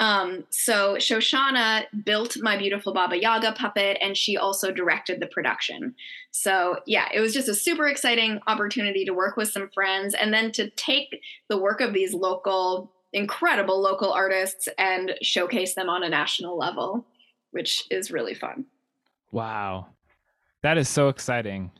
Um, 0.00 0.44
so 0.48 0.94
Shoshana 0.94 1.84
built 2.06 2.38
my 2.40 2.56
beautiful 2.56 2.94
Baba 2.94 3.20
Yaga 3.20 3.52
puppet, 3.52 3.98
and 4.00 4.16
she 4.16 4.38
also 4.38 4.72
directed 4.72 5.20
the 5.20 5.26
production. 5.26 5.94
So 6.30 6.80
yeah, 6.86 7.08
it 7.12 7.20
was 7.20 7.34
just 7.34 7.48
a 7.48 7.54
super 7.54 7.86
exciting 7.86 8.40
opportunity 8.46 9.04
to 9.04 9.12
work 9.12 9.36
with 9.36 9.50
some 9.50 9.68
friends, 9.74 10.14
and 10.14 10.32
then 10.32 10.52
to 10.52 10.70
take 10.70 11.20
the 11.50 11.58
work 11.58 11.82
of 11.82 11.92
these 11.92 12.14
local, 12.14 12.90
incredible 13.12 13.78
local 13.78 14.10
artists 14.10 14.70
and 14.78 15.12
showcase 15.20 15.74
them 15.74 15.90
on 15.90 16.02
a 16.02 16.08
national 16.08 16.56
level, 16.56 17.04
which 17.50 17.84
is 17.90 18.10
really 18.10 18.34
fun. 18.34 18.64
Wow, 19.32 19.88
that 20.62 20.78
is 20.78 20.88
so 20.88 21.08
exciting. 21.08 21.70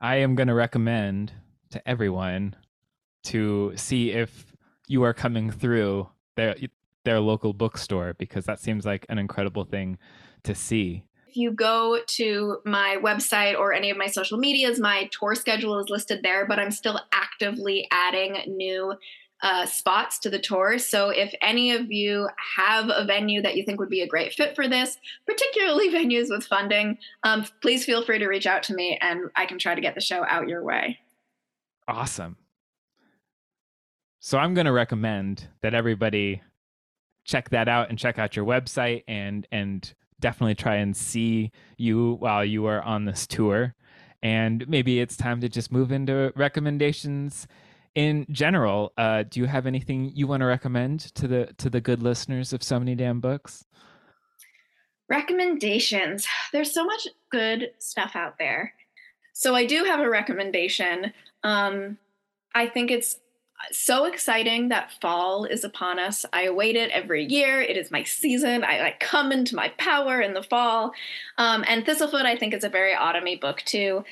I 0.00 0.16
am 0.16 0.34
going 0.34 0.48
to 0.48 0.54
recommend 0.54 1.32
to 1.70 1.88
everyone 1.88 2.54
to 3.24 3.72
see 3.76 4.12
if 4.12 4.52
you 4.86 5.02
are 5.02 5.14
coming 5.14 5.50
through 5.50 6.08
their 6.36 6.54
their 7.04 7.20
local 7.20 7.52
bookstore 7.52 8.14
because 8.14 8.44
that 8.46 8.60
seems 8.60 8.84
like 8.84 9.06
an 9.08 9.18
incredible 9.18 9.64
thing 9.64 9.98
to 10.42 10.54
see. 10.54 11.04
if 11.28 11.36
you 11.36 11.50
go 11.50 12.00
to 12.06 12.58
my 12.64 12.98
website 13.02 13.58
or 13.58 13.72
any 13.72 13.90
of 13.90 13.96
my 13.96 14.06
social 14.06 14.38
medias, 14.38 14.80
my 14.80 15.08
tour 15.12 15.34
schedule 15.34 15.78
is 15.78 15.90
listed 15.90 16.20
there, 16.22 16.46
but 16.46 16.58
I'm 16.58 16.70
still 16.70 16.98
actively 17.12 17.86
adding 17.90 18.38
new 18.46 18.94
uh, 19.42 19.66
spots 19.66 20.18
to 20.20 20.30
the 20.30 20.38
tour. 20.38 20.78
So 20.78 21.10
if 21.10 21.34
any 21.42 21.72
of 21.72 21.90
you 21.92 22.28
have 22.56 22.88
a 22.88 23.04
venue 23.04 23.42
that 23.42 23.56
you 23.56 23.64
think 23.64 23.78
would 23.78 23.90
be 23.90 24.00
a 24.00 24.06
great 24.06 24.32
fit 24.32 24.54
for 24.54 24.68
this, 24.68 24.96
particularly 25.26 25.90
venues 25.92 26.30
with 26.30 26.46
funding, 26.46 26.98
um, 27.22 27.44
please 27.60 27.84
feel 27.84 28.04
free 28.04 28.18
to 28.18 28.26
reach 28.26 28.46
out 28.46 28.62
to 28.64 28.74
me 28.74 28.98
and 29.02 29.30
I 29.36 29.46
can 29.46 29.58
try 29.58 29.74
to 29.74 29.80
get 29.80 29.94
the 29.94 30.00
show 30.00 30.24
out 30.26 30.48
your 30.48 30.64
way. 30.64 30.98
Awesome. 31.88 32.36
So 34.20 34.38
I'm 34.38 34.54
going 34.54 34.66
to 34.66 34.72
recommend 34.72 35.48
that 35.62 35.74
everybody 35.74 36.42
check 37.24 37.50
that 37.50 37.68
out 37.68 37.90
and 37.90 37.98
check 37.98 38.18
out 38.18 38.36
your 38.36 38.44
website 38.44 39.02
and 39.06 39.46
and 39.52 39.92
definitely 40.18 40.54
try 40.54 40.76
and 40.76 40.96
see 40.96 41.50
you 41.76 42.14
while 42.14 42.44
you 42.44 42.66
are 42.66 42.80
on 42.82 43.04
this 43.04 43.26
tour. 43.26 43.74
And 44.22 44.66
maybe 44.68 44.98
it's 44.98 45.16
time 45.16 45.40
to 45.42 45.48
just 45.48 45.70
move 45.70 45.92
into 45.92 46.32
recommendations 46.34 47.46
in 47.96 48.26
general. 48.30 48.92
Uh, 48.96 49.24
do 49.28 49.40
you 49.40 49.46
have 49.46 49.66
anything 49.66 50.12
you 50.14 50.28
want 50.28 50.42
to 50.42 50.46
recommend 50.46 51.00
to 51.16 51.26
the 51.26 51.48
to 51.58 51.68
the 51.68 51.80
good 51.80 52.02
listeners 52.02 52.52
of 52.52 52.62
so 52.62 52.78
many 52.78 52.94
damn 52.94 53.18
books? 53.20 53.64
Recommendations. 55.08 56.26
There's 56.52 56.72
so 56.72 56.84
much 56.84 57.08
good 57.32 57.70
stuff 57.78 58.14
out 58.14 58.38
there. 58.38 58.74
So 59.32 59.54
I 59.54 59.66
do 59.66 59.84
have 59.84 60.00
a 60.00 60.08
recommendation. 60.08 61.12
Um, 61.42 61.98
I 62.54 62.66
think 62.66 62.90
it's 62.90 63.18
so 63.72 64.04
exciting 64.04 64.68
that 64.68 64.92
fall 65.00 65.44
is 65.44 65.64
upon 65.64 65.98
us. 65.98 66.26
I 66.32 66.42
await 66.42 66.76
it 66.76 66.90
every 66.90 67.24
year. 67.24 67.60
It 67.60 67.76
is 67.76 67.90
my 67.90 68.02
season. 68.02 68.64
I, 68.64 68.88
I 68.88 68.94
come 69.00 69.32
into 69.32 69.56
my 69.56 69.68
power 69.78 70.20
in 70.20 70.34
the 70.34 70.42
fall. 70.42 70.92
Um, 71.38 71.64
and 71.66 71.84
Thistlefoot, 71.84 72.26
I 72.26 72.36
think, 72.36 72.52
is 72.52 72.64
a 72.64 72.68
very 72.68 72.94
autumny 72.94 73.40
book 73.40 73.62
too. 73.64 74.04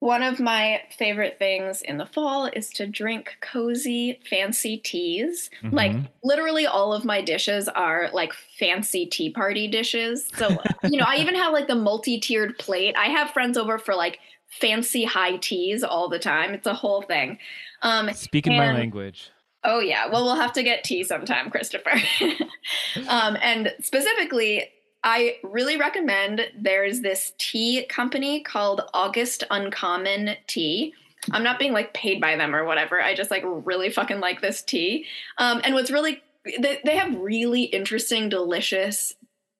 One 0.00 0.22
of 0.22 0.38
my 0.38 0.82
favorite 0.96 1.38
things 1.40 1.82
in 1.82 1.98
the 1.98 2.06
fall 2.06 2.46
is 2.46 2.70
to 2.70 2.86
drink 2.86 3.36
cozy, 3.40 4.20
fancy 4.30 4.76
teas. 4.76 5.50
Mm-hmm. 5.62 5.74
Like, 5.74 5.96
literally, 6.22 6.66
all 6.66 6.92
of 6.92 7.04
my 7.04 7.20
dishes 7.20 7.68
are 7.68 8.08
like 8.12 8.32
fancy 8.58 9.06
tea 9.06 9.30
party 9.30 9.66
dishes. 9.66 10.28
So, 10.36 10.56
you 10.84 10.98
know, 10.98 11.06
I 11.06 11.16
even 11.16 11.34
have 11.34 11.52
like 11.52 11.66
the 11.66 11.74
multi 11.74 12.20
tiered 12.20 12.58
plate. 12.58 12.94
I 12.96 13.06
have 13.06 13.30
friends 13.30 13.58
over 13.58 13.76
for 13.76 13.96
like 13.96 14.20
fancy 14.60 15.04
high 15.04 15.36
teas 15.36 15.82
all 15.82 16.08
the 16.08 16.18
time. 16.18 16.54
It's 16.54 16.66
a 16.66 16.74
whole 16.74 17.02
thing. 17.02 17.38
Um, 17.82 18.12
Speaking 18.12 18.52
and, 18.52 18.60
my 18.60 18.78
language. 18.78 19.30
Oh 19.64 19.80
yeah. 19.80 20.06
Well, 20.06 20.24
we'll 20.24 20.36
have 20.36 20.52
to 20.52 20.62
get 20.62 20.84
tea 20.84 21.02
sometime, 21.02 21.50
Christopher. 21.50 21.94
um, 23.08 23.36
and 23.42 23.74
specifically, 23.82 24.68
I 25.10 25.38
really 25.42 25.78
recommend 25.78 26.50
there's 26.54 27.00
this 27.00 27.32
tea 27.38 27.86
company 27.86 28.42
called 28.42 28.82
August 28.92 29.42
Uncommon 29.50 30.36
Tea. 30.46 30.92
I'm 31.30 31.42
not 31.42 31.58
being 31.58 31.72
like 31.72 31.94
paid 31.94 32.20
by 32.20 32.36
them 32.36 32.54
or 32.54 32.66
whatever. 32.66 33.00
I 33.00 33.14
just 33.14 33.30
like 33.30 33.42
really 33.46 33.88
fucking 33.88 34.20
like 34.20 34.42
this 34.42 34.60
tea. 34.60 35.06
Um, 35.38 35.62
and 35.64 35.74
what's 35.74 35.90
really 35.90 36.22
they, 36.44 36.80
they 36.84 36.96
have 36.96 37.18
really 37.18 37.62
interesting, 37.62 38.28
delicious 38.28 39.14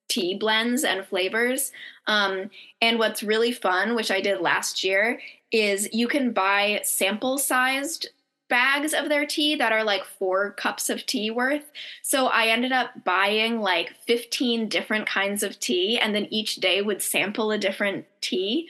tea 0.09 0.35
blends 0.35 0.85
and 0.85 1.07
flavors. 1.07 1.73
Um, 2.07 2.51
and 2.83 2.99
what's 2.99 3.23
really 3.23 3.53
fun, 3.53 3.95
which 3.95 4.11
I 4.11 4.21
did 4.21 4.43
last 4.43 4.85
year, 4.85 5.19
is 5.51 5.89
you 5.95 6.09
can 6.09 6.33
buy 6.33 6.83
sample 6.85 7.39
sized 7.39 8.11
bags 8.49 8.95
of 8.95 9.09
their 9.09 9.27
tea 9.27 9.55
that 9.57 9.73
are 9.73 9.85
like 9.85 10.05
four 10.05 10.53
cups 10.53 10.89
of 10.89 11.05
tea 11.07 11.31
worth. 11.31 11.71
So 12.03 12.27
I 12.27 12.47
ended 12.47 12.73
up 12.73 12.91
buying 13.05 13.61
like 13.61 13.95
15 14.07 14.69
different 14.69 15.07
kinds 15.07 15.43
of 15.43 15.59
tea, 15.61 15.99
and 15.99 16.15
then 16.15 16.27
each 16.31 16.57
day 16.57 16.83
would 16.83 17.03
sample 17.03 17.51
a 17.51 17.59
different 17.59 18.07
tea. 18.21 18.69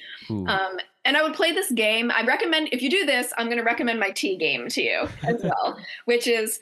Um, 0.49 0.79
and 1.05 1.17
I 1.17 1.23
would 1.23 1.35
play 1.35 1.53
this 1.53 1.71
game. 1.71 2.11
I 2.11 2.25
recommend, 2.25 2.69
if 2.73 2.83
you 2.83 2.91
do 2.91 3.07
this, 3.07 3.33
I'm 3.39 3.47
going 3.47 3.59
to 3.59 3.65
recommend 3.65 3.99
my 3.99 4.11
tea 4.11 4.37
game 4.37 4.69
to 4.69 4.83
you 4.83 5.09
as 5.23 5.43
well, 5.43 5.79
which 6.05 6.27
is 6.27 6.61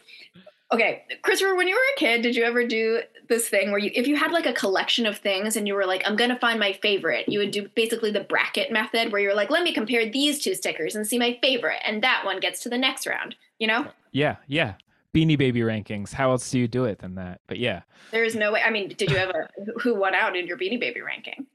okay 0.73 1.05
christopher 1.23 1.55
when 1.55 1.69
you 1.69 1.75
were 1.75 1.81
a 1.97 1.99
kid 1.99 2.23
did 2.23 2.35
you 2.35 2.43
ever 2.43 2.67
do 2.67 3.01
this 3.29 3.49
thing 3.49 3.71
where 3.71 3.79
you 3.79 3.91
if 3.95 4.07
you 4.07 4.17
had 4.17 4.33
like 4.33 4.47
a 4.47 4.53
collection 4.53 5.07
of 5.07 5.19
things 5.19 5.57
and 5.57 5.67
you 5.67 5.75
were 5.75 5.87
like 5.87 6.03
i'm 6.07 6.17
gonna 6.17 6.39
find 6.39 6.59
my 6.59 6.73
favorite 6.73 7.29
you 7.29 7.39
would 7.39 7.51
do 7.51 7.69
basically 7.75 8.11
the 8.11 8.21
bracket 8.21 8.73
method 8.73 9.13
where 9.13 9.21
you're 9.21 9.35
like 9.35 9.51
let 9.51 9.63
me 9.63 9.73
compare 9.73 10.09
these 10.11 10.43
two 10.43 10.55
stickers 10.55 10.95
and 10.95 11.07
see 11.07 11.19
my 11.19 11.39
favorite 11.43 11.81
and 11.85 12.03
that 12.03 12.23
one 12.25 12.41
gets 12.41 12.63
to 12.63 12.69
the 12.69 12.79
next 12.79 13.07
round 13.07 13.37
you 13.59 13.67
know? 13.67 13.87
Yeah 14.13 14.37
yeah. 14.47 14.75
Beanie 15.15 15.39
baby 15.39 15.61
rankings. 15.61 16.13
How 16.13 16.31
else 16.31 16.51
do 16.51 16.59
you 16.59 16.69
do 16.69 16.85
it 16.85 16.99
than 16.99 17.15
that? 17.15 17.41
But 17.47 17.59
yeah. 17.59 17.83
There's 18.11 18.35
no 18.35 18.53
way 18.53 18.63
i 18.63 18.71
mean 18.71 18.89
did 18.89 19.11
you 19.11 19.17
ever 19.17 19.49
who 19.81 19.95
won 19.95 20.15
out 20.15 20.37
in 20.37 20.47
your 20.47 20.59
beanie 20.59 20.81
baby 20.81 21.01
ranking? 21.01 21.47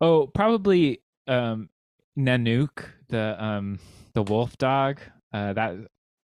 Oh 0.00 0.26
probably 0.26 1.00
um 1.26 1.68
nanook 2.18 2.84
the 3.08 3.42
um 3.42 3.78
the 4.12 4.22
wolf 4.22 4.56
dog 4.58 5.00
uh 5.32 5.52
that 5.54 5.74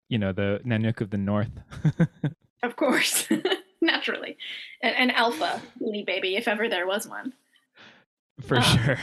you 0.09 0.19
know 0.19 0.33
the 0.33 0.61
nanook 0.65 1.01
of 1.01 1.11
the 1.11 1.19
north. 1.19 1.51
Of 2.63 2.77
course 2.77 3.27
naturally. 3.83 4.37
An, 4.83 4.95
an 4.95 5.11
alpha 5.11 5.61
beanie 5.81 6.07
baby, 6.07 6.37
if 6.37 6.49
ever 6.49 6.69
there 6.69 6.87
was 6.87 7.07
one. 7.07 7.33
For 8.41 8.57
um, 8.57 8.63
sure. 8.63 8.99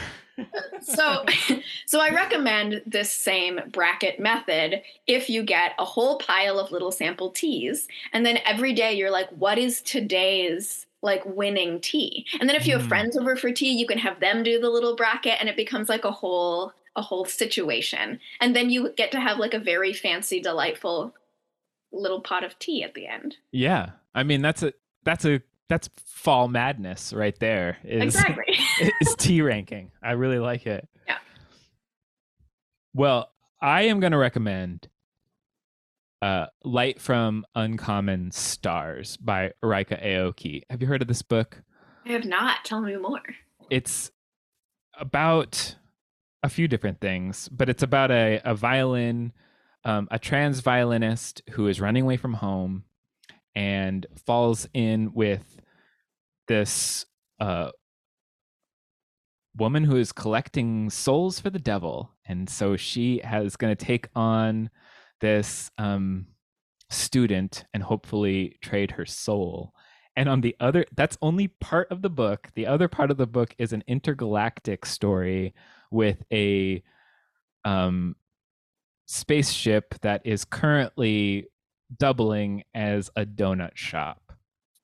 so 0.82 1.26
so 1.86 2.00
I 2.00 2.10
recommend 2.10 2.82
this 2.86 3.12
same 3.12 3.60
bracket 3.72 4.20
method 4.20 4.82
if 5.08 5.30
you 5.30 5.44
get 5.44 5.74
a 5.80 5.86
whole 5.86 6.20
pile 6.20 6.60
of 6.60 6.72
little 6.72 6.92
sample 6.92 7.32
teas 7.32 7.88
and 8.14 8.26
then 8.26 8.40
every 8.46 8.74
day 8.74 8.94
you're 8.94 9.12
like 9.12 9.30
what 9.32 9.58
is 9.58 9.82
today's 9.82 10.86
like 11.02 11.24
winning 11.26 11.80
tea 11.80 12.26
and 12.40 12.48
then 12.48 12.56
if 12.56 12.68
you 12.68 12.74
have 12.74 12.86
mm. 12.86 12.90
friends 12.90 13.18
over 13.18 13.36
for 13.36 13.52
tea 13.52 13.72
you 13.72 13.88
can 13.88 13.98
have 13.98 14.20
them 14.20 14.44
do 14.44 14.60
the 14.60 14.70
little 14.70 14.96
bracket 14.96 15.38
and 15.40 15.50
it 15.50 15.56
becomes 15.56 15.90
like 15.90 16.06
a 16.06 16.12
whole 16.12 16.74
a 16.96 17.02
whole 17.02 17.26
situation 17.26 18.20
and 18.42 18.56
then 18.56 18.70
you 18.70 18.92
get 18.98 19.12
to 19.12 19.20
have 19.20 19.38
like 19.38 19.54
a 19.54 19.60
very 19.60 19.94
fancy 19.94 20.40
delightful 20.40 21.14
little 21.92 22.22
pot 22.22 22.44
of 22.44 22.58
tea 22.60 22.84
at 22.84 22.94
the 22.94 23.08
end 23.08 23.38
yeah 23.52 23.92
I 24.18 24.24
mean, 24.24 24.42
that's 24.42 24.64
a 24.64 24.74
that's 25.04 25.26
a 25.26 25.42
that's 25.70 25.90
fall 26.08 26.48
madness 26.48 27.14
right 27.14 27.38
there. 27.40 27.78
Is, 27.84 28.16
exactly. 28.16 28.58
is 29.02 29.16
tea 29.16 29.44
ranking. 29.44 29.92
I 30.02 30.14
really 30.14 30.40
like 30.40 30.66
it. 30.66 30.88
Yeah. 31.08 31.20
Well, 32.96 33.30
I 33.62 33.84
am 33.84 34.00
going 34.00 34.14
to 34.14 34.18
recommend 34.18 34.88
uh, 36.24 36.48
Light 36.64 37.00
from 37.00 37.46
Uncommon 37.54 38.32
Stars 38.32 39.18
by 39.18 39.52
Ryka 39.64 40.04
Aoki. 40.04 40.64
Have 40.72 40.82
you 40.82 40.88
heard 40.88 41.04
of 41.04 41.08
this 41.08 41.22
book? 41.22 41.62
I 42.04 42.14
have 42.14 42.26
not. 42.26 42.66
Tell 42.66 42.82
me 42.82 42.96
more. 42.96 43.22
It's 43.70 44.10
about 45.00 45.76
a 46.42 46.50
few 46.50 46.68
different 46.68 47.02
things, 47.02 47.50
but 47.50 47.70
it's 47.70 47.84
about 47.84 48.10
a, 48.10 48.42
a 48.44 48.56
violin, 48.56 49.32
um, 49.84 50.08
a 50.10 50.18
trans 50.18 50.62
violinist 50.62 51.44
who 51.52 51.68
is 51.68 51.80
running 51.80 52.02
away 52.02 52.18
from 52.18 52.34
home 52.34 52.86
and 53.58 54.06
falls 54.28 54.70
in 54.76 55.12
with 55.16 55.60
this 56.48 57.08
uh, 57.40 57.72
woman 59.58 59.84
who 59.84 59.96
is 59.96 60.12
collecting 60.12 60.92
souls 60.92 61.40
for 61.40 61.50
the 61.50 61.58
devil, 61.58 62.12
and 62.28 62.48
so 62.48 62.78
she 62.78 63.20
has 63.24 63.56
going 63.56 63.76
to 63.76 63.86
take 63.86 64.10
on 64.16 64.70
this 65.22 65.72
um, 65.80 66.28
student 66.92 67.66
and 67.74 67.82
hopefully 67.82 68.56
trade 68.62 68.92
her 68.92 69.08
soul. 69.08 69.74
And 70.16 70.30
on 70.30 70.42
the 70.42 70.56
other, 70.60 70.86
that's 70.96 71.18
only 71.24 71.48
part 71.48 71.92
of 71.92 72.04
the 72.04 72.12
book. 72.12 72.50
The 72.54 72.68
other 72.68 72.88
part 72.88 73.10
of 73.10 73.18
the 73.18 73.26
book 73.26 73.56
is 73.58 73.74
an 73.74 73.84
intergalactic 73.88 74.86
story 74.86 75.56
with 75.90 76.24
a 76.32 76.84
um, 77.66 78.16
spaceship 79.08 79.96
that 80.02 80.22
is 80.26 80.46
currently 80.46 81.48
doubling 81.96 82.64
as 82.74 83.10
a 83.16 83.26
donut 83.26 83.76
shop. 83.76 84.22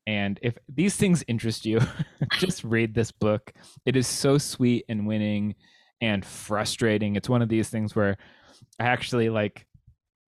And 0.06 0.40
if 0.42 0.58
these 0.68 0.96
things 0.96 1.24
interest 1.28 1.66
you, 1.66 1.80
just 2.34 2.64
read 2.64 2.94
this 2.94 3.12
book. 3.12 3.54
It 3.86 3.96
is 3.96 4.08
so 4.08 4.38
sweet 4.38 4.86
and 4.90 5.08
winning 5.08 5.56
and 6.02 6.26
frustrating. 6.26 7.16
It's 7.16 7.30
one 7.30 7.42
of 7.42 7.50
these 7.50 7.70
things 7.70 7.96
where 7.96 8.18
I 8.80 8.86
actually 8.86 9.30
like 9.30 9.66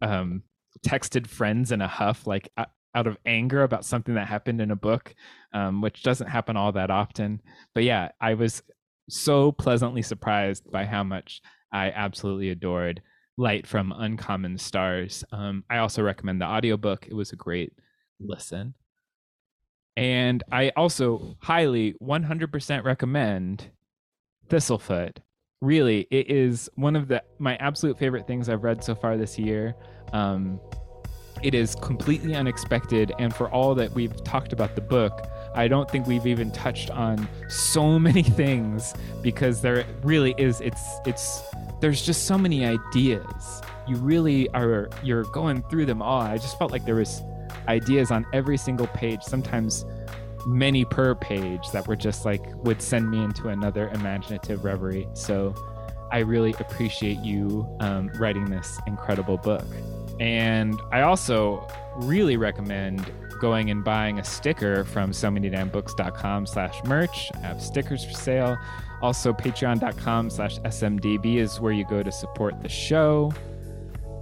um 0.02 0.44
texted 0.86 1.28
friends 1.28 1.72
in 1.72 1.82
a 1.82 1.88
huff 1.88 2.28
like 2.28 2.50
out 2.96 3.08
of 3.08 3.18
anger 3.26 3.64
about 3.64 3.86
something 3.86 4.16
that 4.16 4.28
happened 4.28 4.62
in 4.62 4.72
a 4.72 4.76
book 4.76 5.16
um, 5.54 5.82
which 5.82 6.04
doesn't 6.04 6.28
happen 6.28 6.58
all 6.58 6.72
that 6.72 6.92
often 6.92 7.42
but 7.74 7.84
yeah 7.84 8.10
i 8.20 8.34
was 8.34 8.62
so 9.10 9.52
pleasantly 9.52 10.02
surprised 10.02 10.70
by 10.72 10.86
how 10.86 11.04
much 11.04 11.42
i 11.72 11.90
absolutely 11.92 12.50
adored 12.50 13.02
Light 13.38 13.66
from 13.66 13.92
Uncommon 13.92 14.58
Stars. 14.58 15.24
Um, 15.32 15.64
I 15.70 15.78
also 15.78 16.04
recommend 16.04 16.42
the 16.42 16.46
audiobook. 16.46 17.08
It 17.08 17.14
was 17.14 17.32
a 17.32 17.36
great 17.36 17.74
listen. 18.20 18.76
And 19.96 20.44
I 20.52 20.72
also 20.76 21.36
highly 21.40 21.94
100% 22.02 22.84
recommend 22.84 23.70
Thistlefoot. 24.50 25.18
Really, 25.62 26.08
it 26.12 26.30
is 26.30 26.70
one 26.76 26.96
of 26.96 27.08
the 27.08 27.24
my 27.40 27.56
absolute 27.56 27.98
favorite 27.98 28.28
things 28.28 28.50
I've 28.50 28.64
read 28.64 28.84
so 28.84 28.96
far 28.96 29.18
this 29.18 29.40
year. 29.40 29.76
Um, 30.12 30.60
it 31.42 31.54
is 31.54 31.76
completely 31.76 32.36
unexpected, 32.36 33.14
and 33.18 33.34
for 33.34 33.50
all 33.50 33.74
that 33.76 33.92
we've 33.92 34.24
talked 34.24 34.52
about 34.52 34.76
the 34.76 34.82
book, 34.82 35.28
I 35.56 35.68
don't 35.68 35.90
think 35.90 36.08
we've 36.08 36.28
even 36.28 36.52
touched 36.52 36.90
on 36.90 37.28
so 37.48 38.00
many 38.00 38.24
things 38.42 38.94
because 39.22 39.62
there 39.62 39.86
really 40.02 40.34
is 40.38 40.62
it's 40.62 40.82
it's 41.06 41.44
there's 41.80 42.02
just 42.02 42.26
so 42.26 42.38
many 42.38 42.66
ideas. 42.66 43.62
You 43.88 43.98
really 43.98 44.50
are 44.50 44.90
you're 45.04 45.24
going 45.26 45.64
through 45.64 45.86
them 45.86 46.02
all. 46.02 46.22
I 46.22 46.38
just 46.38 46.58
felt 46.58 46.72
like 46.72 46.86
there 46.86 46.96
was 46.96 47.22
ideas 47.68 48.12
on 48.12 48.26
every 48.34 48.58
single 48.58 48.88
page, 48.88 49.22
sometimes 49.24 49.86
many 50.46 50.84
per 50.86 51.16
page 51.16 51.70
that 51.72 51.88
were 51.88 51.96
just 51.96 52.26
like 52.26 52.42
would 52.64 52.82
send 52.82 53.10
me 53.10 53.24
into 53.24 53.50
another 53.50 53.90
imaginative 53.90 54.64
reverie. 54.64 55.08
So 55.14 55.56
I 56.12 56.20
really 56.20 56.54
appreciate 56.60 57.18
you 57.20 57.68
um, 57.80 58.12
writing 58.20 58.50
this 58.50 58.80
incredible 58.86 59.38
book. 59.38 59.66
And 60.20 60.80
I 60.92 61.02
also 61.02 61.68
really 61.96 62.38
recommend 62.38 63.12
going 63.44 63.70
and 63.72 63.84
buying 63.84 64.20
a 64.20 64.24
sticker 64.24 64.86
from 64.86 65.12
so 65.12 65.30
many 65.30 65.50
damn 65.50 65.68
books.com 65.68 66.46
slash 66.46 66.82
merch. 66.86 67.30
I 67.36 67.40
have 67.40 67.62
stickers 67.62 68.06
for 68.06 68.14
sale. 68.14 68.58
Also, 69.02 69.34
patreon.com 69.34 70.30
slash 70.30 70.60
SMDB 70.60 71.40
is 71.40 71.60
where 71.60 71.74
you 71.74 71.84
go 71.86 72.02
to 72.02 72.10
support 72.10 72.62
the 72.62 72.70
show. 72.70 73.34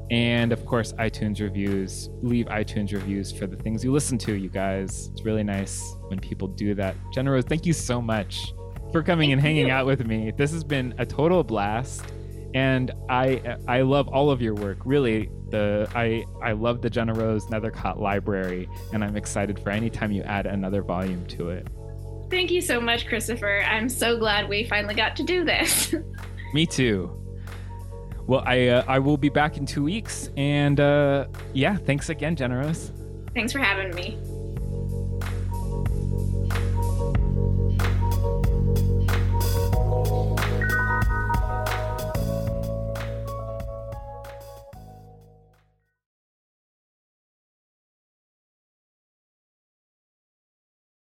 And 0.09 0.51
of 0.51 0.65
course, 0.65 0.93
iTunes 0.93 1.39
reviews. 1.39 2.09
Leave 2.23 2.47
iTunes 2.47 2.91
reviews 2.93 3.31
for 3.31 3.45
the 3.45 3.55
things 3.57 3.83
you 3.83 3.91
listen 3.91 4.17
to, 4.17 4.33
you 4.33 4.49
guys. 4.49 5.11
It's 5.11 5.23
really 5.23 5.43
nice 5.43 5.95
when 6.07 6.19
people 6.19 6.47
do 6.47 6.73
that. 6.73 6.95
GennaRose, 7.15 7.47
thank 7.47 7.67
you 7.67 7.73
so 7.73 8.01
much 8.01 8.55
for 8.91 9.03
coming 9.03 9.29
Thank 9.29 9.33
and 9.33 9.41
hanging 9.41 9.67
you. 9.67 9.71
out 9.71 9.85
with 9.85 10.03
me. 10.03 10.31
This 10.35 10.51
has 10.51 10.63
been 10.63 10.95
a 10.97 11.05
total 11.05 11.43
blast. 11.43 12.11
And 12.53 12.91
I 13.09 13.57
I 13.67 13.81
love 13.81 14.07
all 14.07 14.29
of 14.29 14.41
your 14.41 14.53
work. 14.55 14.79
Really, 14.85 15.29
the 15.49 15.87
I 15.95 16.25
I 16.43 16.51
love 16.53 16.81
the 16.81 16.89
GennaRose 16.89 17.49
Nethercott 17.49 17.99
Library, 17.99 18.67
and 18.93 19.03
I'm 19.03 19.15
excited 19.15 19.59
for 19.59 19.69
any 19.69 19.89
time 19.89 20.11
you 20.11 20.23
add 20.23 20.45
another 20.45 20.81
volume 20.81 21.25
to 21.27 21.49
it. 21.49 21.67
Thank 22.29 22.51
you 22.51 22.61
so 22.61 22.79
much, 22.79 23.07
Christopher. 23.07 23.61
I'm 23.63 23.89
so 23.89 24.17
glad 24.17 24.47
we 24.47 24.63
finally 24.63 24.95
got 24.95 25.15
to 25.17 25.23
do 25.23 25.43
this. 25.43 25.93
Me 26.53 26.65
too. 26.65 27.17
Well, 28.27 28.43
I 28.45 28.67
uh, 28.67 28.85
I 28.87 28.99
will 28.99 29.17
be 29.17 29.29
back 29.29 29.57
in 29.57 29.65
two 29.65 29.83
weeks, 29.83 30.29
and 30.37 30.79
uh, 30.79 31.27
yeah, 31.53 31.75
thanks 31.75 32.09
again, 32.09 32.35
GennaRose. 32.35 32.91
Thanks 33.33 33.51
for 33.51 33.59
having 33.59 33.93
me. 33.95 34.17